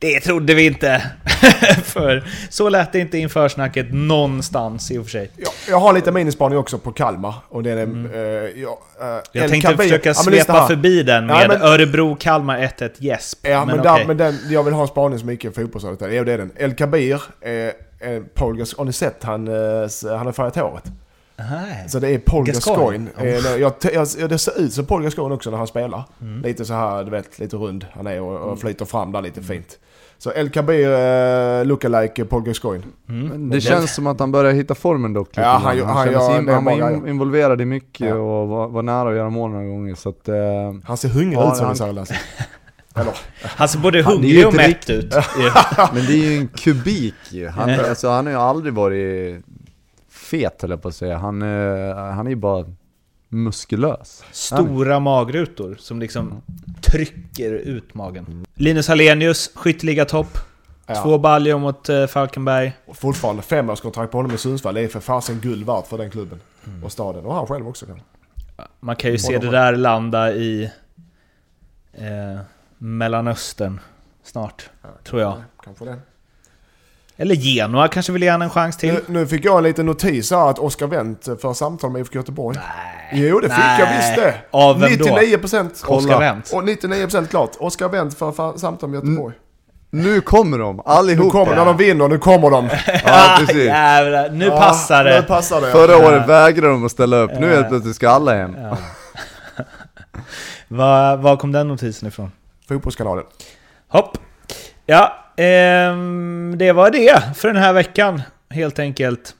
Det 0.00 0.20
trodde 0.20 0.54
vi 0.54 0.66
inte! 0.66 1.02
För 1.84 2.24
så 2.50 2.68
lät 2.68 2.92
det 2.92 2.98
inte 2.98 3.18
inför 3.18 3.48
snacket 3.48 3.86
någonstans 3.92 4.90
i 4.90 4.98
och 4.98 5.04
för 5.04 5.10
sig. 5.10 5.30
Jag, 5.36 5.50
jag 5.68 5.80
har 5.80 5.92
lite 5.92 6.12
minispaning 6.12 6.58
också 6.58 6.78
på 6.78 6.92
Kalmar. 6.92 7.34
Och 7.48 7.62
det 7.62 7.70
är... 7.70 7.76
eh, 7.76 8.62
jag 8.62 8.78
Mm. 9.00 9.20
Jag 9.32 9.48
tänkte 9.50 9.70
Kabir- 9.72 9.76
försöka 9.76 10.08
Ja, 10.08 10.14
svepa 10.14 10.66
förbi 10.66 11.02
den 11.02 11.26
med 11.26 11.36
Ja, 11.44 11.48
men- 11.48 11.62
Örebro-Kalmar 11.62 12.58
1-1 12.78 12.90
gäsp. 12.98 13.38
Ja, 13.46 13.64
men, 13.64 13.76
men 13.76 13.84
där, 13.84 13.92
okej. 13.92 14.06
men 14.06 14.16
den, 14.16 14.38
jag 14.50 14.62
vill 14.62 14.74
ha 14.74 14.82
en 14.82 14.88
spaning 14.88 15.18
som 15.18 15.30
icke 15.30 15.50
fotbollsrelaterad. 15.50 16.14
Jo, 16.14 16.24
det 16.24 16.32
är 16.32 16.38
den. 16.38 16.50
El 16.56 16.74
Kabir, 16.74 17.22
eh, 17.40 17.52
eh, 17.52 18.22
Paul 18.34 18.56
Gas- 18.56 18.74
har 18.78 18.84
ni 18.84 18.92
sett 18.92 19.24
han, 19.24 19.48
eh, 19.48 19.54
han 20.16 20.26
har 20.26 20.32
färgat 20.32 20.56
håret? 20.56 20.84
Nej. 21.36 21.88
Så 21.88 21.98
det 21.98 22.08
är 22.08 22.18
Paul 22.18 22.46
Gascoigne. 22.46 23.10
Gascoigne. 23.10 23.38
Eh, 23.54 23.56
jag, 23.60 23.72
jag, 24.18 24.30
det 24.30 24.38
ser 24.38 24.60
ut 24.60 24.72
som 24.72 24.86
Paul 24.86 25.02
Gascoigne 25.02 25.34
också 25.34 25.50
när 25.50 25.58
han 25.58 25.66
spelar. 25.66 26.04
Lite 26.44 26.64
så 26.64 26.74
här, 26.74 27.04
du 27.04 27.10
vet, 27.10 27.38
lite 27.38 27.56
rund 27.56 27.86
han 27.92 28.06
är 28.06 28.20
och, 28.20 28.52
och 28.52 28.60
flyter 28.60 28.84
fram 28.84 29.12
där 29.12 29.22
lite 29.22 29.42
fint. 29.42 29.78
Så 30.20 30.32
El 30.32 30.50
Kabir 30.50 30.90
eh, 30.92 31.64
lookalike 31.64 32.24
Paul 32.24 32.42
Gascoigne. 32.42 32.84
Mm. 33.08 33.50
Det 33.50 33.60
känns 33.60 33.94
som 33.94 34.06
att 34.06 34.20
han 34.20 34.32
börjar 34.32 34.52
hitta 34.52 34.74
formen 34.74 35.12
dock. 35.12 35.28
Ja, 35.34 35.42
han- 35.44 35.62
han 35.80 36.04
kändes 36.06 36.22
gör- 36.28 36.38
in, 36.38 36.48
han 36.48 36.64
var 36.64 36.90
in, 36.90 37.08
involverad 37.08 37.60
i 37.60 37.64
mycket 37.64 38.08
Ja. 38.08 38.14
och 38.14 38.48
var, 38.48 38.68
var 38.68 38.82
nära 38.82 39.08
att 39.10 39.16
göra 39.16 39.30
mål 39.30 39.50
några 39.50 39.66
gånger. 39.66 39.94
Så 39.94 40.08
att, 40.08 40.28
eh, 40.28 40.34
Han 40.84 40.96
ser 40.96 41.08
hungrig 41.08 41.32
ut 41.48 41.56
som 41.56 41.64
han- 41.64 41.72
du 41.74 41.78
säger 41.78 41.92
Lasse. 41.92 42.14
Eller? 42.94 43.12
Han 43.42 43.68
ser 43.68 43.78
både 43.78 44.02
Han 44.02 44.12
hungrig 44.12 44.30
ju 44.34 44.44
och 44.46 44.54
mätt 44.54 44.90
ut. 44.90 45.14
men 45.94 46.06
det 46.06 46.12
är 46.12 46.30
ju 46.30 46.38
en 46.38 46.48
kubik 46.48 47.14
ju. 47.30 47.48
Han, 47.48 47.70
alltså, 47.70 48.08
han 48.08 48.26
har 48.26 48.32
ju 48.32 48.38
aldrig 48.38 48.74
varit 48.74 49.44
fet 50.10 50.62
höll 50.62 50.70
jag 50.70 50.82
på 50.82 50.88
att 50.88 50.94
säga. 50.94 51.18
Han, 51.18 51.42
eh, 51.42 51.96
han 51.96 52.26
är 52.26 52.30
ju 52.30 52.36
bara 52.36 52.64
muskulös. 53.28 54.24
Stora 54.32 55.00
magrutor 55.00 55.76
som 55.78 56.00
liksom 56.00 56.42
trycker 56.80 57.52
ut 57.52 57.94
magen. 57.94 58.46
Linus 58.54 58.88
Hallenius, 58.88 59.50
skytteligatopp. 59.54 60.38
Ja. 60.86 61.02
Två 61.02 61.18
baljor 61.18 61.58
mot 61.58 61.88
eh, 61.88 62.06
Falkenberg. 62.06 62.72
Och 62.86 62.96
fortfarande 62.96 63.42
femårskontrakt 63.42 64.12
på 64.12 64.18
honom 64.18 64.34
i 64.34 64.38
Sundsvall. 64.38 64.74
Det 64.74 64.80
är 64.80 64.88
för 64.88 65.00
fasen 65.00 65.40
guld 65.40 65.66
värt 65.66 65.86
för 65.86 65.98
den 65.98 66.10
klubben. 66.10 66.40
Och 66.84 66.92
staden. 66.92 67.26
Och 67.26 67.34
han 67.34 67.46
själv 67.46 67.68
också 67.68 67.86
kanske. 67.86 68.04
Man 68.80 68.96
kan 68.96 69.10
ju 69.10 69.18
se 69.18 69.38
Båda 69.38 69.50
det 69.50 69.56
där 69.56 69.76
landa 69.76 70.32
i 70.32 70.70
eh, 71.92 72.38
Mellanöstern 72.78 73.80
snart, 74.22 74.70
tror 75.04 75.20
jag. 75.22 75.42
Kanske 75.64 75.84
det. 75.84 75.98
Eller 77.20 77.34
Genoa 77.34 77.88
kanske 77.88 78.12
vill 78.12 78.22
ge 78.22 78.28
en 78.28 78.50
chans 78.50 78.76
till. 78.76 78.92
Nu, 78.92 79.00
nu 79.06 79.26
fick 79.26 79.44
jag 79.44 79.58
en 79.58 79.64
liten 79.64 79.86
notis 79.86 80.30
här 80.30 80.50
att 80.50 80.58
Oskar 80.58 80.86
Wendt 80.86 81.24
för 81.24 81.52
samtal 81.52 81.90
med 81.90 82.00
IFK 82.00 82.14
Göteborg. 82.14 82.56
Nej. 82.58 83.22
Jo, 83.28 83.40
det 83.40 83.48
fick 83.48 83.58
Nej. 83.58 83.80
jag 83.80 83.96
visst 83.96 84.16
det. 84.16 84.34
Av 84.50 84.80
vem 84.80 84.96
då? 84.98 85.04
99% 85.04 85.86
Oskar 85.86 86.18
Wendt. 86.18 86.52
Och 86.52 86.62
99% 86.62 87.26
klart. 87.26 87.50
Oskar 87.58 87.88
Wendt 87.88 88.18
för 88.18 88.58
samtal 88.58 88.90
med 88.90 88.96
Göteborg. 89.04 89.34
Nu 89.90 90.20
kommer 90.20 90.58
de, 90.58 90.76
Nu 90.76 90.82
allihopa! 90.86 91.30
kommer, 91.30 91.56
när 91.56 91.64
de 91.64 91.76
vinner, 91.76 92.08
nu 92.08 92.18
kommer 92.18 92.50
de. 92.50 92.68
Ja, 93.04 93.36
precis. 93.38 93.64
Jävlar, 93.64 94.30
nu 94.30 94.44
Ja, 94.44 94.56
passar 94.60 95.04
Nu 95.04 95.10
det. 95.10 95.22
passar 95.22 95.60
det. 95.60 95.70
Förra 95.72 95.92
Ja. 95.92 96.08
året 96.08 96.28
vägrade 96.28 96.68
de 96.72 96.84
att 96.84 96.92
ställa 96.92 97.16
upp, 97.16 97.30
nu 97.40 97.54
helt 97.54 97.68
plötsligt 97.68 97.96
ska 97.96 98.08
alla 98.10 98.34
hem. 98.34 98.56
Ja. 98.58 98.76
Var, 100.68 101.16
var 101.16 101.36
kom 101.36 101.52
den 101.52 101.68
notisen 101.68 102.08
ifrån? 102.08 102.32
Fotbollskanalen. 102.68 103.24
Hopp. 103.88 104.18
Ja, 104.86 105.12
ehm, 105.38 106.54
det 106.58 106.72
var 106.72 106.90
det 106.90 107.36
för 107.36 107.48
den 107.48 107.62
här 107.62 107.72
veckan, 107.72 108.22
helt 108.50 108.78
enkelt. 108.78 109.34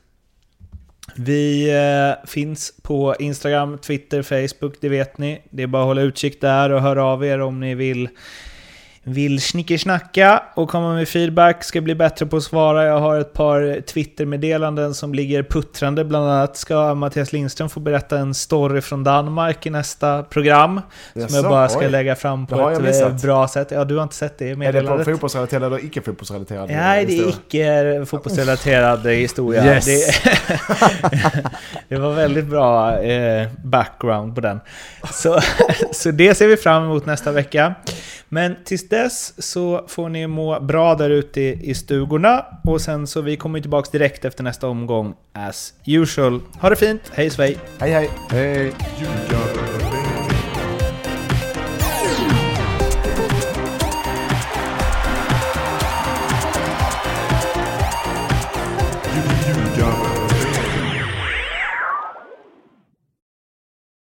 Vi 1.14 1.70
eh, 1.70 2.26
finns 2.26 2.72
på 2.82 3.14
Instagram, 3.18 3.78
Twitter, 3.78 4.22
Facebook, 4.22 4.74
det 4.80 4.88
vet 4.88 5.18
ni. 5.18 5.42
Det 5.50 5.62
är 5.62 5.66
bara 5.66 5.82
att 5.82 5.86
hålla 5.86 6.00
utkik 6.00 6.40
där 6.40 6.70
och 6.70 6.80
höra 6.80 7.04
av 7.04 7.24
er 7.24 7.40
om 7.40 7.60
ni 7.60 7.74
vill 7.74 8.08
vill 9.08 9.40
snickersnacka 9.42 10.42
och 10.54 10.68
komma 10.68 10.94
med 10.94 11.08
feedback, 11.08 11.64
ska 11.64 11.80
bli 11.80 11.94
bättre 11.94 12.26
på 12.26 12.36
att 12.36 12.42
svara. 12.42 12.84
Jag 12.84 12.98
har 12.98 13.20
ett 13.20 13.32
par 13.32 13.80
Twitter-meddelanden 13.80 14.94
som 14.94 15.14
ligger 15.14 15.42
puttrande. 15.42 16.04
Bland 16.04 16.30
annat 16.30 16.56
ska 16.56 16.94
Mattias 16.94 17.32
Lindström 17.32 17.68
få 17.68 17.80
berätta 17.80 18.18
en 18.18 18.34
story 18.34 18.80
från 18.80 19.04
Danmark 19.04 19.66
i 19.66 19.70
nästa 19.70 20.22
program. 20.22 20.80
Som 21.12 21.22
Jaså, 21.22 21.36
jag 21.36 21.44
bara 21.44 21.68
ska 21.68 21.78
oj. 21.80 21.88
lägga 21.88 22.16
fram 22.16 22.46
på 22.46 22.70
ett 22.70 23.02
eh, 23.02 23.16
bra 23.22 23.48
sätt. 23.48 23.70
Ja, 23.70 23.84
du 23.84 23.96
har 23.96 24.02
inte 24.02 24.14
sett 24.14 24.38
det 24.38 24.44
Är 24.44 24.48
det 24.48 24.54
på 24.54 24.58
meddelandet? 24.58 25.06
fotbollsrelaterad 25.06 25.62
eller 25.62 25.84
icke 25.84 26.00
fotbollsrelaterad? 26.00 26.70
Nej, 26.70 27.06
det 27.06 27.18
är 27.18 27.28
icke 27.28 28.06
fotbollsrelaterad 28.06 29.06
historia. 29.06 29.64
Yes. 29.64 29.86
Det, 29.88 31.44
det 31.88 31.96
var 31.96 32.12
väldigt 32.12 32.46
bra 32.46 32.98
eh, 32.98 33.48
background 33.64 34.34
på 34.34 34.40
den. 34.40 34.60
Så, 35.12 35.40
så 35.92 36.10
det 36.10 36.34
ser 36.34 36.46
vi 36.46 36.56
fram 36.56 36.84
emot 36.84 37.06
nästa 37.06 37.32
vecka. 37.32 37.74
Men 38.28 38.56
tills 38.64 38.88
dess 38.88 38.97
så 39.38 39.84
får 39.88 40.08
ni 40.08 40.26
må 40.26 40.60
bra 40.60 40.94
där 40.94 41.10
ute 41.10 41.40
i, 41.40 41.70
i 41.70 41.74
stugorna. 41.74 42.44
Och 42.64 42.80
sen 42.80 43.06
så 43.06 43.20
vi 43.20 43.36
kommer 43.36 43.60
tillbaka 43.60 43.88
direkt 43.92 44.24
efter 44.24 44.44
nästa 44.44 44.68
omgång 44.68 45.14
as 45.32 45.74
usual. 45.86 46.40
Ha 46.60 46.70
det 46.70 46.76
fint, 46.76 47.02
hej 47.14 47.30
svej! 47.30 47.58
Hej 47.78 47.90
hej. 47.90 48.10
Hej! 48.30 48.72